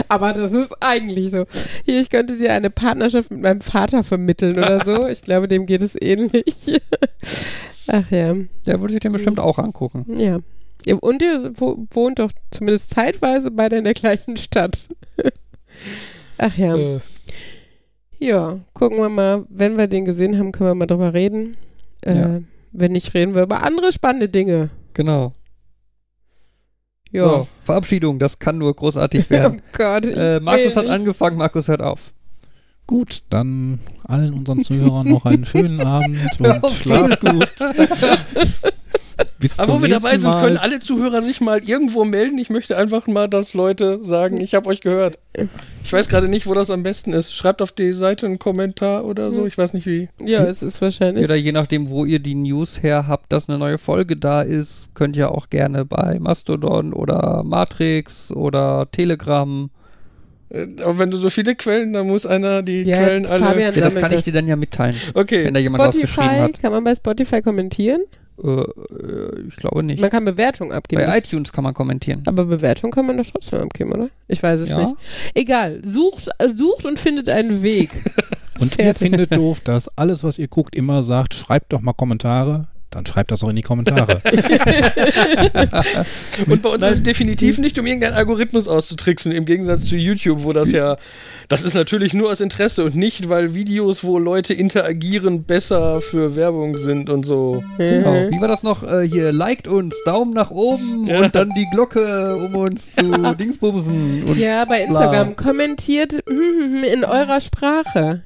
[0.07, 1.45] aber, das ist eigentlich so.
[1.85, 5.07] Hier, ich könnte dir eine Partnerschaft mit meinem Vater vermitteln oder so.
[5.07, 6.81] Ich glaube, dem geht es ähnlich.
[7.87, 8.35] Ach ja.
[8.65, 10.05] Der würde sich den bestimmt auch angucken.
[10.17, 10.39] Ja.
[11.01, 14.87] Und ihr wo, wohnt doch zumindest zeitweise beide in der gleichen Stadt.
[16.37, 16.75] Ach ja.
[16.77, 16.99] äh,
[18.19, 19.45] Ja, gucken wir mal.
[19.49, 21.57] Wenn wir den gesehen haben, können wir mal drüber reden.
[22.03, 22.41] Äh, Ja.
[22.73, 24.69] Wenn nicht, reden wir über andere spannende Dinge.
[24.93, 25.33] Genau.
[27.11, 27.23] Ja.
[27.27, 29.61] So, Verabschiedung, das kann nur großartig Oh werden.
[29.71, 30.05] Gott.
[30.05, 32.11] ich äh, Markus hat angefangen, Markus hört auf.
[32.85, 36.77] Gut, dann allen unseren Zuhörern noch einen schönen Abend und auf.
[36.77, 37.49] schlaft gut.
[39.39, 40.41] Bis aber wo wir dabei sind, Mal.
[40.43, 42.37] können alle Zuhörer sich mal irgendwo melden.
[42.37, 45.17] Ich möchte einfach mal, dass Leute sagen, ich habe euch gehört.
[45.83, 47.35] Ich weiß gerade nicht, wo das am besten ist.
[47.35, 49.45] Schreibt auf die Seite einen Kommentar oder so.
[49.45, 50.09] Ich weiß nicht wie.
[50.23, 51.23] Ja, es ist wahrscheinlich.
[51.23, 54.93] Oder je nachdem, wo ihr die News her habt, dass eine neue Folge da ist,
[54.95, 59.69] könnt ihr auch gerne bei Mastodon oder Matrix oder Telegram.
[60.49, 63.43] Äh, Aber wenn du so viele Quellen, dann muss einer die Ja, Quellen alle.
[63.43, 65.45] Fabian- Ja, das kann ich dir dann ja mitteilen, Okay.
[65.45, 66.61] wenn da jemand was geschrieben Spotify, hat.
[66.61, 68.01] kann man bei Spotify kommentieren?
[68.43, 69.99] Äh, äh, ich glaube nicht.
[69.99, 71.03] Man kann Bewertungen abgeben.
[71.05, 72.23] Bei iTunes kann man kommentieren.
[72.25, 74.09] Aber Bewertung kann man doch trotzdem abgeben, oder?
[74.27, 74.79] Ich weiß es Ja.
[74.79, 74.95] nicht.
[75.33, 75.81] Egal.
[75.83, 77.89] Sucht, äh, sucht und findet einen Weg.
[78.59, 82.67] Und ihr findet doof, dass alles, was ihr guckt, immer sagt, schreibt doch mal Kommentare.
[82.89, 84.21] Dann schreibt das auch in die Kommentare.
[86.47, 90.43] Und bei uns ist es definitiv nicht, um irgendeinen Algorithmus auszutricksen, im Gegensatz zu YouTube,
[90.43, 90.95] wo das ja,
[91.49, 96.35] das ist natürlich nur aus Interesse und nicht, weil Videos, wo Leute interagieren, besser für
[96.37, 97.63] Werbung sind und so.
[97.77, 98.29] Genau.
[98.29, 98.83] Wie war das noch?
[98.83, 101.19] Äh, hier, liked uns, Daumen nach oben Ja.
[101.19, 103.03] und dann die Glocke, um uns zu
[103.37, 104.23] Dingsbumsen.
[104.23, 108.23] Und Ja, bei Instagram kommentiert hm, in eurer Sprache.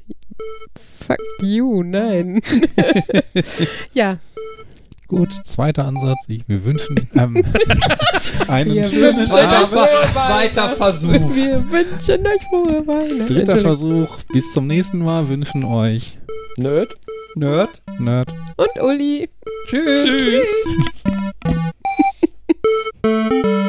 [1.05, 2.41] Fuck you, nein.
[3.93, 4.17] ja,
[5.11, 6.19] Gut, zweiter Ansatz.
[6.29, 7.43] Ich, wir wünschen ähm,
[8.47, 10.69] einen Wir schönen wünschen Zweiter Ver- zweiter.
[10.69, 11.35] Versuch.
[11.35, 13.25] Wir wünschen euch frohe Weihnachten.
[13.25, 13.57] Dritter.
[13.57, 14.19] Versuch.
[14.31, 16.17] Bis zum nächsten Mal wünschen euch
[16.57, 16.95] Nerd.
[17.35, 17.81] Nerd.
[17.99, 18.33] Nerd.
[18.55, 19.29] Und Uli.
[19.67, 20.05] Tschüss.
[20.05, 20.47] Tschüss.
[20.63, 21.03] Tschüss.